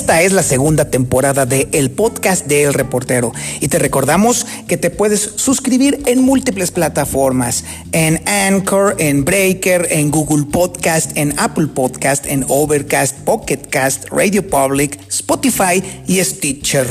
Esta 0.03 0.21
es 0.21 0.33
la 0.33 0.43
segunda 0.43 0.89
temporada 0.89 1.45
de 1.45 1.69
El 1.71 1.89
Podcast 1.89 2.45
de 2.45 2.63
El 2.63 2.73
Reportero 2.73 3.31
y 3.61 3.69
te 3.69 3.79
recordamos 3.79 4.45
que 4.67 4.75
te 4.75 4.89
puedes 4.89 5.21
suscribir 5.37 6.03
en 6.07 6.21
múltiples 6.21 6.71
plataformas, 6.71 7.63
en 7.93 8.21
Anchor, 8.27 8.97
en 8.99 9.23
Breaker, 9.23 9.87
en 9.91 10.11
Google 10.11 10.43
Podcast, 10.43 11.15
en 11.15 11.39
Apple 11.39 11.67
Podcast, 11.67 12.25
en 12.25 12.45
Overcast, 12.49 13.19
Pocket 13.19 13.59
Cast, 13.69 14.09
Radio 14.09 14.45
Public, 14.45 14.99
Spotify 15.07 15.81
y 16.05 16.21
Stitcher. 16.21 16.85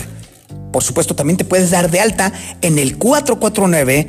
Por 0.73 0.83
supuesto, 0.83 1.15
también 1.15 1.37
te 1.37 1.45
puedes 1.45 1.71
dar 1.71 1.91
de 1.91 2.01
alta 2.01 2.33
en 2.63 2.79
el 2.79 2.97
449 2.97 4.09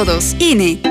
INE. 0.01 0.90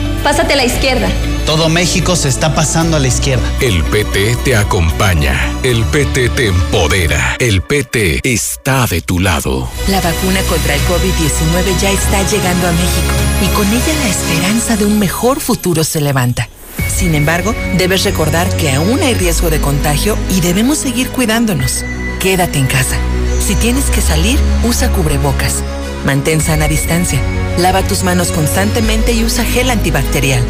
Pásate 0.23 0.53
a 0.53 0.55
la 0.55 0.65
izquierda. 0.65 1.09
Todo 1.45 1.67
México 1.67 2.15
se 2.15 2.29
está 2.29 2.53
pasando 2.53 2.95
a 2.95 2.99
la 2.99 3.07
izquierda. 3.07 3.43
El 3.59 3.83
PT 3.83 4.37
te 4.43 4.55
acompaña. 4.55 5.51
El 5.63 5.83
PT 5.85 6.29
te 6.29 6.47
empodera. 6.47 7.35
El 7.39 7.61
PT 7.61 8.21
está 8.23 8.85
de 8.85 9.01
tu 9.01 9.19
lado. 9.19 9.67
La 9.87 9.99
vacuna 9.99 10.41
contra 10.43 10.75
el 10.75 10.81
COVID-19 10.81 11.79
ya 11.81 11.89
está 11.89 12.21
llegando 12.29 12.67
a 12.67 12.71
México 12.71 13.13
y 13.41 13.47
con 13.55 13.67
ella 13.67 13.93
la 14.03 14.09
esperanza 14.09 14.77
de 14.77 14.85
un 14.85 14.99
mejor 14.99 15.39
futuro 15.39 15.83
se 15.83 16.01
levanta. 16.01 16.47
Sin 16.87 17.15
embargo, 17.15 17.55
debes 17.77 18.03
recordar 18.03 18.47
que 18.57 18.71
aún 18.71 19.01
hay 19.01 19.15
riesgo 19.15 19.49
de 19.49 19.59
contagio 19.59 20.17
y 20.29 20.41
debemos 20.41 20.77
seguir 20.77 21.09
cuidándonos. 21.09 21.83
Quédate 22.19 22.59
en 22.59 22.67
casa. 22.67 22.97
Si 23.45 23.55
tienes 23.55 23.85
que 23.85 24.01
salir, 24.01 24.37
usa 24.63 24.91
cubrebocas. 24.91 25.63
Mantén 26.05 26.41
sana 26.41 26.67
distancia. 26.67 27.19
Lava 27.57 27.83
tus 27.83 28.03
manos 28.03 28.31
constantemente 28.31 29.13
y 29.13 29.23
usa 29.23 29.45
gel 29.45 29.69
antibacterial. 29.69 30.43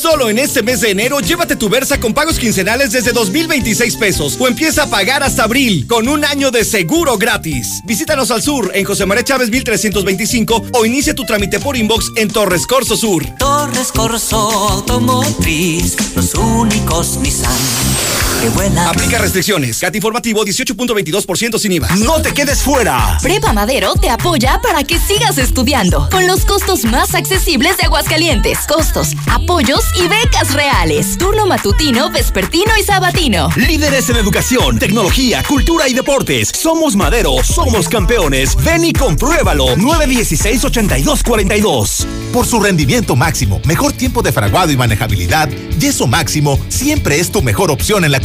Solo 0.00 0.30
en 0.30 0.38
este 0.38 0.62
mes 0.62 0.80
de 0.80 0.88
enero, 0.88 1.20
llévate 1.20 1.56
tu 1.56 1.68
Versa 1.68 2.00
con 2.00 2.14
pagos 2.14 2.38
quincenales 2.38 2.90
desde 2.90 3.12
2026 3.12 3.96
pesos 3.96 4.38
o 4.40 4.48
empieza 4.48 4.84
a 4.84 4.86
pagar 4.86 5.22
hasta 5.22 5.44
abril 5.44 5.86
con 5.86 6.08
un 6.08 6.24
año 6.24 6.50
de 6.50 6.64
seguro 6.64 7.18
gratis. 7.18 7.82
Visítanos 7.84 8.30
al 8.30 8.40
sur 8.40 8.70
en 8.72 8.86
José 8.86 9.04
María 9.04 9.24
Chávez 9.24 9.50
1325 9.50 10.68
o 10.72 10.86
inicia 10.86 11.14
tu 11.14 11.24
trámite 11.24 11.60
por 11.60 11.76
inbox 11.76 12.12
en 12.16 12.28
Torres 12.28 12.66
Corso 12.66 12.96
Sur. 12.96 13.26
Torres 13.36 13.92
Corso 13.92 14.38
Automotriz, 14.70 15.98
los 16.16 16.34
únicos 16.34 17.18
Nissan 17.18 18.29
que 18.40 18.48
vuelan. 18.50 18.86
Aplica 18.88 19.18
restricciones. 19.18 19.78
CAT 19.78 19.94
informativo 19.96 20.44
18.22% 20.44 21.58
sin 21.58 21.72
IVA. 21.72 21.88
No 21.96 22.22
te 22.22 22.32
quedes 22.32 22.62
fuera. 22.62 23.18
Prepa 23.22 23.52
Madero 23.52 23.94
te 23.94 24.08
apoya 24.08 24.60
para 24.62 24.84
que 24.84 24.98
sigas 24.98 25.36
estudiando 25.38 26.08
con 26.10 26.26
los 26.26 26.44
costos 26.44 26.84
más 26.84 27.14
accesibles 27.14 27.76
de 27.76 27.84
Aguascalientes. 27.84 28.60
Costos, 28.66 29.10
apoyos 29.30 29.84
y 29.96 30.08
becas 30.08 30.54
reales. 30.54 31.18
Turno 31.18 31.46
matutino, 31.46 32.10
vespertino 32.10 32.72
y 32.78 32.82
sabatino. 32.82 33.48
Líderes 33.56 34.08
en 34.10 34.16
educación, 34.16 34.78
tecnología, 34.78 35.42
cultura 35.42 35.88
y 35.88 35.94
deportes. 35.94 36.48
Somos 36.48 36.96
Madero, 36.96 37.42
somos 37.44 37.88
campeones. 37.88 38.56
Ven 38.64 38.84
y 38.84 38.92
compruébalo. 38.92 39.76
916-8242. 39.76 42.06
Por 42.32 42.46
su 42.46 42.60
rendimiento 42.60 43.16
máximo, 43.16 43.60
mejor 43.64 43.92
tiempo 43.92 44.22
de 44.22 44.30
fraguado 44.32 44.70
y 44.70 44.76
manejabilidad, 44.76 45.48
Yeso 45.78 46.06
Máximo 46.06 46.60
siempre 46.68 47.18
es 47.18 47.32
tu 47.32 47.42
mejor 47.42 47.72
opción 47.72 48.04
en 48.04 48.12
la 48.12 48.20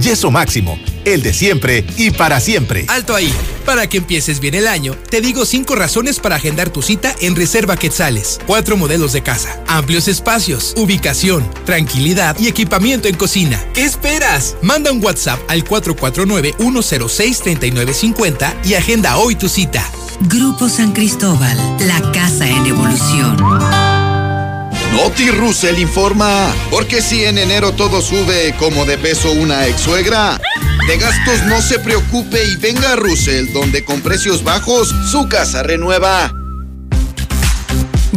Yeso 0.00 0.30
Máximo, 0.30 0.78
el 1.04 1.22
de 1.22 1.32
siempre 1.32 1.84
y 1.96 2.10
para 2.10 2.40
siempre. 2.40 2.84
Alto 2.88 3.14
ahí. 3.14 3.32
Para 3.64 3.88
que 3.88 3.98
empieces 3.98 4.40
bien 4.40 4.54
el 4.54 4.66
año, 4.68 4.94
te 5.10 5.20
digo 5.20 5.44
cinco 5.46 5.74
razones 5.74 6.20
para 6.20 6.36
agendar 6.36 6.70
tu 6.70 6.82
cita 6.82 7.16
en 7.20 7.34
Reserva 7.34 7.76
Quetzales. 7.76 8.38
Cuatro 8.46 8.76
modelos 8.76 9.12
de 9.12 9.22
casa, 9.22 9.60
amplios 9.66 10.06
espacios, 10.08 10.74
ubicación, 10.76 11.48
tranquilidad 11.64 12.38
y 12.38 12.46
equipamiento 12.48 13.08
en 13.08 13.16
cocina. 13.16 13.58
¿Qué 13.72 13.84
esperas? 13.84 14.56
Manda 14.60 14.92
un 14.92 15.02
WhatsApp 15.02 15.40
al 15.48 15.64
449-106-3950 15.64 18.54
y 18.64 18.74
agenda 18.74 19.16
hoy 19.16 19.36
tu 19.36 19.48
cita. 19.48 19.90
Grupo 20.20 20.68
San 20.68 20.92
Cristóbal, 20.92 21.56
la 21.80 22.00
casa. 22.12 22.46
Noti 25.04 25.30
Russell 25.30 25.78
informa, 25.80 26.50
porque 26.70 27.02
si 27.02 27.26
en 27.26 27.36
enero 27.36 27.72
todo 27.72 28.00
sube 28.00 28.54
como 28.58 28.86
de 28.86 28.96
peso 28.96 29.30
una 29.32 29.66
ex 29.66 29.82
suegra, 29.82 30.40
de 30.88 30.96
gastos 30.96 31.42
no 31.42 31.60
se 31.60 31.78
preocupe 31.78 32.42
y 32.42 32.56
venga 32.56 32.92
a 32.92 32.96
Russell, 32.96 33.52
donde 33.52 33.84
con 33.84 34.00
precios 34.00 34.42
bajos 34.42 34.94
su 35.10 35.28
casa 35.28 35.62
renueva. 35.62 36.32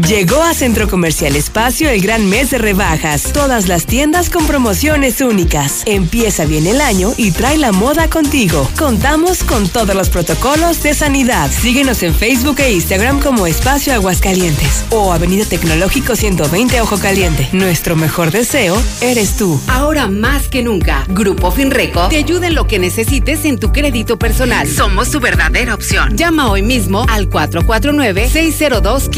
Llegó 0.08 0.42
a 0.42 0.54
Centro 0.54 0.88
Comercial 0.88 1.36
Espacio 1.36 1.90
el 1.90 2.00
gran 2.00 2.30
mes 2.30 2.50
de 2.50 2.58
rebajas. 2.58 3.34
Todas 3.34 3.68
las 3.68 3.86
tiendas 3.86 4.30
con 4.30 4.48
promociones 4.48 5.20
únicas. 5.20 5.84
Empieza 5.86 6.46
bien 6.46 6.66
el 6.66 6.80
año 6.80 7.14
y 7.18 7.32
trae 7.32 7.58
la 7.58 7.74
moda 7.74 8.10
contigo. 8.10 8.70
Contamos 8.78 9.44
con 9.44 9.68
todos 9.68 9.94
los 9.94 10.10
protocolos 10.10 10.82
de 10.82 10.94
sanidad. 10.94 11.52
Síguenos 11.52 12.04
en 12.04 12.16
Facebook 12.16 12.56
e 12.62 12.72
Instagram 12.72 13.20
como 13.20 13.48
Espacio 13.48 13.94
Aguascalientes 13.94 14.86
o 14.92 15.12
Avenida 15.12 15.44
Tecnológico 15.44 16.16
120 16.16 16.80
Ojo 16.80 16.98
Caliente. 17.00 17.50
Nuestro 17.52 17.98
mejor 17.98 18.32
deseo 18.32 18.82
eres 19.02 19.36
tú. 19.36 19.60
Ahora 19.68 20.08
más 20.08 20.48
que 20.48 20.64
nunca, 20.64 21.04
Grupo 21.10 21.52
Finreco 21.52 22.08
te 22.08 22.16
ayuda 22.16 22.48
en 22.48 22.56
lo 22.56 22.66
que 22.66 22.80
necesites 22.80 23.44
en 23.44 23.60
tu 23.60 23.74
crédito 23.74 24.18
personal. 24.18 24.70
Somos 24.70 25.10
su 25.10 25.20
verdadera 25.20 25.74
opción. 25.76 26.16
Llama 26.16 26.50
hoy 26.50 26.62
mismo 26.62 27.06
al 27.10 27.28
449 27.28 28.30
602 28.32 29.10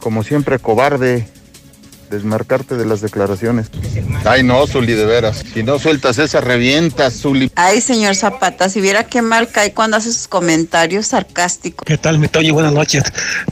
Como 0.01 0.23
siempre, 0.23 0.59
cobarde. 0.59 1.27
Desmarcarte 2.11 2.77
de 2.77 2.87
las 2.87 3.01
declaraciones. 3.01 3.67
Ay, 4.25 4.43
no, 4.43 4.67
Zuli, 4.67 4.93
de 4.93 5.05
veras. 5.05 5.43
Si 5.53 5.63
no 5.63 5.79
sueltas 5.79 6.19
esa, 6.19 6.41
revientas, 6.41 7.15
Zuli. 7.15 7.51
Ay, 7.57 7.81
señor 7.81 8.15
Zapata, 8.15 8.69
si 8.69 8.81
viera 8.81 9.05
qué 9.05 9.23
mal 9.23 9.49
cae 9.49 9.73
cuando 9.73 9.97
hace 9.97 10.13
sus 10.13 10.29
comentarios 10.29 11.09
sarcásticos. 11.09 11.85
¿Qué 11.85 11.99
tal, 11.99 12.19
mi 12.19 12.29
Toño? 12.29 12.55
Buenas 12.55 12.73
noches. 12.73 13.03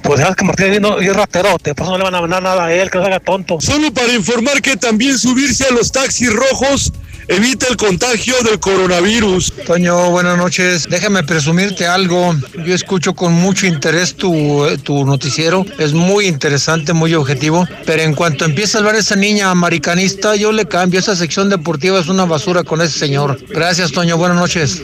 Pues 0.03 0.21
dejas 0.21 0.37
que 0.37 0.45
Martín 0.45 0.81
no, 0.81 0.99
es 0.99 1.15
raterote, 1.15 1.75
por 1.75 1.85
eso 1.85 1.93
no 1.93 1.99
le 1.99 2.05
van 2.05 2.15
a 2.15 2.21
mandar 2.21 2.43
nada 2.43 2.65
a 2.67 2.73
él, 2.73 2.91
que 2.91 2.99
no 2.99 3.05
se 3.05 3.11
haga 3.11 3.21
tonto. 3.21 3.61
Solo 3.61 3.93
para 3.93 4.13
informar 4.13 4.63
que 4.63 4.77
también 4.77 5.19
subirse 5.19 5.67
a 5.67 5.71
los 5.73 5.91
taxis 5.91 6.33
rojos 6.33 6.93
evita 7.29 7.67
el 7.69 7.77
contagio 7.77 8.35
del 8.43 8.59
coronavirus. 8.61 9.53
Toño, 9.67 10.11
buenas 10.11 10.37
noches. 10.37 10.87
Déjame 10.89 11.23
presumirte 11.23 11.87
algo. 11.87 12.35
Yo 12.65 12.75
escucho 12.75 13.15
con 13.15 13.33
mucho 13.33 13.67
interés 13.67 14.15
tu, 14.15 14.67
tu 14.83 15.05
noticiero. 15.05 15.65
Es 15.79 15.93
muy 15.93 16.27
interesante, 16.27 16.93
muy 16.93 17.15
objetivo. 17.15 17.67
Pero 17.87 18.03
en 18.03 18.15
cuanto 18.15 18.45
empieza 18.45 18.79
a 18.79 18.81
hablar 18.81 18.97
esa 18.97 19.17
niña 19.17 19.51
americanista, 19.51 20.37
yo 20.37 20.53
le 20.53 20.67
cambio. 20.67 21.01
Esa 21.01 21.17
sección 21.17 21.49
deportiva 21.49 21.99
es 22.01 22.09
una 22.09 22.25
basura 22.25 22.65
con 22.65 22.81
ese 22.81 22.99
señor. 22.99 23.39
Gracias, 23.49 23.93
Toño. 23.93 24.17
Buenas 24.17 24.39
noches. 24.39 24.83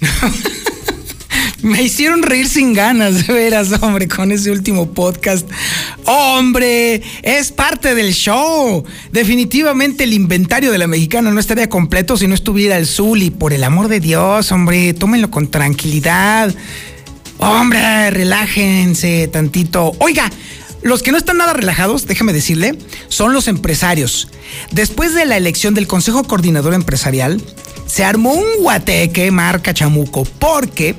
Me 1.62 1.82
hicieron 1.82 2.22
reír 2.22 2.48
sin 2.48 2.72
ganas, 2.72 3.26
de 3.26 3.32
veras, 3.32 3.70
hombre, 3.82 4.06
con 4.06 4.30
ese 4.30 4.52
último 4.52 4.90
podcast. 4.90 5.48
Hombre, 6.04 7.02
es 7.22 7.50
parte 7.50 7.96
del 7.96 8.12
show. 8.12 8.84
Definitivamente 9.10 10.04
el 10.04 10.12
inventario 10.12 10.70
de 10.70 10.78
la 10.78 10.86
mexicana 10.86 11.32
no 11.32 11.40
estaría 11.40 11.68
completo 11.68 12.16
si 12.16 12.28
no 12.28 12.34
estuviera 12.34 12.78
el 12.78 12.86
Zuli. 12.86 13.30
Por 13.30 13.52
el 13.52 13.64
amor 13.64 13.88
de 13.88 13.98
Dios, 13.98 14.52
hombre, 14.52 14.94
tómenlo 14.94 15.32
con 15.32 15.48
tranquilidad. 15.48 16.54
Hombre, 17.38 18.10
relájense 18.10 19.26
tantito. 19.26 19.92
Oiga, 19.98 20.30
los 20.82 21.02
que 21.02 21.10
no 21.10 21.18
están 21.18 21.38
nada 21.38 21.54
relajados, 21.54 22.06
déjame 22.06 22.32
decirle, 22.32 22.78
son 23.08 23.32
los 23.32 23.48
empresarios. 23.48 24.28
Después 24.70 25.12
de 25.12 25.26
la 25.26 25.36
elección 25.36 25.74
del 25.74 25.88
Consejo 25.88 26.22
Coordinador 26.22 26.74
Empresarial, 26.74 27.42
se 27.86 28.04
armó 28.04 28.32
un 28.32 28.62
guateque 28.62 29.30
marca 29.32 29.74
chamuco 29.74 30.24
porque 30.38 30.94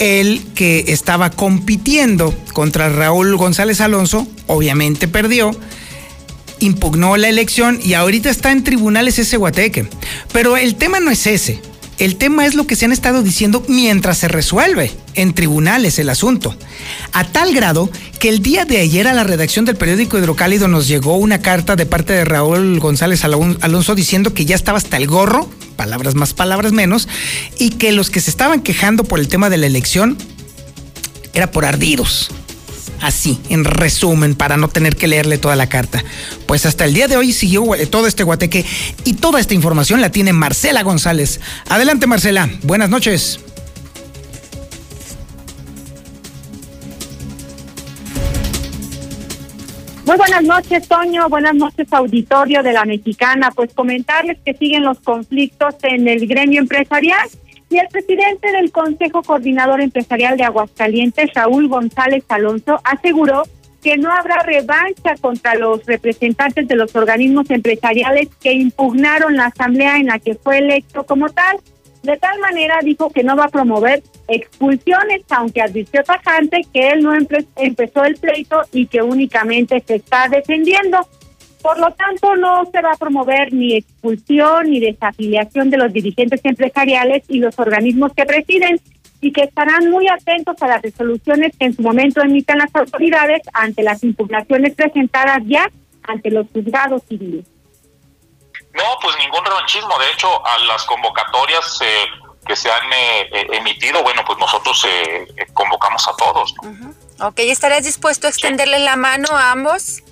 el 0.00 0.42
que 0.54 0.86
estaba 0.88 1.30
compitiendo 1.30 2.34
contra 2.52 2.88
Raúl 2.88 3.36
González 3.36 3.80
Alonso, 3.80 4.26
obviamente 4.48 5.06
perdió, 5.06 5.52
impugnó 6.58 7.16
la 7.16 7.28
elección 7.28 7.78
y 7.84 7.94
ahorita 7.94 8.30
está 8.30 8.50
en 8.50 8.64
tribunales 8.64 9.18
ese 9.18 9.36
guateque. 9.36 9.86
Pero 10.32 10.56
el 10.56 10.74
tema 10.74 10.98
no 11.00 11.10
es 11.10 11.26
ese. 11.26 11.60
El 11.98 12.16
tema 12.16 12.46
es 12.46 12.54
lo 12.54 12.66
que 12.66 12.76
se 12.76 12.86
han 12.86 12.92
estado 12.92 13.22
diciendo 13.22 13.62
mientras 13.68 14.16
se 14.16 14.28
resuelve 14.28 14.90
en 15.16 15.34
tribunales 15.34 15.98
el 15.98 16.08
asunto. 16.08 16.56
A 17.12 17.24
tal 17.24 17.54
grado 17.54 17.90
que 18.18 18.30
el 18.30 18.40
día 18.40 18.64
de 18.64 18.78
ayer 18.78 19.06
a 19.06 19.12
la 19.12 19.22
redacción 19.22 19.66
del 19.66 19.76
periódico 19.76 20.18
Hidrocálido 20.18 20.66
nos 20.66 20.88
llegó 20.88 21.16
una 21.16 21.42
carta 21.42 21.76
de 21.76 21.84
parte 21.84 22.14
de 22.14 22.24
Raúl 22.24 22.80
González 22.80 23.22
Alonso 23.24 23.94
diciendo 23.94 24.32
que 24.32 24.46
ya 24.46 24.56
estaba 24.56 24.78
hasta 24.78 24.96
el 24.96 25.08
gorro, 25.08 25.50
palabras 25.80 26.14
más, 26.14 26.34
palabras 26.34 26.72
menos, 26.72 27.08
y 27.58 27.70
que 27.70 27.90
los 27.92 28.10
que 28.10 28.20
se 28.20 28.28
estaban 28.28 28.60
quejando 28.60 29.02
por 29.02 29.18
el 29.18 29.28
tema 29.28 29.48
de 29.48 29.56
la 29.56 29.66
elección 29.66 30.18
era 31.32 31.50
por 31.50 31.64
ardidos. 31.64 32.30
Así, 33.00 33.40
en 33.48 33.64
resumen, 33.64 34.34
para 34.34 34.58
no 34.58 34.68
tener 34.68 34.94
que 34.94 35.08
leerle 35.08 35.38
toda 35.38 35.56
la 35.56 35.70
carta. 35.70 36.04
Pues 36.44 36.66
hasta 36.66 36.84
el 36.84 36.92
día 36.92 37.08
de 37.08 37.16
hoy 37.16 37.32
siguió 37.32 37.74
eh, 37.74 37.86
todo 37.86 38.06
este 38.06 38.24
guateque 38.24 38.66
y 39.06 39.14
toda 39.14 39.40
esta 39.40 39.54
información 39.54 40.02
la 40.02 40.12
tiene 40.12 40.34
Marcela 40.34 40.82
González. 40.82 41.40
Adelante, 41.70 42.06
Marcela. 42.06 42.50
Buenas 42.62 42.90
noches. 42.90 43.40
Muy 50.10 50.18
buenas 50.18 50.42
noches, 50.42 50.88
Toño. 50.88 51.28
Buenas 51.28 51.54
noches, 51.54 51.86
auditorio 51.92 52.64
de 52.64 52.72
la 52.72 52.84
Mexicana. 52.84 53.52
Pues 53.54 53.72
comentarios 53.72 54.38
que 54.44 54.54
siguen 54.54 54.82
los 54.82 54.98
conflictos 54.98 55.76
en 55.84 56.08
el 56.08 56.26
gremio 56.26 56.60
empresarial 56.60 57.28
Y 57.68 57.78
el 57.78 57.86
presidente 57.86 58.50
del 58.50 58.72
Consejo 58.72 59.22
Coordinador 59.22 59.80
Empresarial 59.80 60.36
de 60.36 60.42
Aguascalientes, 60.42 61.30
Raúl 61.32 61.68
González 61.68 62.24
Alonso, 62.28 62.80
aseguró 62.82 63.44
que 63.84 63.98
no 63.98 64.10
habrá 64.10 64.42
revancha 64.42 65.14
contra 65.20 65.54
los 65.54 65.86
representantes 65.86 66.66
de 66.66 66.74
los 66.74 66.96
organismos 66.96 67.48
empresariales 67.48 68.30
que 68.42 68.52
impugnaron 68.52 69.36
la 69.36 69.46
asamblea 69.46 69.98
en 69.98 70.06
la 70.06 70.18
que 70.18 70.34
fue 70.34 70.58
electo 70.58 71.04
como 71.04 71.28
tal. 71.28 71.58
De 72.02 72.16
tal 72.16 72.40
manera 72.40 72.80
dijo 72.82 73.10
que 73.10 73.22
no 73.22 73.36
va 73.36 73.44
a 73.44 73.48
promover 73.48 74.02
expulsiones, 74.30 75.22
aunque 75.30 75.60
advirtió 75.60 76.02
tajante 76.04 76.62
que 76.72 76.90
él 76.90 77.02
no 77.02 77.12
empezó 77.14 78.04
el 78.04 78.16
pleito 78.16 78.62
y 78.72 78.86
que 78.86 79.02
únicamente 79.02 79.82
se 79.86 79.96
está 79.96 80.28
defendiendo. 80.28 80.98
Por 81.60 81.78
lo 81.78 81.90
tanto, 81.92 82.36
no 82.36 82.64
se 82.72 82.80
va 82.80 82.92
a 82.92 82.96
promover 82.96 83.52
ni 83.52 83.76
expulsión 83.76 84.70
ni 84.70 84.80
desafiliación 84.80 85.68
de 85.68 85.76
los 85.76 85.92
dirigentes 85.92 86.40
empresariales 86.44 87.24
y 87.28 87.38
los 87.38 87.58
organismos 87.58 88.12
que 88.14 88.24
presiden 88.24 88.80
y 89.20 89.32
que 89.32 89.42
estarán 89.42 89.90
muy 89.90 90.08
atentos 90.08 90.56
a 90.62 90.68
las 90.68 90.80
resoluciones 90.80 91.54
que 91.58 91.66
en 91.66 91.74
su 91.74 91.82
momento 91.82 92.22
emitan 92.22 92.58
las 92.58 92.74
autoridades 92.74 93.42
ante 93.52 93.82
las 93.82 94.02
impugnaciones 94.02 94.74
presentadas 94.74 95.42
ya 95.44 95.70
ante 96.04 96.30
los 96.30 96.46
juzgados 96.52 97.02
civiles. 97.08 97.44
No, 98.72 98.84
pues 99.02 99.16
ningún 99.18 99.44
revanchismo. 99.44 99.98
De 99.98 100.10
hecho, 100.12 100.46
a 100.46 100.58
las 100.60 100.84
convocatorias 100.84 101.80
eh, 101.82 102.29
que 102.46 102.56
se 102.56 102.70
han 102.70 102.92
eh, 102.92 103.28
eh, 103.32 103.46
emitido, 103.52 104.02
bueno, 104.02 104.24
pues 104.26 104.38
nosotros 104.38 104.86
convocamos 105.52 106.06
a 106.08 106.16
todos. 106.16 106.54
Ok, 107.20 107.38
¿estarías 107.38 107.84
dispuesto 107.84 108.26
a 108.26 108.30
extenderle 108.30 108.78
la 108.80 108.96
mano 108.96 109.28
a 109.36 109.52
ambos? 109.52 110.02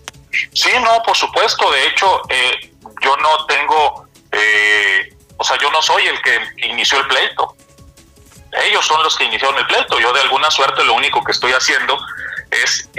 Sí, 0.52 0.70
no, 0.82 1.02
por 1.02 1.16
supuesto. 1.16 1.70
De 1.70 1.86
hecho, 1.86 2.22
yo 3.02 3.16
no 3.16 3.46
tengo, 3.46 4.08
o 5.36 5.44
sea, 5.44 5.58
yo 5.58 5.70
no 5.70 5.80
soy 5.82 6.06
el 6.06 6.20
que 6.22 6.38
inició 6.68 6.98
el 7.00 7.08
pleito. 7.08 7.56
Ellos 8.64 8.86
son 8.86 9.02
los 9.02 9.16
que 9.16 9.24
iniciaron 9.24 9.58
el 9.58 9.66
pleito. 9.66 9.98
Yo 9.98 10.12
de 10.12 10.20
alguna 10.20 10.50
suerte 10.50 10.84
lo 10.84 10.94
único 10.94 11.24
que 11.24 11.32
estoy 11.32 11.52
haciendo 11.52 11.98
es 12.50 12.90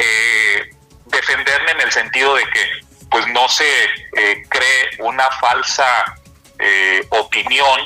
defenderme 1.06 1.72
en 1.72 1.82
el 1.82 1.92
sentido 1.92 2.36
de 2.36 2.44
que 2.50 2.90
pues 3.10 3.28
no 3.28 3.48
se 3.50 3.84
eh, 4.18 4.44
cree 4.50 4.90
una 5.00 5.30
falsa 5.32 6.16
eh, 6.60 7.06
opinión 7.10 7.80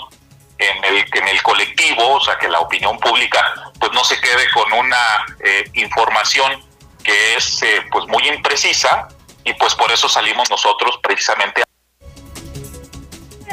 en 0.69 0.83
el, 0.83 1.05
en 1.13 1.27
el 1.27 1.41
colectivo, 1.41 2.15
o 2.15 2.21
sea, 2.21 2.37
que 2.37 2.47
la 2.47 2.59
opinión 2.59 2.97
pública 2.99 3.71
pues 3.79 3.91
no 3.93 4.03
se 4.03 4.19
quede 4.19 4.49
con 4.53 4.71
una 4.73 5.25
eh, 5.43 5.69
información 5.73 6.51
que 7.03 7.35
es 7.35 7.61
pues 7.91 8.07
muy 8.07 8.27
imprecisa 8.29 9.09
y 9.43 9.53
pues 9.55 9.75
por 9.75 9.91
eso 9.91 10.07
salimos 10.07 10.49
nosotros 10.49 10.99
precisamente 11.03 11.63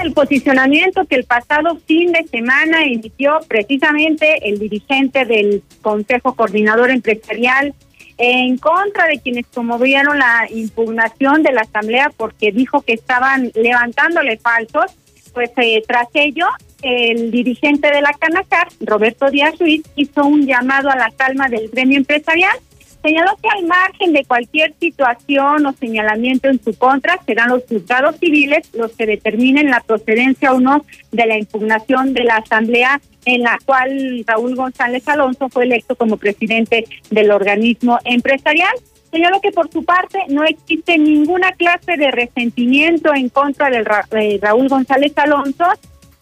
el 0.01 0.13
posicionamiento 0.13 1.05
que 1.05 1.17
el 1.17 1.25
pasado 1.25 1.77
fin 1.87 2.13
de 2.13 2.27
semana 2.27 2.83
emitió 2.83 3.39
precisamente 3.47 4.49
el 4.49 4.59
dirigente 4.59 5.25
del 5.25 5.63
Consejo 5.83 6.35
Coordinador 6.35 6.91
Empresarial 6.91 7.75
en 8.19 8.59
contra 8.59 9.07
de 9.07 9.21
quienes 9.21 9.47
promovieron 9.47 10.19
la 10.19 10.47
impugnación 10.51 11.43
de 11.43 11.53
la 11.53 11.63
Asamblea 11.63 12.11
porque 12.17 12.53
dijo 12.53 12.83
que 12.83 12.93
estaban 12.93 13.51
levantándole 13.55 14.39
falsos, 14.39 14.93
pues 15.33 15.51
eh, 15.57 15.83
tras 15.87 16.09
ello 16.15 16.47
el 16.83 17.31
dirigente 17.31 17.91
de 17.91 18.01
la 18.01 18.13
Canacar, 18.13 18.69
Roberto 18.81 19.31
Díaz 19.31 19.59
Ruiz, 19.59 19.83
hizo 19.97 20.25
un 20.25 20.47
llamado 20.47 20.91
a 20.91 20.97
la 20.97 21.11
calma 21.11 21.49
del 21.49 21.69
gremio 21.69 21.99
empresarial 21.99 22.59
Señaló 23.03 23.35
que 23.43 23.49
al 23.49 23.65
margen 23.65 24.13
de 24.13 24.25
cualquier 24.25 24.75
situación 24.79 25.65
o 25.65 25.73
señalamiento 25.73 26.49
en 26.49 26.63
su 26.63 26.77
contra, 26.77 27.19
serán 27.25 27.49
los 27.49 27.65
juzgados 27.67 28.17
civiles 28.19 28.69
los 28.75 28.93
que 28.93 29.07
determinen 29.07 29.71
la 29.71 29.81
procedencia 29.81 30.53
o 30.53 30.61
no 30.61 30.85
de 31.11 31.27
la 31.27 31.39
impugnación 31.39 32.13
de 32.13 32.25
la 32.25 32.37
Asamblea 32.37 33.01
en 33.25 33.43
la 33.43 33.59
cual 33.65 34.23
Raúl 34.27 34.55
González 34.55 35.07
Alonso 35.09 35.49
fue 35.49 35.65
electo 35.65 35.97
como 35.97 36.19
presidente 36.19 36.85
del 37.11 37.31
organismo 37.31 37.99
empresarial. 38.05 38.75
Señaló 39.11 39.41
que 39.41 39.51
por 39.51 39.71
su 39.71 39.83
parte 39.83 40.19
no 40.29 40.45
existe 40.45 40.99
ninguna 40.99 41.53
clase 41.53 41.97
de 41.97 42.11
resentimiento 42.11 43.15
en 43.15 43.31
contra 43.31 43.71
de 43.71 44.39
Raúl 44.41 44.69
González 44.69 45.13
Alonso 45.17 45.67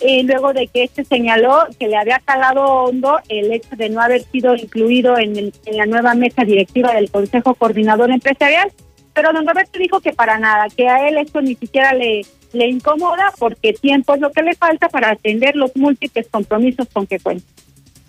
eh, 0.00 0.22
luego 0.24 0.52
de 0.52 0.68
que 0.68 0.84
este 0.84 1.04
señaló 1.04 1.66
que 1.78 1.88
le 1.88 1.96
había 1.96 2.20
calado 2.20 2.64
hondo 2.64 3.18
el 3.28 3.52
hecho 3.52 3.76
de 3.76 3.88
no 3.88 4.00
haber 4.00 4.22
sido 4.22 4.54
incluido 4.54 5.18
en, 5.18 5.36
en 5.38 5.76
la 5.76 5.86
nueva 5.86 6.14
mesa 6.14 6.44
directiva 6.44 6.92
del 6.92 7.10
Consejo 7.10 7.54
Coordinador 7.54 8.10
Empresarial. 8.10 8.72
Pero 9.12 9.32
don 9.32 9.46
Roberto 9.46 9.78
dijo 9.78 10.00
que 10.00 10.12
para 10.12 10.38
nada, 10.38 10.68
que 10.68 10.88
a 10.88 11.08
él 11.08 11.18
esto 11.18 11.40
ni 11.40 11.56
siquiera 11.56 11.92
le, 11.92 12.24
le 12.52 12.66
incomoda 12.66 13.32
porque 13.38 13.72
tiempo 13.72 14.14
es 14.14 14.20
lo 14.20 14.30
que 14.30 14.42
le 14.42 14.54
falta 14.54 14.88
para 14.88 15.10
atender 15.10 15.56
los 15.56 15.74
múltiples 15.74 16.28
compromisos 16.30 16.86
con 16.92 17.06
que 17.06 17.18
cuenta. 17.18 17.44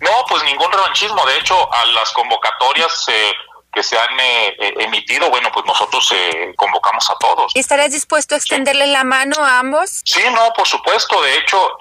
No, 0.00 0.10
pues 0.28 0.42
ningún 0.44 0.70
revanchismo. 0.72 1.26
De 1.26 1.38
hecho, 1.38 1.54
a 1.72 1.86
las 1.86 2.10
convocatorias 2.12 3.06
eh, 3.08 3.32
que 3.72 3.82
se 3.82 3.96
han 3.96 4.18
eh, 4.18 4.56
eh, 4.58 4.74
emitido, 4.80 5.30
bueno, 5.30 5.50
pues 5.52 5.64
nosotros 5.66 6.10
eh, 6.12 6.52
convocamos 6.56 7.08
a 7.10 7.14
todos. 7.18 7.52
¿Estarías 7.54 7.92
dispuesto 7.92 8.34
a 8.34 8.38
extenderle 8.38 8.86
la 8.86 9.04
mano 9.04 9.36
a 9.44 9.60
ambos? 9.60 10.02
Sí, 10.04 10.22
no, 10.32 10.52
por 10.54 10.66
supuesto. 10.66 11.20
De 11.22 11.36
hecho, 11.38 11.76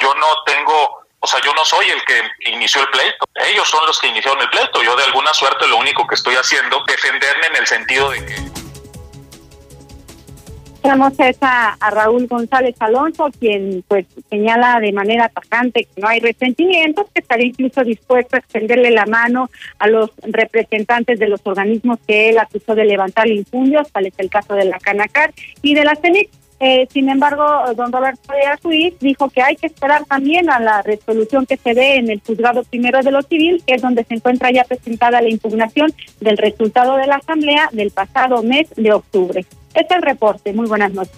yo 0.00 0.14
no 0.14 0.26
tengo, 0.44 1.06
o 1.20 1.26
sea, 1.26 1.40
yo 1.42 1.52
no 1.54 1.64
soy 1.64 1.90
el 1.90 2.02
que 2.04 2.22
inició 2.50 2.82
el 2.82 2.88
pleito. 2.88 3.24
Ellos 3.34 3.68
son 3.68 3.84
los 3.86 3.98
que 3.98 4.08
iniciaron 4.08 4.40
el 4.40 4.48
pleito. 4.48 4.82
Yo 4.82 4.96
de 4.96 5.04
alguna 5.04 5.32
suerte 5.34 5.66
lo 5.66 5.76
único 5.76 6.06
que 6.06 6.14
estoy 6.14 6.36
haciendo 6.36 6.78
es 6.86 6.96
defenderme 6.96 7.46
en 7.48 7.56
el 7.56 7.66
sentido 7.66 8.10
de 8.10 8.24
que 8.24 8.65
tenemos 10.86 11.12
a, 11.40 11.76
a 11.80 11.90
Raúl 11.90 12.28
González 12.28 12.76
Alonso, 12.78 13.28
quien 13.40 13.82
pues 13.88 14.06
señala 14.30 14.78
de 14.78 14.92
manera 14.92 15.24
atacante 15.24 15.84
que 15.84 16.00
no 16.00 16.06
hay 16.06 16.20
resentimientos, 16.20 17.06
que 17.12 17.22
estaría 17.22 17.46
incluso 17.46 17.82
dispuesto 17.82 18.36
a 18.36 18.38
extenderle 18.38 18.92
la 18.92 19.04
mano 19.04 19.50
a 19.80 19.88
los 19.88 20.12
representantes 20.22 21.18
de 21.18 21.28
los 21.28 21.40
organismos 21.42 21.98
que 22.06 22.30
él 22.30 22.38
acusó 22.38 22.76
de 22.76 22.84
levantar 22.84 23.26
infundios, 23.26 23.90
tal 23.90 24.06
es 24.06 24.14
el 24.18 24.30
caso 24.30 24.54
de 24.54 24.64
la 24.64 24.78
Canacar 24.78 25.32
y 25.60 25.74
de 25.74 25.84
la 25.84 25.96
CENIC. 25.96 26.30
Eh, 26.60 26.86
sin 26.90 27.10
embargo, 27.10 27.44
don 27.74 27.92
Roberto 27.92 28.32
de 28.32 28.56
Ruiz 28.62 28.94
dijo 29.00 29.28
que 29.28 29.42
hay 29.42 29.56
que 29.56 29.66
esperar 29.66 30.04
también 30.04 30.48
a 30.48 30.60
la 30.60 30.82
resolución 30.82 31.46
que 31.46 31.56
se 31.56 31.74
dé 31.74 31.96
en 31.96 32.10
el 32.10 32.22
juzgado 32.24 32.62
primero 32.62 33.02
de 33.02 33.10
lo 33.10 33.22
civil, 33.22 33.62
que 33.66 33.74
es 33.74 33.82
donde 33.82 34.04
se 34.04 34.14
encuentra 34.14 34.52
ya 34.52 34.62
presentada 34.62 35.20
la 35.20 35.28
impugnación 35.28 35.92
del 36.20 36.38
resultado 36.38 36.96
de 36.96 37.08
la 37.08 37.16
asamblea 37.16 37.68
del 37.72 37.90
pasado 37.90 38.42
mes 38.44 38.68
de 38.76 38.92
octubre. 38.92 39.44
Este 39.76 39.92
es 39.94 39.98
el 39.98 40.02
reporte. 40.02 40.52
Muy 40.54 40.66
buenas 40.66 40.92
noches. 40.92 41.12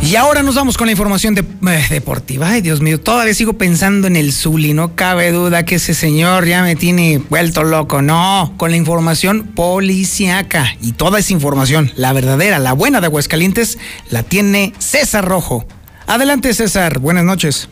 Y 0.00 0.16
ahora 0.16 0.42
nos 0.42 0.54
vamos 0.54 0.76
con 0.76 0.86
la 0.86 0.92
información 0.92 1.34
de, 1.34 1.40
eh, 1.40 1.84
deportiva. 1.90 2.50
Ay, 2.50 2.60
Dios 2.60 2.80
mío, 2.82 3.00
todavía 3.00 3.34
sigo 3.34 3.54
pensando 3.54 4.06
en 4.06 4.16
el 4.16 4.32
Zuli. 4.32 4.74
No 4.74 4.94
cabe 4.94 5.32
duda 5.32 5.64
que 5.64 5.76
ese 5.76 5.94
señor 5.94 6.44
ya 6.46 6.62
me 6.62 6.76
tiene 6.76 7.20
vuelto 7.30 7.64
loco. 7.64 8.00
No, 8.00 8.52
con 8.58 8.70
la 8.70 8.76
información 8.76 9.54
policiaca. 9.54 10.66
Y 10.80 10.92
toda 10.92 11.18
esa 11.18 11.32
información, 11.32 11.90
la 11.96 12.12
verdadera, 12.12 12.58
la 12.60 12.74
buena 12.74 13.00
de 13.00 13.06
Aguascalientes, 13.06 13.78
la 14.10 14.22
tiene 14.22 14.72
César 14.78 15.24
Rojo. 15.24 15.64
Adelante, 16.06 16.52
César. 16.52 17.00
Buenas 17.00 17.24
noches. 17.24 17.68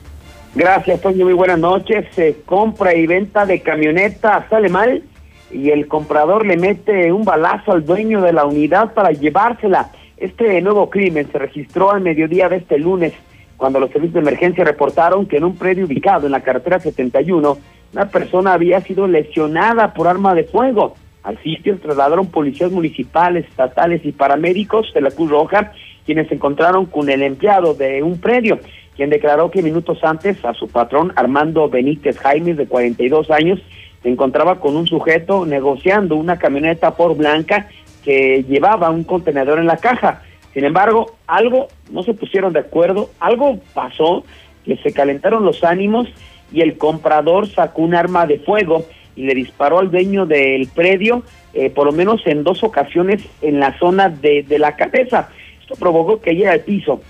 Gracias, 0.55 1.01
Toño. 1.01 1.27
Muy 1.27 1.35
buenas 1.35 1.59
noches. 1.59 2.07
compra 2.47 2.95
y 2.95 3.07
venta 3.07 3.47
de 3.47 3.61
camioneta 3.61 4.47
sale 4.51 4.69
mal 4.69 5.05
y 5.53 5.71
el 5.71 5.87
comprador 5.87 6.47
le 6.47 6.57
mete 6.57 7.13
un 7.13 7.25
balazo 7.25 7.73
al 7.73 7.85
dueño 7.85 8.21
de 8.21 8.33
la 8.33 8.45
unidad 8.45 8.95
para 8.95 9.11
llevársela. 9.11 9.91
Este 10.17 10.61
nuevo 10.63 10.89
crimen 10.89 11.31
se 11.31 11.39
registró 11.39 11.93
al 11.93 12.01
mediodía 12.01 12.49
de 12.49 12.57
este 12.57 12.79
lunes, 12.79 13.13
cuando 13.57 13.79
los 13.79 13.91
servicios 13.91 14.15
de 14.15 14.21
emergencia 14.21 14.65
reportaron 14.65 15.27
que 15.27 15.37
en 15.37 15.45
un 15.45 15.57
predio 15.57 15.87
ubicado 15.87 16.27
en 16.27 16.33
la 16.33 16.41
carretera 16.41 16.81
71, 16.81 17.59
una 17.93 18.09
persona 18.09 18.55
había 18.55 18.81
sido 18.81 19.07
lesionada 19.07 19.95
por 19.95 20.09
arma 20.09 20.35
de 20.35 20.45
fuego. 20.45 20.95
Al 21.23 21.41
sitio 21.43 21.79
trasladaron 21.79 22.27
policías 22.27 22.73
municipales, 22.73 23.47
estatales 23.49 24.05
y 24.05 24.13
paramédicos 24.13 24.93
de 24.95 25.03
la 25.03 25.11
Cruz 25.11 25.31
Roja, 25.31 25.73
quienes 26.05 26.29
se 26.29 26.35
encontraron 26.35 26.87
con 26.87 27.09
el 27.09 27.23
empleado 27.23 27.75
de 27.75 28.03
un 28.03 28.21
predio, 28.21 28.59
quien 28.97 29.11
declaró 29.11 29.51
que 29.51 29.63
minutos 29.63 30.03
antes 30.03 30.45
a 30.45 30.55
su 30.55 30.67
patrón 30.69 31.13
Armando 31.15 31.69
Benítez 31.69 32.19
Jaime, 32.19 32.55
de 32.55 32.67
42 32.67 33.31
años, 33.31 33.61
se 34.03 34.09
encontraba 34.09 34.61
con 34.61 34.77
un 34.77 34.87
sujeto 34.87 35.47
negociando 35.47 36.17
una 36.17 36.39
camioneta 36.39 36.95
por 36.95 37.17
blanca 37.17 37.69
que 38.05 38.45
llevaba 38.49 38.91
un 38.91 39.05
contenedor 39.05 39.59
en 39.59 39.67
la 39.67 39.77
caja. 39.77 40.23
Sin 40.53 40.65
embargo, 40.65 41.15
algo 41.27 41.69
no 41.91 42.03
se 42.03 42.15
pusieron 42.15 42.53
de 42.53 42.61
acuerdo, 42.61 43.11
algo 43.21 43.59
pasó, 43.75 44.25
que 44.65 44.77
se 44.77 44.93
calentaron 44.93 45.45
los 45.45 45.65
ánimos 45.65 46.09
y 46.53 46.61
el 46.61 46.77
comprador 46.77 47.49
sacó 47.49 47.83
un 47.83 47.95
arma 47.95 48.27
de 48.27 48.39
fuego 48.41 48.85
y 49.17 49.25
le 49.25 49.35
disparó 49.35 49.79
al 49.79 49.91
dueño 49.91 50.27
del 50.27 50.69
predio, 50.69 51.23
eh, 51.55 51.71
por 51.71 51.87
lo 51.87 51.93
menos 51.93 52.27
en 52.27 52.45
dos 52.45 52.63
ocasiones 52.63 53.23
en 53.41 53.61
la 53.61 53.79
zona 53.79 54.09
de, 54.09 54.43
de 54.43 54.59
la 54.59 54.77
cabeza. 54.77 55.31
Esto 55.61 55.75
provocó 55.77 56.21
que 56.21 56.35
llegara 56.35 56.55
al 56.55 56.61
piso. 56.61 57.01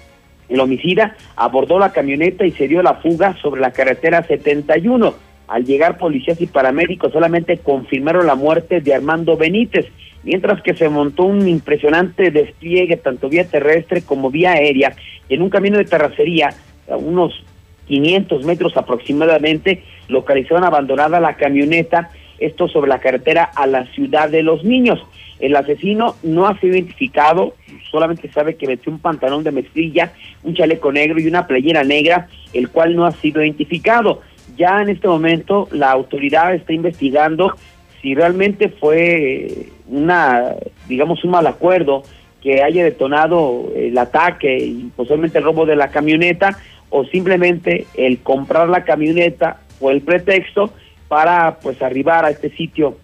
El 0.49 0.61
homicida 0.61 1.17
abordó 1.37 1.79
la 1.79 1.93
camioneta 1.93 2.45
y 2.45 2.53
se 2.53 2.69
dio 2.69 2.83
la 2.83 2.95
fuga 2.95 3.37
sobre 3.41 3.61
la 3.61 3.71
carretera 3.71 4.23
71 4.23 5.32
al 5.53 5.67
llegar 5.67 5.99
policías 5.99 6.41
y 6.41 6.47
paramédicos 6.47 7.13
solamente 7.13 7.59
confirmaron 7.59 8.27
la 8.27 8.35
muerte 8.35 8.81
de 8.81 8.95
Armando 8.95 9.37
Benítez, 9.37 9.85
mientras 10.23 10.63
que 10.63 10.73
se 10.73 10.89
montó 10.89 11.25
un 11.25 11.47
impresionante 11.47 12.31
despliegue 12.31 12.97
tanto 12.97 13.29
vía 13.29 13.47
terrestre 13.47 14.01
como 14.01 14.31
vía 14.31 14.53
aérea 14.53 14.97
en 15.29 15.43
un 15.43 15.51
camino 15.51 15.77
de 15.77 15.85
terracería 15.85 16.55
a 16.91 16.97
unos 16.97 17.35
500 17.87 18.47
metros 18.47 18.79
aproximadamente, 18.79 19.83
localizaron 20.09 20.65
abandonada 20.65 21.21
la 21.21 21.37
camioneta, 21.37 22.09
esto 22.39 22.67
sobre 22.67 22.89
la 22.89 23.01
carretera 23.01 23.45
a 23.55 23.67
la 23.67 23.85
ciudad 23.93 24.31
de 24.31 24.43
los 24.43 24.65
niños. 24.65 25.01
El 25.39 25.55
asesino 25.55 26.17
no 26.23 26.47
ha 26.47 26.59
sido 26.61 26.77
identificado, 26.77 27.57
solamente 27.91 28.31
sabe 28.33 28.55
que 28.55 28.67
metió 28.67 28.91
un 28.91 29.01
pantalón 29.01 29.45
de 29.45 29.53
mezclilla, 29.53 30.15
un 30.45 30.55
chaleco 30.55 30.93
negro 30.93 31.21
y 31.21 31.27
una 31.27 31.47
playera 31.47 31.85
negra, 31.85 32.29
el 32.55 32.71
cual 32.71 32.97
no 32.97 33.05
ha 33.05 33.13
sido 33.13 33.43
identificado. 33.43 34.23
Ya 34.57 34.83
en 34.83 34.89
este 34.89 35.09
momento 35.09 35.69
la 35.73 35.91
autoridad 35.91 36.55
está 36.55 36.73
investigando 36.73 37.55
si 38.01 38.15
realmente 38.15 38.69
fue 38.69 39.69
una, 39.89 40.57
digamos, 40.89 41.23
un 41.25 41.31
mal 41.31 41.47
acuerdo 41.47 42.03
que 42.43 42.63
haya 42.63 42.83
detonado 42.85 43.71
el 43.77 43.97
ataque 43.97 44.57
y 44.59 44.91
posiblemente 44.97 45.39
el 45.39 45.45
robo 45.45 45.65
de 45.65 45.77
la 45.77 45.89
camioneta 45.89 46.59
o 46.91 47.05
simplemente 47.05 47.87
el 47.95 48.19
comprar 48.19 48.69
la 48.69 48.85
camioneta 48.85 49.61
fue 49.79 49.93
el 49.93 50.03
pretexto 50.03 50.73
para 51.09 51.59
pues 51.61 51.81
arribar 51.81 52.25
a 52.25 52.31
este 52.31 52.51
sitio 52.51 52.99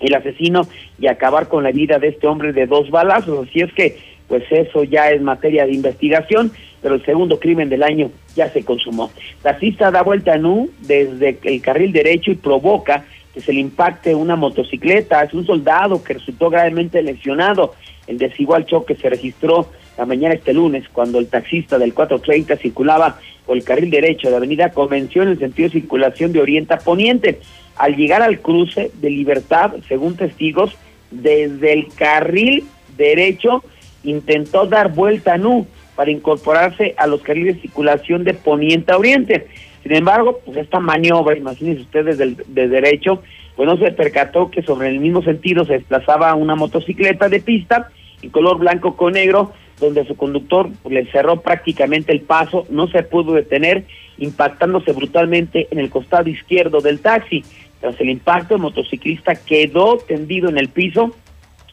el 0.00 0.14
asesino 0.14 0.62
y 0.98 1.08
acabar 1.08 1.48
con 1.48 1.64
la 1.64 1.72
vida 1.72 1.98
de 1.98 2.08
este 2.08 2.26
hombre 2.26 2.52
de 2.52 2.66
dos 2.66 2.90
balazos. 2.90 3.48
Así 3.48 3.60
es 3.60 3.72
que 3.72 3.98
pues 4.28 4.44
eso 4.50 4.84
ya 4.84 5.10
es 5.10 5.20
materia 5.22 5.66
de 5.66 5.72
investigación, 5.72 6.52
pero 6.82 6.94
el 6.94 7.04
segundo 7.04 7.38
crimen 7.38 7.68
del 7.68 7.82
año 7.82 8.10
ya 8.34 8.50
se 8.50 8.64
consumó. 8.64 9.10
Taxista 9.42 9.90
da 9.90 10.02
vuelta 10.02 10.34
a 10.34 10.38
nu 10.38 10.70
desde 10.80 11.38
el 11.42 11.60
carril 11.60 11.92
derecho 11.92 12.30
y 12.30 12.36
provoca 12.36 13.04
que 13.34 13.40
se 13.40 13.52
le 13.52 13.60
impacte 13.60 14.14
una 14.14 14.36
motocicleta. 14.36 15.22
Es 15.22 15.34
un 15.34 15.46
soldado 15.46 16.02
que 16.02 16.14
resultó 16.14 16.50
gravemente 16.50 17.02
lesionado. 17.02 17.74
El 18.06 18.18
desigual 18.18 18.66
choque 18.66 18.96
se 18.96 19.10
registró 19.10 19.68
la 19.96 20.06
mañana 20.06 20.34
este 20.34 20.54
lunes 20.54 20.88
cuando 20.92 21.18
el 21.18 21.28
taxista 21.28 21.78
del 21.78 21.92
430 21.92 22.56
circulaba 22.56 23.18
por 23.44 23.56
el 23.56 23.64
carril 23.64 23.90
derecho 23.90 24.30
de 24.30 24.36
Avenida 24.36 24.70
Convención 24.70 25.28
en 25.28 25.38
sentido 25.38 25.68
de 25.68 25.80
circulación 25.80 26.32
de 26.32 26.40
Oriente 26.40 26.74
a 26.74 26.78
Poniente. 26.78 27.40
Al 27.76 27.96
llegar 27.96 28.22
al 28.22 28.40
cruce 28.40 28.90
de 29.00 29.10
Libertad, 29.10 29.72
según 29.88 30.16
testigos, 30.16 30.76
desde 31.10 31.72
el 31.72 31.88
carril 31.94 32.64
derecho 32.96 33.62
intentó 34.04 34.66
dar 34.66 34.92
vuelta 34.92 35.34
a 35.34 35.38
nu 35.38 35.66
para 35.98 36.12
incorporarse 36.12 36.94
a 36.96 37.08
los 37.08 37.22
carriles 37.22 37.56
de 37.56 37.62
circulación 37.62 38.22
de 38.22 38.32
Poniente 38.32 38.92
a 38.92 38.98
Oriente. 38.98 39.48
Sin 39.82 39.92
embargo, 39.92 40.38
pues 40.44 40.56
esta 40.56 40.78
maniobra, 40.78 41.36
imagínense 41.36 41.82
ustedes 41.82 42.18
del, 42.18 42.36
de 42.46 42.68
derecho, 42.68 43.20
pues 43.56 43.68
no 43.68 43.76
se 43.78 43.90
percató 43.90 44.48
que 44.48 44.62
sobre 44.62 44.90
el 44.90 45.00
mismo 45.00 45.24
sentido 45.24 45.64
se 45.64 45.72
desplazaba 45.72 46.36
una 46.36 46.54
motocicleta 46.54 47.28
de 47.28 47.40
pista 47.40 47.90
en 48.22 48.30
color 48.30 48.58
blanco 48.58 48.96
con 48.96 49.14
negro, 49.14 49.52
donde 49.80 50.06
su 50.06 50.16
conductor 50.16 50.70
le 50.88 51.04
cerró 51.06 51.40
prácticamente 51.40 52.12
el 52.12 52.20
paso, 52.20 52.64
no 52.70 52.86
se 52.86 53.02
pudo 53.02 53.32
detener, 53.32 53.82
impactándose 54.18 54.92
brutalmente 54.92 55.66
en 55.72 55.80
el 55.80 55.90
costado 55.90 56.28
izquierdo 56.28 56.80
del 56.80 57.00
taxi. 57.00 57.42
Tras 57.80 58.00
el 58.00 58.10
impacto, 58.10 58.54
el 58.54 58.60
motociclista 58.60 59.34
quedó 59.34 59.98
tendido 59.98 60.48
en 60.48 60.58
el 60.58 60.68
piso. 60.68 61.12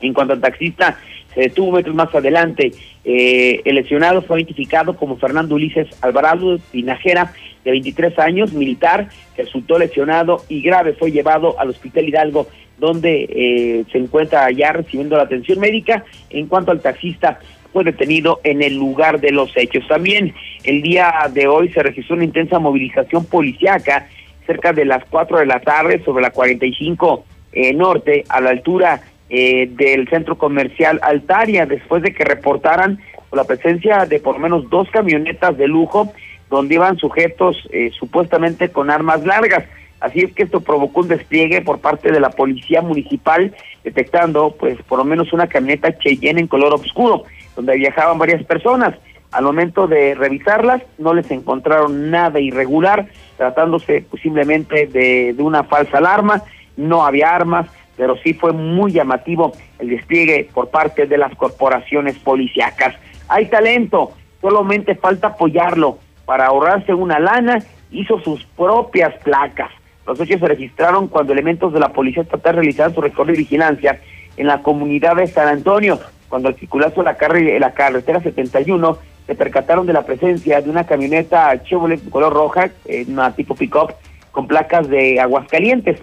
En 0.02 0.14
cuanto 0.14 0.34
al 0.34 0.42
taxista 0.42 0.98
se 1.36 1.42
detuvo 1.42 1.74
metros 1.74 1.94
más 1.94 2.16
adelante, 2.16 2.72
eh, 3.04 3.62
el 3.66 3.76
lesionado 3.76 4.22
fue 4.22 4.40
identificado 4.40 4.96
como 4.96 5.18
Fernando 5.18 5.56
Ulises 5.56 5.88
Alvarado 6.02 6.58
Pinajera, 6.72 7.34
de 7.66 7.72
23 7.72 8.18
años, 8.20 8.54
militar, 8.54 9.10
que 9.36 9.44
resultó 9.44 9.78
lesionado 9.78 10.44
y 10.48 10.62
grave, 10.62 10.94
fue 10.94 11.12
llevado 11.12 11.60
al 11.60 11.70
Hospital 11.70 12.08
Hidalgo, 12.08 12.48
donde 12.78 13.28
eh, 13.30 13.84
se 13.92 13.98
encuentra 13.98 14.50
ya 14.52 14.72
recibiendo 14.72 15.18
la 15.18 15.24
atención 15.24 15.60
médica. 15.60 16.06
En 16.30 16.48
cuanto 16.48 16.72
al 16.72 16.82
taxista, 16.82 17.40
fue 17.74 17.84
detenido 17.84 18.40
en 18.44 18.62
el 18.62 18.76
lugar 18.76 19.20
de 19.20 19.32
los 19.32 19.52
hechos. 19.58 19.86
También 19.88 20.34
el 20.64 20.82
día 20.82 21.14
de 21.34 21.48
hoy 21.48 21.70
se 21.70 21.84
registró 21.84 22.16
una 22.16 22.26
intensa 22.26 22.60
movilización 22.60 23.26
policiaca 23.26 24.08
cerca 24.46 24.72
de 24.72 24.86
las 24.86 25.04
4 25.10 25.40
de 25.40 25.46
la 25.46 25.60
tarde 25.60 26.02
sobre 26.06 26.22
la 26.22 26.30
45 26.30 27.26
eh, 27.52 27.74
Norte, 27.74 28.24
a 28.30 28.42
la 28.42 28.52
altura 28.52 29.02
eh, 29.30 29.68
del 29.72 30.08
centro 30.10 30.38
comercial 30.38 31.00
Altaria, 31.02 31.66
después 31.66 32.04
de 32.04 32.14
que 32.14 32.24
reportaran 32.24 33.00
la 33.36 33.44
presencia 33.44 34.06
de 34.06 34.20
por 34.20 34.36
lo 34.36 34.42
menos 34.42 34.70
dos 34.70 34.90
camionetas 34.90 35.58
de 35.58 35.68
lujo 35.68 36.12
donde 36.50 36.76
iban 36.76 36.98
sujetos 36.98 37.68
eh, 37.72 37.92
supuestamente 37.98 38.70
con 38.70 38.90
armas 38.90 39.26
largas. 39.26 39.66
Así 40.00 40.20
es 40.20 40.34
que 40.34 40.44
esto 40.44 40.62
provocó 40.62 41.02
un 41.02 41.08
despliegue 41.08 41.62
por 41.62 41.80
parte 41.80 42.12
de 42.12 42.20
la 42.20 42.30
policía 42.30 42.82
municipal, 42.82 43.54
detectando 43.84 44.56
pues 44.58 44.78
por 44.84 45.00
lo 45.00 45.06
menos 45.06 45.34
una 45.34 45.48
camioneta 45.48 45.98
Cheyenne 45.98 46.42
en 46.42 46.48
color 46.48 46.74
oscuro, 46.74 47.24
donde 47.56 47.76
viajaban 47.78 48.20
varias 48.20 48.44
personas. 48.44 48.96
Al 49.32 49.44
momento 49.44 49.88
de 49.88 50.16
revisarlas, 50.16 50.82
no 50.98 51.14
les 51.14 51.30
encontraron 51.32 52.12
nada 52.12 52.40
irregular, 52.40 53.08
tratándose 53.38 54.06
simplemente 54.22 54.88
de, 54.88 55.34
de 55.34 55.44
una 55.44 55.64
falsa 55.64 55.98
alarma, 55.98 56.44
no 56.78 57.06
había 57.06 57.36
armas, 57.36 57.68
pero 57.98 58.18
sí 58.18 58.34
fue 58.34 58.52
muy 58.54 58.92
llamativo 58.92 59.54
el 59.80 59.90
despliegue 59.90 60.50
por 60.54 60.70
parte 60.70 61.06
de 61.06 61.18
las 61.18 61.34
corporaciones 61.36 62.18
policíacas. 62.20 62.96
Hay 63.28 63.48
talento, 63.48 64.12
solamente 64.42 64.96
falta 64.96 65.28
apoyarlo 65.28 65.98
para 66.26 66.48
ahorrarse 66.48 66.94
una 66.94 67.20
lana, 67.20 67.64
hizo 67.92 68.20
sus 68.20 68.44
propias 68.58 69.14
placas. 69.24 69.72
Los 70.06 70.20
hechos 70.20 70.40
se 70.40 70.48
registraron 70.48 71.08
cuando 71.08 71.34
elementos 71.34 71.74
de 71.74 71.80
la 71.80 71.90
Policía 71.90 72.24
Estatal 72.24 72.56
realizaron 72.56 72.94
su 72.94 73.02
recorrido 73.02 73.36
y 73.36 73.44
vigilancia 73.44 74.00
en 74.38 74.48
la 74.48 74.62
comunidad 74.62 75.16
de 75.16 75.28
San 75.28 75.48
Antonio. 75.48 76.00
Cuando 76.30 76.50
al 76.50 76.56
la, 77.04 77.16
carre 77.16 77.60
la 77.60 77.74
carretera 77.74 78.22
71, 78.22 78.98
se 79.26 79.36
percataron 79.36 79.88
de 79.88 79.94
la 79.94 80.06
presencia 80.06 80.62
de 80.62 80.70
una 80.70 80.86
camioneta 80.86 81.64
Chevrolet 81.64 82.10
color 82.10 82.34
roja, 82.34 82.70
eh, 82.86 83.06
una 83.08 83.34
tipo 83.34 83.56
pick-up, 83.56 83.94
con 84.32 84.48
placas 84.48 84.88
de 84.90 85.20
Aguascalientes, 85.20 86.00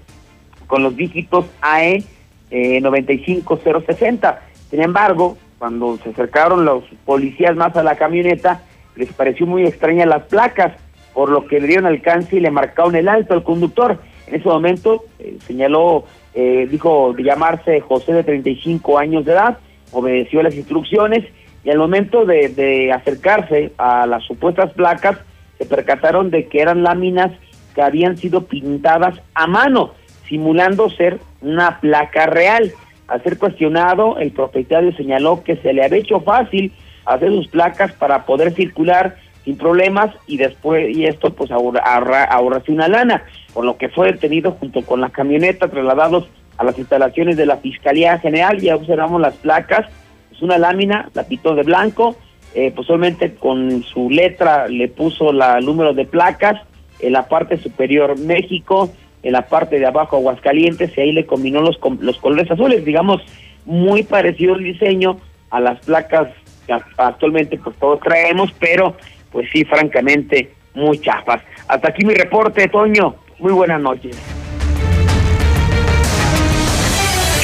con 0.72 0.82
los 0.82 0.96
dígitos 0.96 1.44
AE 1.60 2.02
eh, 2.50 2.80
95060. 2.80 4.40
Sin 4.70 4.82
embargo, 4.82 5.36
cuando 5.58 5.98
se 5.98 6.08
acercaron 6.08 6.64
los 6.64 6.82
policías 7.04 7.54
más 7.54 7.76
a 7.76 7.82
la 7.82 7.96
camioneta, 7.96 8.62
les 8.96 9.12
pareció 9.12 9.44
muy 9.46 9.64
extraña 9.66 10.06
las 10.06 10.22
placas, 10.22 10.72
por 11.12 11.28
lo 11.28 11.46
que 11.46 11.60
le 11.60 11.66
dieron 11.66 11.84
alcance 11.84 12.36
y 12.36 12.40
le 12.40 12.50
marcaron 12.50 12.96
el 12.96 13.10
alto 13.10 13.34
al 13.34 13.44
conductor. 13.44 14.00
En 14.26 14.36
ese 14.36 14.48
momento 14.48 15.04
eh, 15.18 15.36
señaló, 15.46 16.06
eh, 16.32 16.66
dijo 16.70 17.12
de 17.12 17.22
llamarse 17.22 17.82
José 17.82 18.14
de 18.14 18.24
35 18.24 18.98
años 18.98 19.26
de 19.26 19.32
edad, 19.32 19.58
obedeció 19.90 20.42
las 20.42 20.54
instrucciones 20.54 21.22
y 21.64 21.68
al 21.68 21.76
momento 21.76 22.24
de, 22.24 22.48
de 22.48 22.92
acercarse 22.92 23.72
a 23.76 24.06
las 24.06 24.24
supuestas 24.24 24.72
placas, 24.72 25.18
se 25.58 25.66
percataron 25.66 26.30
de 26.30 26.48
que 26.48 26.62
eran 26.62 26.82
láminas 26.82 27.30
que 27.74 27.82
habían 27.82 28.16
sido 28.16 28.46
pintadas 28.46 29.20
a 29.34 29.46
mano, 29.46 29.92
simulando 30.32 30.88
ser 30.88 31.20
una 31.42 31.78
placa 31.78 32.24
real. 32.24 32.72
Al 33.06 33.22
ser 33.22 33.36
cuestionado, 33.36 34.16
el 34.16 34.32
propietario 34.32 34.90
señaló 34.96 35.44
que 35.44 35.56
se 35.56 35.74
le 35.74 35.84
había 35.84 35.98
hecho 35.98 36.20
fácil 36.20 36.72
hacer 37.04 37.28
sus 37.28 37.48
placas 37.48 37.92
para 37.92 38.24
poder 38.24 38.54
circular 38.54 39.16
sin 39.44 39.58
problemas 39.58 40.10
y 40.26 40.38
después 40.38 40.96
y 40.96 41.04
esto 41.04 41.34
pues 41.34 41.50
ahorra, 41.50 41.80
ahorra, 41.80 42.24
ahorrarse 42.24 42.72
una 42.72 42.88
lana, 42.88 43.24
por 43.52 43.66
lo 43.66 43.76
que 43.76 43.90
fue 43.90 44.10
detenido 44.10 44.52
junto 44.52 44.80
con 44.86 45.02
la 45.02 45.10
camioneta 45.10 45.68
trasladados 45.68 46.30
a 46.56 46.64
las 46.64 46.78
instalaciones 46.78 47.36
de 47.36 47.44
la 47.44 47.58
Fiscalía 47.58 48.18
General, 48.18 48.58
ya 48.58 48.76
observamos 48.76 49.20
las 49.20 49.34
placas, 49.34 49.84
es 50.30 50.40
una 50.40 50.56
lámina, 50.56 51.10
la 51.12 51.24
pitó 51.24 51.54
de 51.54 51.64
blanco, 51.64 52.16
eh, 52.54 52.72
posiblemente 52.74 53.34
con 53.34 53.82
su 53.82 54.08
letra 54.08 54.66
le 54.66 54.88
puso 54.88 55.30
la 55.30 55.60
número 55.60 55.92
de 55.92 56.06
placas, 56.06 56.58
en 57.00 57.12
la 57.12 57.28
parte 57.28 57.58
superior 57.58 58.18
México, 58.18 58.90
en 59.22 59.32
la 59.32 59.48
parte 59.48 59.78
de 59.78 59.86
abajo 59.86 60.16
Aguascalientes 60.16 60.96
y 60.96 61.00
ahí 61.00 61.12
le 61.12 61.26
combinó 61.26 61.60
los, 61.60 61.78
los 62.00 62.18
colores 62.18 62.50
azules, 62.50 62.84
digamos, 62.84 63.22
muy 63.64 64.02
parecido 64.02 64.54
el 64.54 64.64
diseño 64.64 65.18
a 65.50 65.60
las 65.60 65.78
placas 65.84 66.28
que 66.66 66.72
actualmente 66.96 67.58
pues 67.58 67.76
todos 67.76 68.00
traemos, 68.00 68.50
pero 68.58 68.96
pues 69.30 69.48
sí, 69.52 69.64
francamente, 69.64 70.52
muy 70.74 70.98
chafas. 70.98 71.42
Hasta 71.68 71.88
aquí 71.88 72.04
mi 72.04 72.14
reporte, 72.14 72.68
Toño. 72.68 73.14
Muy 73.38 73.52
buenas 73.52 73.80
noches. 73.80 74.16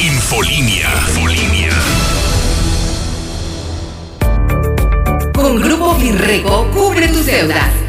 Infolinia. 0.01 0.87
Infolinia. 1.07 1.69
Con 5.33 5.61
Grupo 5.61 5.95
Finreco, 5.95 6.67
cubre 6.73 7.07
tus 7.07 7.25
deudas. 7.25 7.88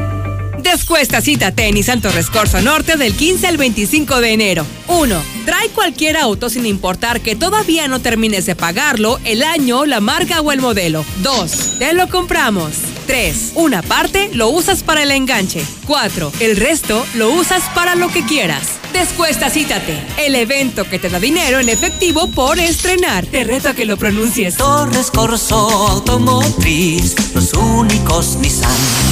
Descuesta 0.61 1.21
cita 1.21 1.51
tenis 1.51 1.87
Santo 1.87 2.11
Rescorso 2.11 2.61
Norte 2.61 2.95
del 2.95 3.15
15 3.15 3.47
al 3.47 3.57
25 3.57 4.21
de 4.21 4.31
enero. 4.31 4.65
1. 4.87 5.21
Trae 5.45 5.69
cualquier 5.69 6.17
auto 6.17 6.49
sin 6.49 6.65
importar 6.65 7.21
que 7.21 7.35
todavía 7.35 7.87
no 7.87 7.99
termines 7.99 8.45
de 8.45 8.55
pagarlo, 8.55 9.19
el 9.23 9.41
año, 9.41 9.85
la 9.85 9.99
marca 10.01 10.41
o 10.41 10.51
el 10.51 10.61
modelo. 10.61 11.03
2. 11.23 11.79
Te 11.79 11.93
lo 11.93 12.09
compramos. 12.09 12.73
3. 13.07 13.53
Una 13.55 13.81
parte 13.81 14.29
lo 14.33 14.49
usas 14.49 14.83
para 14.83 15.01
el 15.01 15.11
enganche. 15.11 15.65
4. 15.87 16.31
El 16.39 16.55
resto 16.57 17.05
lo 17.15 17.31
usas 17.31 17.63
para 17.73 17.95
lo 17.95 18.09
que 18.09 18.23
quieras. 18.23 18.79
Descuesta 18.93 19.49
Cítate, 19.49 19.97
el 20.17 20.35
evento 20.35 20.83
que 20.83 20.99
te 20.99 21.09
da 21.09 21.19
dinero 21.19 21.59
en 21.59 21.69
efectivo 21.69 22.27
por 22.27 22.59
estrenar. 22.59 23.25
Te 23.25 23.43
reto 23.43 23.69
a 23.69 23.73
que 23.73 23.85
lo 23.85 23.97
pronuncies. 23.97 24.57
Torres 24.57 25.09
Corso 25.09 25.55
Automotriz, 25.87 27.15
los 27.33 27.53
únicos 27.53 28.35
Nissan 28.35 29.10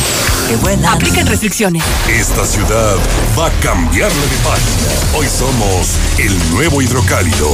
que 0.49 0.57
vuelan. 0.57 0.85
Aplican 0.85 1.25
restricciones. 1.27 1.81
Esta 2.09 2.45
ciudad 2.45 2.97
va 3.37 3.47
a 3.47 3.51
cambiarle 3.61 4.21
de 4.21 4.37
página. 4.43 4.89
Hoy 5.15 5.27
somos 5.27 5.95
el 6.17 6.37
nuevo 6.51 6.81
hidrocálido. 6.81 7.49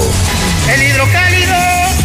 ¡El 0.74 0.82
hidrocálido! 0.82 1.54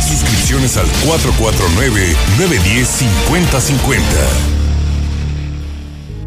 Suscripciones 0.07 0.77
al 0.77 0.87
449-910-5050. 1.07 4.03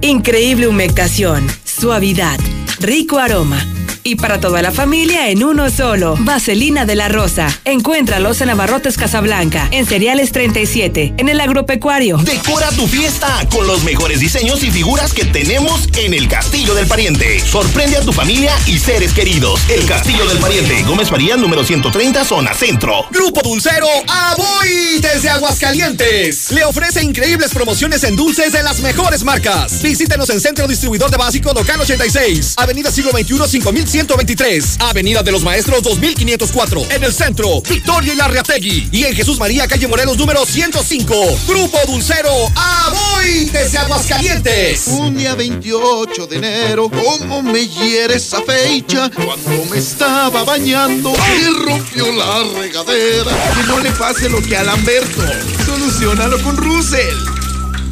Increíble 0.02 0.68
humectación, 0.68 1.48
suavidad, 1.74 2.40
rico 2.80 3.20
aroma. 3.20 3.66
Y 4.06 4.16
para 4.16 4.42
toda 4.42 4.62
la 4.62 4.72
familia 4.72 5.30
en 5.30 5.46
uno 5.46 5.70
solo. 5.70 6.18
Vaselina 6.20 6.86
de 6.86 6.96
la 6.96 7.08
Rosa. 7.08 7.48
Encuéntralos 7.64 8.42
en 8.42 8.50
Abarrotes 8.50 8.98
Casablanca, 8.98 9.70
en 9.72 9.86
Cereales 9.86 10.34
37, 10.34 11.14
en 11.18 11.30
el 11.30 11.40
Agropecuario. 11.40 12.18
Decora 12.18 12.70
tu 12.72 12.86
fiesta 12.86 13.48
con 13.50 13.66
los 13.66 13.86
mejores 13.86 14.20
diseños 14.20 14.62
y 14.64 14.72
figuras 14.72 15.14
que 15.14 15.24
tenemos 15.24 15.88
en 15.96 16.14
el 16.14 16.28
Castillo 16.28 16.76
del 16.76 16.86
Pariente. 16.86 17.40
Sorprende 17.40 17.96
a 17.96 18.02
tu 18.02 18.12
familia 18.12 18.52
y 18.68 18.78
seres 18.78 19.14
queridos. 19.14 19.62
El 19.70 19.86
Castillo 19.86 20.26
del 20.26 20.38
Pariente, 20.40 20.84
Gómez 20.84 21.10
Faría, 21.10 21.38
número 21.38 21.64
130, 21.64 22.26
zona 22.26 22.54
centro. 22.54 23.06
Grupo 23.10 23.42
Dulcero 23.42 23.88
Aboy 24.10 25.00
desde 25.00 25.30
Aguascalientes. 25.30 26.52
Le 26.52 26.66
ofrece 26.66 27.02
increíbles 27.02 27.54
promociones 27.54 28.04
en 28.04 28.18
dulces 28.18 28.52
de 28.52 28.64
las 28.64 28.82
mejores 28.82 29.24
marcas. 29.24 29.82
Visítenos 29.82 30.30
en 30.30 30.42
Centro 30.42 30.68
Distribuidor 30.68 31.10
de 31.10 31.16
Básico 31.16 31.54
Local 31.64 31.80
86, 31.80 32.56
Avenida 32.58 32.92
Siglo 32.92 33.12
XXI 33.12 33.48
5123, 33.48 34.78
Avenida 34.80 35.24
de 35.24 35.32
los 35.32 35.44
Maestros 35.44 35.82
2504, 35.82 36.88
en 36.92 37.06
el 37.06 37.14
centro, 37.14 37.62
Victoria 37.62 38.12
y 38.12 38.18
Larreategui. 38.18 38.90
Y 38.92 39.06
en 39.06 39.16
Jesús 39.16 39.40
María, 39.40 39.66
calle 39.66 39.88
Morelos 39.88 40.18
número 40.18 40.46
105. 40.46 41.16
Grupo 41.48 41.80
Dulcero 41.88 42.30
Aboy 42.54 43.46
desde 43.46 43.78
Aguascalientes. 43.78 44.88
Un 44.88 45.16
día 45.16 45.36
28 45.36 46.28
de 46.28 46.36
enero, 46.36 46.90
cómo 46.90 47.42
me 47.42 47.66
hiere 47.66 48.16
esa 48.16 48.42
fecha, 48.42 49.10
cuando 49.10 49.64
me 49.72 49.78
estaba 49.78 50.44
bañando 50.44 51.14
y 51.14 51.66
rompió 51.66 52.12
la 52.12 52.44
regadera. 52.60 53.32
Que 53.56 53.68
no 53.68 53.80
le 53.80 53.92
pase 53.92 54.28
lo 54.28 54.42
que 54.42 54.58
a 54.58 54.64
Lamberto. 54.64 55.22
Solucionalo 55.66 56.44
con 56.44 56.58
Russell. 56.58 57.33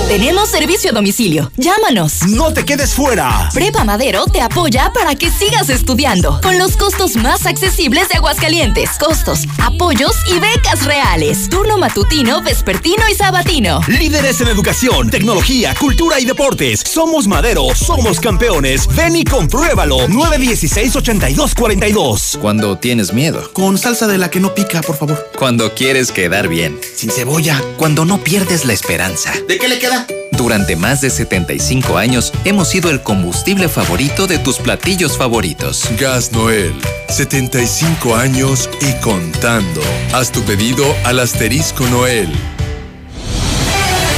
Tenemos 0.09 0.49
servicio 0.49 0.91
a 0.91 0.95
domicilio. 0.95 1.53
Llámanos. 1.57 2.23
No 2.29 2.55
te 2.55 2.65
quedes 2.65 2.95
fuera. 2.95 3.51
Prepa 3.53 3.85
Madero 3.85 4.25
te 4.25 4.41
apoya 4.41 4.91
para 4.95 5.15
que 5.15 5.31
sigas 5.31 5.69
estudiando 5.69 6.41
con 6.41 6.59
los 6.59 6.79
costos 6.79 7.17
más 7.17 7.45
accesibles 7.45 8.09
de 8.09 8.17
Aguascalientes. 8.17 8.93
Costos, 8.99 9.41
apoyos 9.63 10.17
y 10.35 10.39
becas 10.39 10.87
reales. 10.87 11.51
Turno 11.51 11.77
matutino, 11.77 12.41
vespertino 12.41 13.03
y 13.11 13.15
sabatino. 13.15 13.83
Líderes 13.89 14.41
en 14.41 14.49
educación, 14.49 15.11
tecnología, 15.11 15.75
cultura 15.75 16.19
y 16.19 16.25
deportes. 16.25 16.81
Somos 16.81 17.27
Madero, 17.27 17.75
somos 17.75 18.21
campeones. 18.21 18.87
Ven 18.97 19.17
y 19.17 19.25
compruébalo. 19.25 20.09
916-8242. 20.09 22.39
Cuando 22.39 22.79
tienes 22.79 23.13
miedo. 23.13 23.51
Con 23.53 23.77
salsa 23.77 24.07
de 24.07 24.17
la 24.17 24.31
que 24.31 24.41
no 24.41 24.55
pica, 24.55 24.81
por 24.81 24.97
favor. 24.97 25.31
Cuando 25.39 25.75
quieres 25.75 26.11
quedar 26.11 26.49
bien. 26.49 26.81
Sin 26.95 27.11
cebolla. 27.11 27.66
Cuando 27.77 28.05
no 28.05 28.23
pierdes 28.23 28.65
la 28.65 28.73
esperanza. 28.73 29.33
¿De 29.49 29.59
qué 29.59 29.69
le 29.69 29.79
queda? 29.79 30.07
Durante 30.33 30.77
más 30.77 31.01
de 31.01 31.11
75 31.11 31.97
años 31.97 32.33
hemos 32.45 32.69
sido 32.69 32.91
el 32.91 33.03
combustible 33.03 33.69
favorito 33.69 34.27
de 34.27 34.39
tus 34.39 34.59
platillos 34.59 35.17
favoritos. 35.17 35.85
Gas 35.99 36.33
Noel, 36.33 36.75
75 37.09 38.15
años 38.15 38.69
y 38.81 38.93
contando. 39.03 39.81
Haz 40.13 40.33
tu 40.33 40.43
pedido 40.43 40.85
al 41.05 41.21
asterisco 41.21 41.87
Noel. 41.87 42.31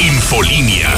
Infolinia. 0.00 0.90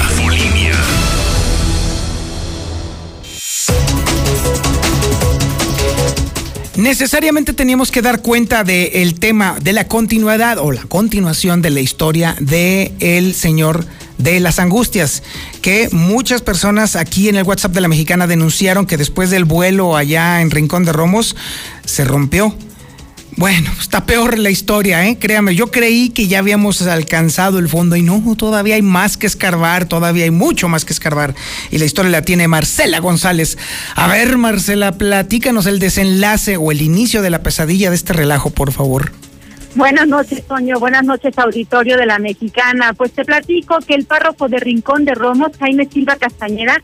Necesariamente 6.80 7.52
teníamos 7.52 7.90
que 7.90 8.00
dar 8.00 8.22
cuenta 8.22 8.64
del 8.64 9.14
tema 9.20 9.58
de 9.60 9.74
la 9.74 9.86
continuidad 9.86 10.56
o 10.56 10.72
la 10.72 10.84
continuación 10.84 11.60
de 11.60 11.68
la 11.68 11.80
historia 11.80 12.34
de 12.40 12.94
el 13.00 13.34
señor 13.34 13.84
de 14.16 14.40
las 14.40 14.58
angustias, 14.58 15.22
que 15.60 15.90
muchas 15.92 16.40
personas 16.40 16.96
aquí 16.96 17.28
en 17.28 17.36
el 17.36 17.44
WhatsApp 17.44 17.74
de 17.74 17.82
la 17.82 17.88
mexicana 17.88 18.26
denunciaron 18.26 18.86
que 18.86 18.96
después 18.96 19.28
del 19.28 19.44
vuelo 19.44 19.94
allá 19.94 20.40
en 20.40 20.50
Rincón 20.50 20.86
de 20.86 20.94
Romos 20.94 21.36
se 21.84 22.06
rompió 22.06 22.56
bueno, 23.36 23.70
está 23.78 24.04
peor 24.04 24.38
la 24.38 24.50
historia, 24.50 25.06
¿eh? 25.06 25.18
Créame, 25.18 25.54
yo 25.54 25.70
creí 25.70 26.10
que 26.10 26.26
ya 26.26 26.40
habíamos 26.40 26.82
alcanzado 26.82 27.58
el 27.58 27.68
fondo 27.68 27.96
y 27.96 28.02
no, 28.02 28.22
todavía 28.36 28.74
hay 28.74 28.82
más 28.82 29.16
que 29.16 29.26
escarbar, 29.26 29.86
todavía 29.86 30.24
hay 30.24 30.30
mucho 30.30 30.68
más 30.68 30.84
que 30.84 30.92
escarbar. 30.92 31.34
Y 31.70 31.78
la 31.78 31.84
historia 31.84 32.10
la 32.10 32.22
tiene 32.22 32.48
Marcela 32.48 32.98
González. 33.00 33.56
A 33.94 34.08
ver, 34.08 34.36
Marcela, 34.36 34.92
platícanos 34.92 35.66
el 35.66 35.78
desenlace 35.78 36.56
o 36.56 36.72
el 36.72 36.82
inicio 36.82 37.22
de 37.22 37.30
la 37.30 37.42
pesadilla 37.42 37.90
de 37.90 37.96
este 37.96 38.12
relajo, 38.12 38.50
por 38.50 38.72
favor. 38.72 39.12
Buenas 39.76 40.08
noches, 40.08 40.44
Toño. 40.46 40.80
Buenas 40.80 41.04
noches, 41.04 41.38
auditorio 41.38 41.96
de 41.96 42.04
la 42.04 42.18
Mexicana. 42.18 42.92
Pues 42.92 43.12
te 43.12 43.24
platico 43.24 43.78
que 43.78 43.94
el 43.94 44.04
párroco 44.04 44.48
de 44.48 44.58
Rincón 44.58 45.04
de 45.04 45.14
Romos, 45.14 45.52
Jaime 45.58 45.88
Silva 45.90 46.16
Castañeda, 46.16 46.82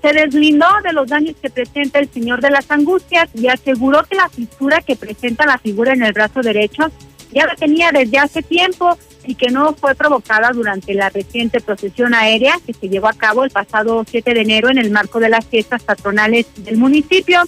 se 0.00 0.12
deslindó 0.12 0.66
de 0.84 0.92
los 0.92 1.08
daños 1.08 1.36
que 1.40 1.50
presenta 1.50 1.98
el 1.98 2.08
Señor 2.08 2.40
de 2.40 2.50
las 2.50 2.70
Angustias 2.70 3.28
y 3.34 3.48
aseguró 3.48 4.04
que 4.04 4.16
la 4.16 4.28
fisura 4.28 4.80
que 4.80 4.96
presenta 4.96 5.46
la 5.46 5.58
figura 5.58 5.92
en 5.92 6.02
el 6.02 6.12
brazo 6.12 6.40
derecho 6.40 6.90
ya 7.32 7.46
la 7.46 7.54
tenía 7.56 7.90
desde 7.92 8.18
hace 8.18 8.42
tiempo 8.42 8.96
y 9.26 9.34
que 9.34 9.50
no 9.50 9.74
fue 9.74 9.94
provocada 9.94 10.50
durante 10.52 10.94
la 10.94 11.10
reciente 11.10 11.60
procesión 11.60 12.14
aérea 12.14 12.54
que 12.64 12.72
se 12.72 12.88
llevó 12.88 13.08
a 13.08 13.12
cabo 13.12 13.44
el 13.44 13.50
pasado 13.50 14.04
7 14.08 14.32
de 14.32 14.40
enero 14.40 14.70
en 14.70 14.78
el 14.78 14.90
marco 14.90 15.20
de 15.20 15.28
las 15.28 15.46
fiestas 15.46 15.82
patronales 15.82 16.46
del 16.56 16.78
municipio. 16.78 17.42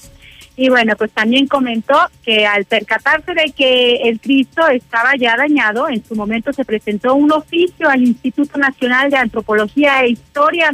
Y 0.56 0.68
bueno, 0.68 0.94
pues 0.96 1.10
también 1.12 1.46
comentó 1.46 1.96
que 2.22 2.46
al 2.46 2.66
percatarse 2.66 3.32
de 3.32 3.52
que 3.56 3.96
el 4.02 4.20
Cristo 4.20 4.68
estaba 4.68 5.16
ya 5.16 5.36
dañado, 5.36 5.88
en 5.88 6.04
su 6.04 6.14
momento 6.14 6.52
se 6.52 6.66
presentó 6.66 7.14
un 7.14 7.32
oficio 7.32 7.88
al 7.88 8.02
Instituto 8.02 8.58
Nacional 8.58 9.08
de 9.08 9.16
Antropología 9.16 10.02
e 10.02 10.10
Historia 10.10 10.70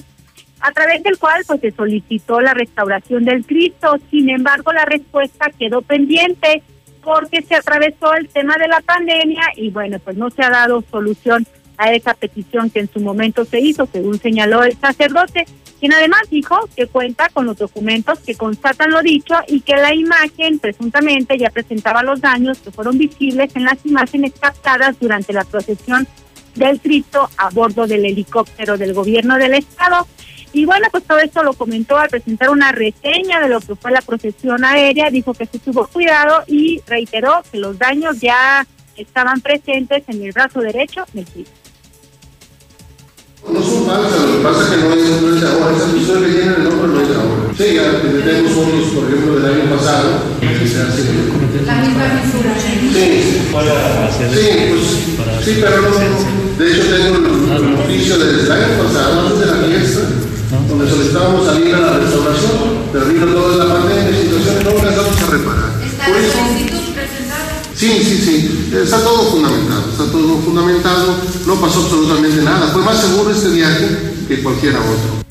a 0.61 0.73
través 0.73 1.03
del 1.03 1.19
cual 1.19 1.43
pues 1.47 1.61
se 1.61 1.71
solicitó 1.71 2.41
la 2.41 2.55
restauración 2.55 3.25
del 3.25 3.45
Cristo. 3.45 3.97
Sin 4.11 4.31
embargo, 4.31 4.73
la 4.73 4.85
respuesta 4.85 5.51
quedó 5.59 5.83
pendiente 5.83 6.63
porque 7.03 7.43
se 7.43 7.55
atravesó 7.55 8.15
el 8.15 8.29
tema 8.29 8.57
de 8.57 8.69
la 8.69 8.81
pandemia 8.81 9.45
y 9.57 9.71
bueno, 9.71 9.99
pues 10.01 10.17
no 10.17 10.31
se 10.31 10.43
ha 10.43 10.51
dado 10.51 10.83
solución 10.91 11.47
a 11.79 11.93
esa 11.93 12.15
petición 12.15 12.71
que 12.71 12.81
en 12.81 12.91
su 12.91 13.01
momento 13.01 13.45
se 13.45 13.61
hizo, 13.61 13.87
según 13.87 14.19
señaló 14.19 14.65
el 14.65 14.77
sacerdote, 14.77 15.47
quien 15.79 15.93
además 15.93 16.23
dijo 16.31 16.59
que 16.75 16.87
cuenta 16.87 17.29
con 17.29 17.47
los 17.47 17.59
documentos 17.59 18.19
que 18.21 18.35
constatan 18.35 18.91
lo 18.91 19.03
dicho 19.03 19.35
y 19.47 19.61
que 19.61 19.77
la 19.77 19.95
imagen 19.95 20.59
presuntamente 20.59 21.37
ya 21.39 21.51
presentaba 21.51 22.03
los 22.03 22.21
daños 22.21 22.59
que 22.59 22.71
fueron 22.71 22.99
visibles 22.99 23.55
en 23.55 23.65
las 23.65 23.85
imágenes 23.85 24.33
captadas 24.41 24.99
durante 24.99 25.33
la 25.33 25.45
procesión 25.45 26.09
del 26.57 26.81
Cristo 26.81 27.31
a 27.37 27.51
bordo 27.51 27.87
del 27.87 28.05
helicóptero 28.05 28.77
del 28.77 28.95
gobierno 28.95 29.37
del 29.37 29.55
estado. 29.55 30.07
Y 30.53 30.65
bueno, 30.65 30.89
pues 30.91 31.05
todo 31.05 31.19
esto 31.19 31.43
lo 31.43 31.53
comentó 31.53 31.99
al 31.99 32.09
presentar 32.09 32.51
una 32.51 32.73
reseña 32.73 33.41
de 33.41 33.49
lo 33.49 33.61
que 33.61 33.75
fue 33.77 33.91
la 33.91 34.01
procesión 34.01 34.65
aérea, 34.65 35.11
dijo 35.11 35.35
que 35.35 35.47
se 35.47 35.59
tuvo 35.59 35.87
cuidado 35.87 36.45
y 36.47 36.81
reiteró 36.87 37.43
que 37.51 37.59
los 37.59 37.79
daños 37.79 38.19
ya 38.21 38.67
estaban 38.97 39.41
presentes 39.41 40.03
en 40.09 40.23
el 40.23 40.33
brazo 40.33 40.61
derecho 40.61 41.05
del 41.13 41.27
Cristo. 41.27 41.53
No 43.53 43.63
son 43.63 43.87
falsas, 43.87 44.23
lo 44.23 44.39
que 44.39 44.43
pasa 44.43 44.63
es 44.63 44.71
que 44.71 44.77
no 44.77 44.95
es, 44.95 45.23
no 45.23 45.35
es 45.35 45.41
de 45.41 45.47
ahora, 45.47 45.77
esa 45.77 45.93
pistola 45.93 46.27
que 46.27 46.33
tiene 46.33 46.55
el 46.57 46.65
nombre 46.65 46.89
no 46.89 47.01
es 47.01 47.09
de 47.09 47.15
ahora. 47.15 47.55
Sí, 47.57 47.75
ya 47.75 48.01
tenemos 48.03 48.53
fotos, 48.53 48.89
por 48.95 49.05
ejemplo, 49.07 49.35
del 49.37 49.61
año 49.61 49.77
pasado, 49.77 50.23
que 50.41 50.67
se 50.67 50.83
hace. 50.83 51.03
La 51.65 51.75
misma 51.77 52.05
fisura. 52.23 52.55
Sí, 52.59 53.23
sí, 54.33 54.67
pues, 54.71 55.45
sí, 55.45 55.59
pero 55.61 55.83
no, 55.83 56.46
de 56.59 56.73
hecho 56.73 56.83
tengo 56.89 57.17
el, 57.17 57.75
oficio 57.75 58.19
desde 58.19 58.47
el 58.47 58.53
año 58.53 58.83
pasado, 58.83 59.21
antes 59.27 59.41
de 59.41 59.47
la 59.47 59.67
fiesta, 59.67 60.01
donde 60.69 60.91
solicitábamos 60.91 61.47
salir 61.47 61.75
a 61.75 61.81
la 61.81 61.99
restauración, 61.99 62.53
pero 62.93 63.05
vino 63.07 63.27
toda 63.27 63.65
la 63.65 63.75
pandemia 63.75 64.11
y 64.11 64.23
situaciones, 64.23 64.65
no 64.65 64.71
alcanzamos 64.71 65.21
a 65.21 65.27
reparar. 65.27 65.71
¿Está 65.85 66.07
Por 66.07 66.17
la 66.17 66.23
eso, 66.23 66.39
solicitud 66.39 66.95
presentada? 66.95 67.63
Sí, 67.75 67.91
sí, 68.03 68.17
sí, 68.25 68.71
está 68.75 68.99
todo 69.01 69.31
fundamentado, 69.31 69.91
está 69.91 70.05
todo 70.11 70.39
fundamentado, 70.39 71.17
no 71.47 71.61
pasó 71.61 71.81
absolutamente 71.83 72.43
nada, 72.43 72.69
fue 72.73 72.83
más 72.83 73.01
seguro 73.01 73.31
este 73.31 73.51
viaje 73.51 74.15
que 74.29 74.43
cualquiera 74.43 74.79
otro. 74.81 75.26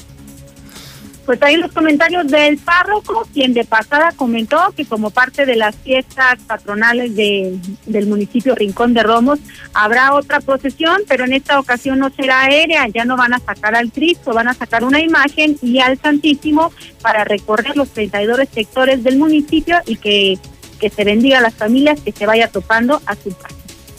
Pues 1.25 1.41
ahí 1.41 1.57
los 1.57 1.71
comentarios 1.71 2.27
del 2.27 2.57
párroco, 2.57 3.27
quien 3.33 3.53
de 3.53 3.63
pasada 3.63 4.11
comentó 4.15 4.57
que 4.77 4.85
como 4.85 5.09
parte 5.09 5.45
de 5.45 5.55
las 5.55 5.75
fiestas 5.75 6.39
patronales 6.45 7.15
de, 7.15 7.57
del 7.87 8.05
municipio 8.05 8.53
Rincón 8.53 8.93
de 8.93 9.01
Romos 9.01 9.39
habrá 9.73 10.13
otra 10.13 10.39
procesión, 10.39 11.01
pero 11.07 11.25
en 11.25 11.33
esta 11.33 11.59
ocasión 11.59 11.99
no 11.99 12.11
será 12.11 12.43
aérea, 12.43 12.87
ya 12.93 13.05
no 13.05 13.17
van 13.17 13.33
a 13.33 13.39
sacar 13.39 13.75
al 13.75 13.91
Cristo, 13.91 14.33
van 14.33 14.47
a 14.47 14.53
sacar 14.53 14.83
una 14.83 15.01
imagen 15.01 15.57
y 15.61 15.79
al 15.79 15.99
Santísimo 15.99 16.71
para 17.01 17.23
recorrer 17.23 17.75
los 17.75 17.89
32 17.89 18.47
sectores 18.53 19.03
del 19.03 19.17
municipio 19.17 19.77
y 19.87 19.95
que, 19.95 20.37
que 20.79 20.89
se 20.89 21.03
bendiga 21.03 21.39
a 21.39 21.41
las 21.41 21.55
familias 21.55 21.99
que 22.01 22.11
se 22.11 22.25
vaya 22.27 22.49
topando 22.49 23.01
a 23.05 23.15
su 23.15 23.31
paso. 23.31 23.55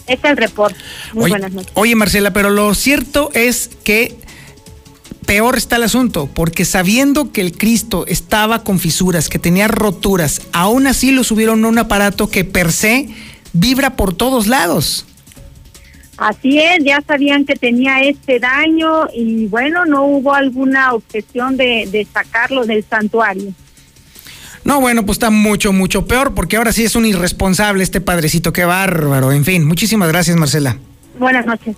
Este 0.07 0.29
es 0.29 0.31
el 0.31 0.37
reporte. 0.37 0.79
Muy 1.13 1.25
Oye, 1.25 1.31
buenas 1.33 1.53
noches. 1.53 1.73
oye, 1.75 1.95
Marcela, 1.97 2.33
pero 2.33 2.51
lo 2.51 2.73
cierto 2.75 3.31
es 3.35 3.71
que 3.83 4.17
peor 5.27 5.57
está 5.57 5.77
el 5.77 5.83
asunto, 5.83 6.31
porque 6.33 6.65
sabiendo 6.65 7.33
que 7.33 7.41
el 7.41 7.57
Cristo 7.57 8.07
estaba 8.07 8.63
con 8.63 8.79
fisuras, 8.79 9.29
que 9.29 9.39
tenía 9.39 9.69
roturas, 9.69 10.43
aún 10.53 10.87
así 10.87 11.11
lo 11.11 11.25
subieron 11.25 11.65
a 11.65 11.69
un 11.69 11.79
aparato 11.79 12.29
que 12.29 12.45
per 12.45 12.73
se 12.73 13.09
vibra 13.53 13.97
por 13.97 14.15
todos 14.15 14.47
lados. 14.47 15.07
Así 16.17 16.59
es, 16.59 16.83
ya 16.83 17.03
sabían 17.07 17.45
que 17.45 17.57
tenía 17.57 18.01
este 18.01 18.39
daño 18.39 19.09
y 19.15 19.47
bueno, 19.49 19.85
no 19.85 20.05
hubo 20.05 20.33
alguna 20.33 20.95
objeción 20.95 21.59
de, 21.59 21.87
de 21.91 22.07
sacarlo 22.11 22.65
del 22.65 22.85
santuario. 22.89 23.53
No, 24.65 24.81
bueno, 24.81 25.05
pues 25.05 25.17
está 25.17 25.31
mucho, 25.31 25.73
mucho 25.73 26.07
peor, 26.07 26.35
porque 26.35 26.57
ahora 26.57 26.73
sí 26.73 26.85
es 26.85 26.97
un 26.97 27.07
irresponsable 27.07 27.85
este 27.85 28.01
padrecito, 28.01 28.53
qué 28.53 28.65
bárbaro. 28.65 29.31
En 29.31 29.45
fin, 29.45 29.65
muchísimas 29.65 30.09
gracias, 30.09 30.37
Marcela. 30.37 30.79
Buenas 31.19 31.47
noches. 31.47 31.77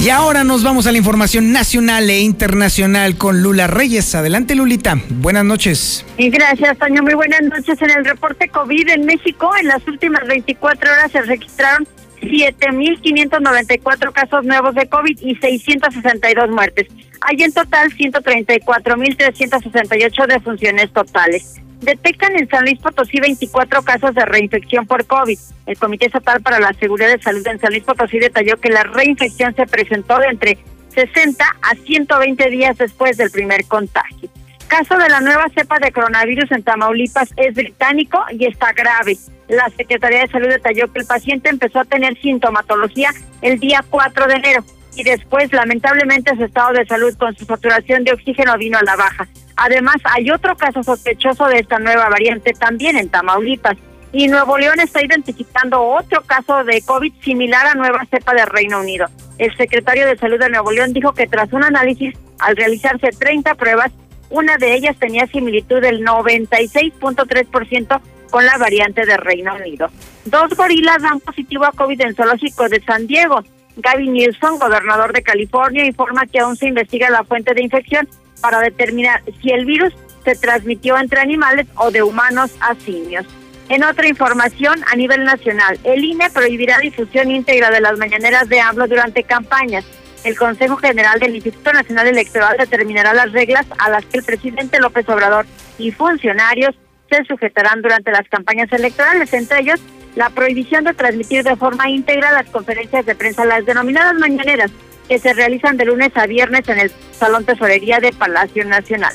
Y 0.00 0.10
ahora 0.10 0.44
nos 0.44 0.62
vamos 0.62 0.86
a 0.86 0.92
la 0.92 0.98
información 0.98 1.50
nacional 1.52 2.08
e 2.08 2.20
internacional 2.20 3.16
con 3.16 3.42
Lula 3.42 3.66
Reyes. 3.66 4.14
Adelante, 4.14 4.54
Lulita. 4.54 4.96
Buenas 5.08 5.44
noches. 5.44 6.06
Y 6.16 6.30
gracias, 6.30 6.78
Toño. 6.78 7.02
Muy 7.02 7.14
buenas 7.14 7.42
noches. 7.42 7.82
En 7.82 7.90
el 7.90 8.04
reporte 8.04 8.48
COVID 8.48 8.90
en 8.90 9.06
México, 9.06 9.50
en 9.60 9.66
las 9.66 9.86
últimas 9.88 10.24
24 10.28 10.88
horas 10.88 11.10
se 11.10 11.22
registraron 11.22 11.84
7.594 12.20 14.12
casos 14.12 14.44
nuevos 14.44 14.76
de 14.76 14.88
COVID 14.88 15.18
y 15.20 15.34
662 15.34 16.48
muertes. 16.50 16.86
Hay 17.20 17.42
en 17.42 17.52
total 17.52 17.90
134.368 17.90 20.26
defunciones 20.26 20.90
totales. 20.92 21.60
Detectan 21.80 22.36
en 22.36 22.48
San 22.48 22.64
Luis 22.64 22.80
Potosí 22.80 23.20
24 23.20 23.82
casos 23.82 24.14
de 24.14 24.24
reinfección 24.24 24.86
por 24.86 25.04
COVID. 25.06 25.38
El 25.66 25.78
Comité 25.78 26.06
Estatal 26.06 26.40
para 26.42 26.58
la 26.58 26.72
Seguridad 26.72 27.08
de 27.08 27.22
Salud 27.22 27.46
en 27.46 27.60
San 27.60 27.70
Luis 27.70 27.84
Potosí 27.84 28.18
detalló 28.18 28.56
que 28.56 28.70
la 28.70 28.82
reinfección 28.82 29.54
se 29.54 29.66
presentó 29.66 30.18
de 30.18 30.28
entre 30.28 30.58
60 30.94 31.44
a 31.44 31.74
120 31.74 32.50
días 32.50 32.78
después 32.78 33.16
del 33.16 33.30
primer 33.30 33.64
contagio. 33.66 34.28
Caso 34.66 34.98
de 34.98 35.08
la 35.08 35.20
nueva 35.20 35.46
cepa 35.54 35.78
de 35.78 35.92
coronavirus 35.92 36.50
en 36.52 36.62
Tamaulipas 36.62 37.32
es 37.36 37.54
británico 37.54 38.22
y 38.32 38.46
está 38.46 38.72
grave. 38.72 39.16
La 39.48 39.70
Secretaría 39.76 40.20
de 40.20 40.28
Salud 40.28 40.48
detalló 40.48 40.92
que 40.92 41.00
el 41.00 41.06
paciente 41.06 41.48
empezó 41.48 41.80
a 41.80 41.84
tener 41.84 42.20
sintomatología 42.20 43.10
el 43.40 43.58
día 43.60 43.84
4 43.88 44.26
de 44.26 44.34
enero 44.34 44.64
y 44.98 45.04
después 45.04 45.52
lamentablemente 45.52 46.34
su 46.34 46.44
estado 46.44 46.72
de 46.72 46.84
salud 46.84 47.16
con 47.16 47.36
su 47.36 47.44
saturación 47.44 48.02
de 48.02 48.12
oxígeno 48.12 48.58
vino 48.58 48.78
a 48.78 48.82
la 48.82 48.96
baja. 48.96 49.28
Además, 49.54 49.96
hay 50.04 50.28
otro 50.32 50.56
caso 50.56 50.82
sospechoso 50.82 51.46
de 51.46 51.60
esta 51.60 51.78
nueva 51.78 52.08
variante 52.08 52.52
también 52.52 52.98
en 52.98 53.08
Tamaulipas. 53.08 53.76
Y 54.12 54.26
Nuevo 54.26 54.58
León 54.58 54.80
está 54.80 55.04
identificando 55.04 55.80
otro 55.82 56.22
caso 56.22 56.64
de 56.64 56.82
COVID 56.82 57.12
similar 57.22 57.66
a 57.66 57.74
nueva 57.74 58.04
cepa 58.10 58.34
de 58.34 58.44
Reino 58.46 58.80
Unido. 58.80 59.06
El 59.38 59.56
secretario 59.56 60.04
de 60.06 60.16
Salud 60.16 60.40
de 60.40 60.50
Nuevo 60.50 60.72
León 60.72 60.92
dijo 60.92 61.12
que 61.12 61.28
tras 61.28 61.52
un 61.52 61.62
análisis, 61.62 62.16
al 62.40 62.56
realizarse 62.56 63.10
30 63.10 63.54
pruebas, 63.54 63.92
una 64.30 64.56
de 64.56 64.74
ellas 64.74 64.96
tenía 64.98 65.28
similitud 65.28 65.80
del 65.80 66.04
96.3% 66.04 68.00
con 68.30 68.46
la 68.46 68.58
variante 68.58 69.06
de 69.06 69.16
Reino 69.16 69.54
Unido. 69.54 69.90
Dos 70.24 70.50
gorilas 70.56 71.02
dan 71.02 71.20
positivo 71.20 71.66
a 71.66 71.72
COVID 71.72 72.00
en 72.00 72.16
zoológico 72.16 72.68
de 72.68 72.82
San 72.82 73.06
Diego. 73.06 73.44
Gavin 73.78 74.12
Newsom, 74.12 74.58
gobernador 74.58 75.12
de 75.12 75.22
California, 75.22 75.86
informa 75.86 76.26
que 76.26 76.40
aún 76.40 76.56
se 76.56 76.66
investiga 76.66 77.10
la 77.10 77.24
fuente 77.24 77.54
de 77.54 77.62
infección 77.62 78.08
para 78.40 78.60
determinar 78.60 79.22
si 79.40 79.50
el 79.50 79.64
virus 79.64 79.94
se 80.24 80.34
transmitió 80.34 80.98
entre 80.98 81.20
animales 81.20 81.66
o 81.76 81.90
de 81.90 82.02
humanos 82.02 82.50
a 82.60 82.74
simios. 82.74 83.24
En 83.68 83.84
otra 83.84 84.08
información, 84.08 84.80
a 84.90 84.96
nivel 84.96 85.24
nacional, 85.24 85.78
el 85.84 86.02
INE 86.02 86.30
prohibirá 86.30 86.78
difusión 86.78 87.30
íntegra 87.30 87.70
de 87.70 87.80
las 87.80 87.98
mañaneras 87.98 88.48
de 88.48 88.60
AMLO 88.60 88.88
durante 88.88 89.22
campañas. 89.22 89.84
El 90.24 90.36
Consejo 90.36 90.76
General 90.76 91.20
del 91.20 91.36
Instituto 91.36 91.72
Nacional 91.72 92.08
Electoral 92.08 92.56
determinará 92.58 93.14
las 93.14 93.30
reglas 93.32 93.66
a 93.78 93.90
las 93.90 94.04
que 94.06 94.18
el 94.18 94.24
presidente 94.24 94.80
López 94.80 95.08
Obrador 95.08 95.46
y 95.78 95.92
funcionarios 95.92 96.74
se 97.08 97.24
sujetarán 97.24 97.80
durante 97.82 98.10
las 98.10 98.28
campañas 98.28 98.72
electorales, 98.72 99.32
entre 99.32 99.60
ellos 99.60 99.80
la 100.16 100.30
prohibición 100.30 100.84
de 100.84 100.94
transmitir 100.94 101.44
de 101.44 101.56
forma 101.56 101.88
íntegra 101.88 102.32
las 102.32 102.48
conferencias 102.50 103.06
de 103.06 103.14
prensa, 103.14 103.44
las 103.44 103.64
denominadas 103.66 104.14
mañaneras, 104.14 104.70
que 105.08 105.18
se 105.18 105.32
realizan 105.32 105.76
de 105.76 105.86
lunes 105.86 106.10
a 106.16 106.26
viernes 106.26 106.68
en 106.68 106.78
el 106.78 106.92
Salón 107.12 107.44
Tesorería 107.44 107.98
de 108.00 108.12
Palacio 108.12 108.64
Nacional. 108.64 109.14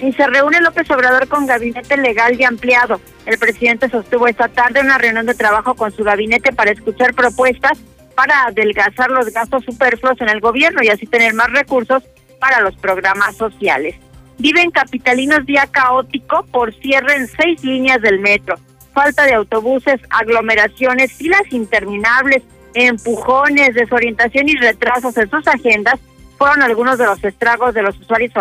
Y 0.00 0.12
se 0.12 0.26
reúne 0.26 0.60
López 0.60 0.90
Obrador 0.90 1.28
con 1.28 1.46
gabinete 1.46 1.96
legal 1.96 2.38
y 2.38 2.44
ampliado. 2.44 3.00
El 3.24 3.38
presidente 3.38 3.88
sostuvo 3.88 4.26
esta 4.28 4.48
tarde 4.48 4.80
una 4.80 4.98
reunión 4.98 5.26
de 5.26 5.34
trabajo 5.34 5.74
con 5.74 5.92
su 5.92 6.04
gabinete 6.04 6.52
para 6.52 6.70
escuchar 6.70 7.14
propuestas 7.14 7.78
para 8.14 8.46
adelgazar 8.46 9.10
los 9.10 9.30
gastos 9.32 9.64
superfluos 9.64 10.20
en 10.20 10.30
el 10.30 10.40
gobierno 10.40 10.82
y 10.82 10.88
así 10.88 11.06
tener 11.06 11.34
más 11.34 11.50
recursos 11.52 12.02
para 12.40 12.60
los 12.60 12.74
programas 12.76 13.36
sociales. 13.36 13.94
Viven 14.38 14.70
capitalinos 14.70 15.46
día 15.46 15.68
caótico 15.70 16.44
por 16.50 16.74
cierre 16.74 17.14
en 17.14 17.28
seis 17.28 17.62
líneas 17.62 18.00
del 18.02 18.20
metro. 18.20 18.56
Falta 18.96 19.26
de 19.26 19.34
autobuses, 19.34 20.00
aglomeraciones, 20.08 21.12
filas 21.12 21.42
interminables, 21.50 22.42
empujones, 22.72 23.74
desorientación 23.74 24.48
y 24.48 24.56
retrasos 24.56 25.14
en 25.18 25.28
sus 25.28 25.46
agendas 25.46 26.00
fueron 26.38 26.62
algunos 26.62 26.96
de 26.96 27.04
los 27.04 27.22
estragos 27.22 27.74
de 27.74 27.82
los 27.82 27.94
usuarios 28.00 28.32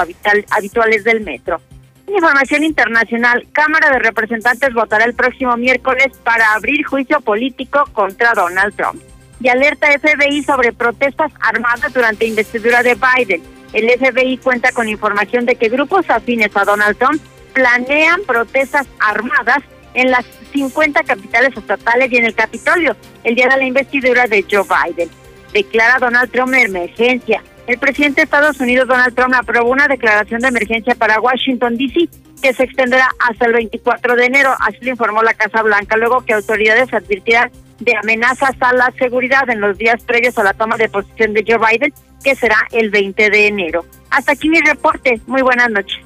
habituales 0.50 1.04
del 1.04 1.20
metro. 1.20 1.60
información 2.08 2.64
internacional, 2.64 3.46
Cámara 3.52 3.90
de 3.90 4.00
Representantes 4.00 4.74
votará 4.74 5.04
el 5.04 5.14
próximo 5.14 5.58
miércoles 5.58 6.18
para 6.24 6.54
abrir 6.54 6.86
juicio 6.86 7.20
político 7.20 7.84
contra 7.92 8.34
Donald 8.34 8.74
Trump. 8.78 9.02
Y 9.42 9.50
alerta 9.50 9.88
FBI 10.00 10.42
sobre 10.42 10.72
protestas 10.72 11.34
armadas 11.42 11.94
durante 11.94 12.28
investidura 12.28 12.82
de 12.82 12.96
Biden. 12.96 13.44
El 13.74 13.90
FBI 13.90 14.38
cuenta 14.38 14.72
con 14.72 14.88
información 14.88 15.46
de 15.46 15.58
que 15.58 15.68
grupos 15.68 16.10
afines 16.10 16.56
a 16.56 16.64
Donald 16.64 16.98
Trump 16.98 17.22
planean 17.54 18.22
protestas 18.26 18.88
armadas 19.00 19.62
en 19.96 20.12
las 20.12 20.26
50 20.54 21.04
capitales 21.04 21.58
estatales 21.58 22.12
y 22.12 22.18
en 22.18 22.26
el 22.26 22.36
Capitolio 22.36 22.96
el 23.24 23.36
día 23.36 23.48
de 23.48 23.58
la 23.58 23.66
investidura 23.66 24.28
de 24.28 24.46
Joe 24.50 24.64
Biden. 24.64 25.10
Declara 25.54 25.98
Donald 26.00 26.32
Trump 26.32 26.54
emergencia. 26.54 27.42
El 27.68 27.80
presidente 27.80 28.22
de 28.22 28.26
Estados 28.26 28.60
Unidos, 28.60 28.88
Donald 28.88 29.16
Trump, 29.16 29.34
aprobó 29.34 29.72
una 29.72 29.88
declaración 29.88 30.42
de 30.42 30.50
emergencia 30.50 30.94
para 30.94 31.20
Washington, 31.20 31.78
D.C., 31.78 32.10
que 32.42 32.54
se 32.54 32.64
extenderá 32.64 33.10
hasta 33.28 33.46
el 33.46 33.54
24 33.54 34.16
de 34.16 34.26
enero, 34.26 34.54
así 34.60 34.78
lo 34.82 34.92
informó 34.92 35.24
la 35.24 35.34
Casa 35.34 35.64
Blanca, 35.64 35.98
luego 35.98 36.24
que 36.24 36.34
autoridades 36.34 36.94
advirtieran 36.94 37.50
de 37.80 37.96
amenazas 37.96 38.52
a 38.60 38.74
la 38.74 38.94
seguridad 39.00 39.50
en 39.50 39.62
los 39.62 39.78
días 39.78 40.04
previos 40.04 40.38
a 40.38 40.44
la 40.44 40.54
toma 40.54 40.78
de 40.78 40.90
posición 40.90 41.34
de 41.34 41.44
Joe 41.48 41.58
Biden, 41.58 41.94
que 42.24 42.36
será 42.36 42.68
el 42.72 42.90
20 42.90 43.30
de 43.30 43.48
enero. 43.48 43.86
Hasta 44.12 44.34
aquí 44.34 44.50
mi 44.50 44.60
reporte. 44.60 45.20
Muy 45.26 45.42
buenas 45.42 45.70
noches. 45.70 45.98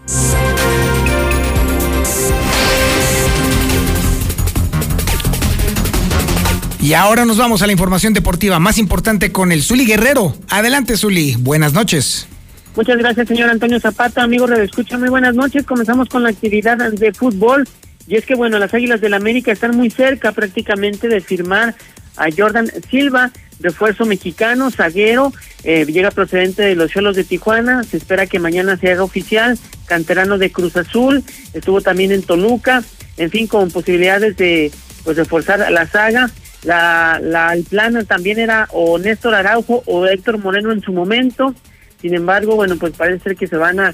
Y 6.90 6.96
ahora 6.96 7.24
nos 7.24 7.38
vamos 7.38 7.62
a 7.62 7.68
la 7.68 7.72
información 7.72 8.16
deportiva 8.16 8.58
más 8.58 8.80
importante 8.80 9.32
con 9.32 9.52
el 9.52 9.62
Zuli 9.62 9.86
Guerrero. 9.86 10.36
Adelante, 10.50 10.98
Zuli. 10.98 11.36
Buenas 11.38 11.72
noches. 11.72 12.28
Muchas 12.76 12.98
gracias, 12.98 13.28
señor 13.28 13.48
Antonio 13.52 13.80
Zapata. 13.80 14.24
Amigos 14.24 14.50
de 14.50 14.64
Escucha, 14.64 14.98
muy 14.98 15.10
buenas 15.10 15.36
noches. 15.36 15.68
Comenzamos 15.68 16.10
con 16.10 16.24
la 16.24 16.30
actividad 16.30 16.78
de 16.78 17.14
fútbol. 17.14 17.68
Y 18.08 18.16
es 18.16 18.26
que, 18.26 18.34
bueno, 18.34 18.58
las 18.58 18.74
Águilas 18.74 19.02
del 19.02 19.14
América 19.14 19.52
están 19.52 19.78
muy 19.78 19.92
cerca 19.92 20.32
prácticamente 20.32 21.08
de 21.10 21.22
firmar 21.22 21.76
a 22.18 22.26
Jordan 22.36 22.72
Silva, 22.90 23.30
refuerzo 23.60 24.08
mexicano, 24.08 24.72
zaguero, 24.72 25.32
eh, 25.64 25.86
llega 25.86 26.10
procedente 26.10 26.64
de 26.64 26.74
los 26.74 26.90
Cholos 26.90 27.16
de 27.16 27.24
Tijuana, 27.24 27.84
se 27.84 27.98
espera 27.98 28.26
que 28.26 28.40
mañana 28.40 28.78
se 28.78 28.92
haga 28.92 29.04
oficial, 29.04 29.60
canterano 29.86 30.40
de 30.40 30.52
Cruz 30.52 30.76
Azul, 30.76 31.24
estuvo 31.54 31.82
también 31.82 32.12
en 32.12 32.24
Toluca, 32.24 32.84
en 33.18 33.30
fin, 33.30 33.46
con 33.46 33.70
posibilidades 33.70 34.38
de 34.38 34.72
pues 35.04 35.18
reforzar 35.18 35.72
la 35.72 35.88
saga. 35.88 36.32
La, 36.64 37.20
la, 37.22 37.54
el 37.54 37.64
plan 37.64 38.06
también 38.06 38.40
era 38.40 38.68
o 38.72 39.00
Néstor 39.00 39.34
Araujo 39.34 39.84
o 39.86 40.06
Héctor 40.06 40.38
Moreno 40.38 40.72
en 40.72 40.82
su 40.82 40.92
momento. 40.92 41.54
Sin 42.02 42.14
embargo, 42.14 42.56
bueno, 42.56 42.78
pues 42.78 42.94
parece 42.94 43.24
ser 43.24 43.36
que 43.36 43.48
se 43.48 43.58
van 43.58 43.80
a, 43.80 43.94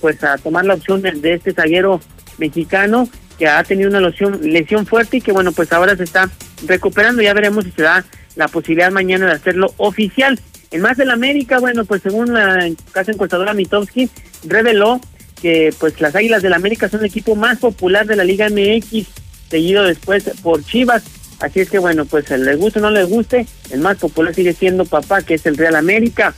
pues 0.00 0.22
a 0.22 0.38
tomar 0.38 0.64
la 0.64 0.74
opción 0.74 1.02
de, 1.02 1.34
este 1.34 1.52
zaguero 1.52 2.00
mexicano 2.38 3.08
que 3.38 3.48
ha 3.48 3.62
tenido 3.64 3.90
una 3.90 4.00
lesión, 4.00 4.38
lesión 4.42 4.86
fuerte 4.86 5.18
y 5.18 5.20
que 5.20 5.32
bueno, 5.32 5.52
pues 5.52 5.72
ahora 5.72 5.96
se 5.96 6.04
está 6.04 6.30
recuperando. 6.66 7.22
Ya 7.22 7.34
veremos 7.34 7.64
si 7.64 7.70
se 7.72 7.82
da 7.82 8.04
la 8.36 8.48
posibilidad 8.48 8.90
mañana 8.90 9.26
de 9.26 9.32
hacerlo 9.32 9.72
oficial. 9.76 10.38
En 10.70 10.80
más 10.80 10.96
del 10.96 11.10
América, 11.10 11.58
bueno, 11.58 11.84
pues 11.84 12.02
según 12.02 12.34
la 12.34 12.68
casa 12.92 13.12
encuestadora 13.12 13.54
Mitowski, 13.54 14.10
reveló 14.46 15.00
que 15.40 15.74
pues 15.78 16.00
las 16.00 16.14
Águilas 16.14 16.42
del 16.42 16.54
América 16.54 16.88
son 16.88 17.00
el 17.00 17.06
equipo 17.06 17.36
más 17.36 17.58
popular 17.58 18.06
de 18.06 18.16
la 18.16 18.24
Liga 18.24 18.48
MX, 18.48 19.06
seguido 19.50 19.84
después 19.84 20.24
por 20.42 20.64
Chivas. 20.64 21.04
Así 21.44 21.60
es 21.60 21.68
que 21.68 21.78
bueno, 21.78 22.06
pues 22.06 22.30
le 22.30 22.56
guste 22.56 22.78
o 22.78 22.82
no 22.82 22.90
le 22.90 23.04
guste, 23.04 23.46
el 23.70 23.80
más 23.80 23.98
popular 23.98 24.34
sigue 24.34 24.54
siendo 24.54 24.86
papá, 24.86 25.20
que 25.20 25.34
es 25.34 25.44
el 25.44 25.58
Real 25.58 25.76
América. 25.76 26.34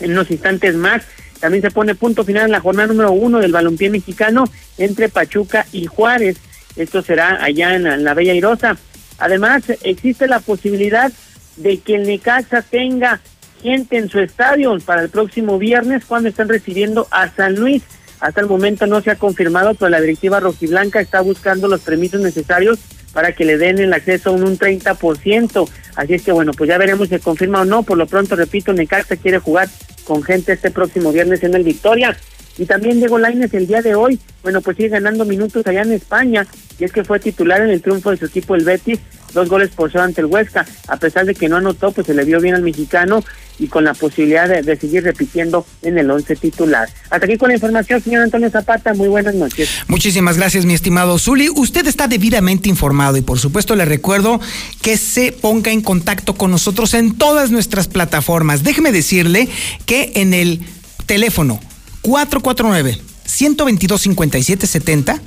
En 0.00 0.12
unos 0.12 0.30
instantes 0.30 0.74
más, 0.74 1.02
también 1.38 1.60
se 1.60 1.70
pone 1.70 1.94
punto 1.94 2.24
final 2.24 2.46
en 2.46 2.52
la 2.52 2.60
jornada 2.60 2.88
número 2.88 3.12
uno 3.12 3.40
del 3.40 3.52
balompié 3.52 3.90
mexicano 3.90 4.44
entre 4.78 5.10
Pachuca 5.10 5.66
y 5.70 5.84
Juárez. 5.84 6.38
Esto 6.76 7.02
será 7.02 7.44
allá 7.44 7.74
en 7.74 8.04
la, 8.04 8.14
Bella 8.14 8.32
Irosa. 8.32 8.78
Además, 9.18 9.64
existe 9.82 10.26
la 10.26 10.40
posibilidad 10.40 11.12
de 11.56 11.80
que 11.80 11.96
el 11.96 12.06
Necaxa 12.06 12.62
tenga 12.62 13.20
gente 13.62 13.98
en 13.98 14.08
su 14.08 14.18
estadio 14.18 14.78
para 14.80 15.02
el 15.02 15.10
próximo 15.10 15.58
viernes 15.58 16.06
cuando 16.06 16.30
están 16.30 16.48
recibiendo 16.48 17.06
a 17.10 17.28
San 17.28 17.56
Luis. 17.56 17.82
Hasta 18.22 18.40
el 18.40 18.46
momento 18.46 18.86
no 18.86 19.00
se 19.00 19.10
ha 19.10 19.16
confirmado, 19.16 19.74
pero 19.74 19.88
la 19.88 20.00
directiva 20.00 20.38
rojiblanca 20.38 21.00
está 21.00 21.20
buscando 21.20 21.66
los 21.66 21.80
permisos 21.80 22.20
necesarios 22.20 22.78
para 23.12 23.32
que 23.32 23.44
le 23.44 23.58
den 23.58 23.80
el 23.80 23.92
acceso 23.92 24.30
a 24.30 24.32
un, 24.34 24.56
30%. 24.56 25.68
Así 25.96 26.14
es 26.14 26.22
que 26.22 26.30
bueno, 26.30 26.52
pues 26.52 26.68
ya 26.68 26.78
veremos 26.78 27.08
si 27.08 27.16
se 27.16 27.20
confirma 27.20 27.62
o 27.62 27.64
no. 27.64 27.82
Por 27.82 27.98
lo 27.98 28.06
pronto, 28.06 28.36
repito, 28.36 28.72
Necaxa 28.72 29.16
quiere 29.16 29.40
jugar 29.40 29.68
con 30.04 30.22
gente 30.22 30.52
este 30.52 30.70
próximo 30.70 31.10
viernes 31.10 31.42
en 31.42 31.54
el 31.54 31.64
Victoria. 31.64 32.16
Y 32.58 32.66
también 32.66 32.98
Diego 32.98 33.18
Lainez 33.18 33.54
el 33.54 33.66
día 33.66 33.82
de 33.82 33.94
hoy, 33.94 34.18
bueno, 34.42 34.60
pues 34.60 34.76
sigue 34.76 34.90
ganando 34.90 35.24
minutos 35.24 35.66
allá 35.66 35.82
en 35.82 35.92
España, 35.92 36.46
y 36.78 36.84
es 36.84 36.92
que 36.92 37.04
fue 37.04 37.20
titular 37.20 37.60
en 37.62 37.70
el 37.70 37.80
triunfo 37.80 38.10
de 38.10 38.16
su 38.16 38.26
equipo 38.26 38.54
el 38.54 38.64
Betis, 38.64 38.98
dos 39.32 39.48
goles 39.48 39.70
por 39.70 39.90
cero 39.90 40.04
ante 40.04 40.20
el 40.20 40.26
Huesca, 40.26 40.66
a 40.88 40.96
pesar 40.96 41.24
de 41.24 41.34
que 41.34 41.48
no 41.48 41.56
anotó, 41.56 41.92
pues 41.92 42.06
se 42.06 42.14
le 42.14 42.24
vio 42.24 42.40
bien 42.40 42.54
al 42.54 42.62
mexicano 42.62 43.24
y 43.58 43.68
con 43.68 43.84
la 43.84 43.94
posibilidad 43.94 44.48
de, 44.48 44.76
seguir 44.76 45.04
repitiendo 45.04 45.64
en 45.82 45.96
el 45.96 46.10
once 46.10 46.34
titular. 46.36 46.88
Hasta 47.10 47.26
aquí 47.26 47.36
con 47.36 47.48
la 47.48 47.54
información, 47.54 48.02
señor 48.02 48.22
Antonio 48.22 48.50
Zapata, 48.50 48.94
muy 48.94 49.08
buenas 49.08 49.34
noches. 49.34 49.68
Muchísimas 49.86 50.36
gracias, 50.36 50.64
mi 50.64 50.74
estimado 50.74 51.18
Zuli. 51.18 51.48
Usted 51.48 51.86
está 51.86 52.08
debidamente 52.08 52.68
informado 52.68 53.16
y 53.16 53.22
por 53.22 53.38
supuesto 53.38 53.76
le 53.76 53.84
recuerdo 53.84 54.40
que 54.80 54.96
se 54.96 55.32
ponga 55.32 55.70
en 55.70 55.82
contacto 55.82 56.34
con 56.34 56.50
nosotros 56.50 56.94
en 56.94 57.16
todas 57.16 57.50
nuestras 57.50 57.88
plataformas. 57.88 58.62
Déjeme 58.64 58.92
decirle 58.92 59.48
que 59.86 60.12
en 60.16 60.34
el 60.34 60.60
teléfono 61.06 61.60
449 62.02 63.00
122 63.24 64.00
5770 64.00 65.20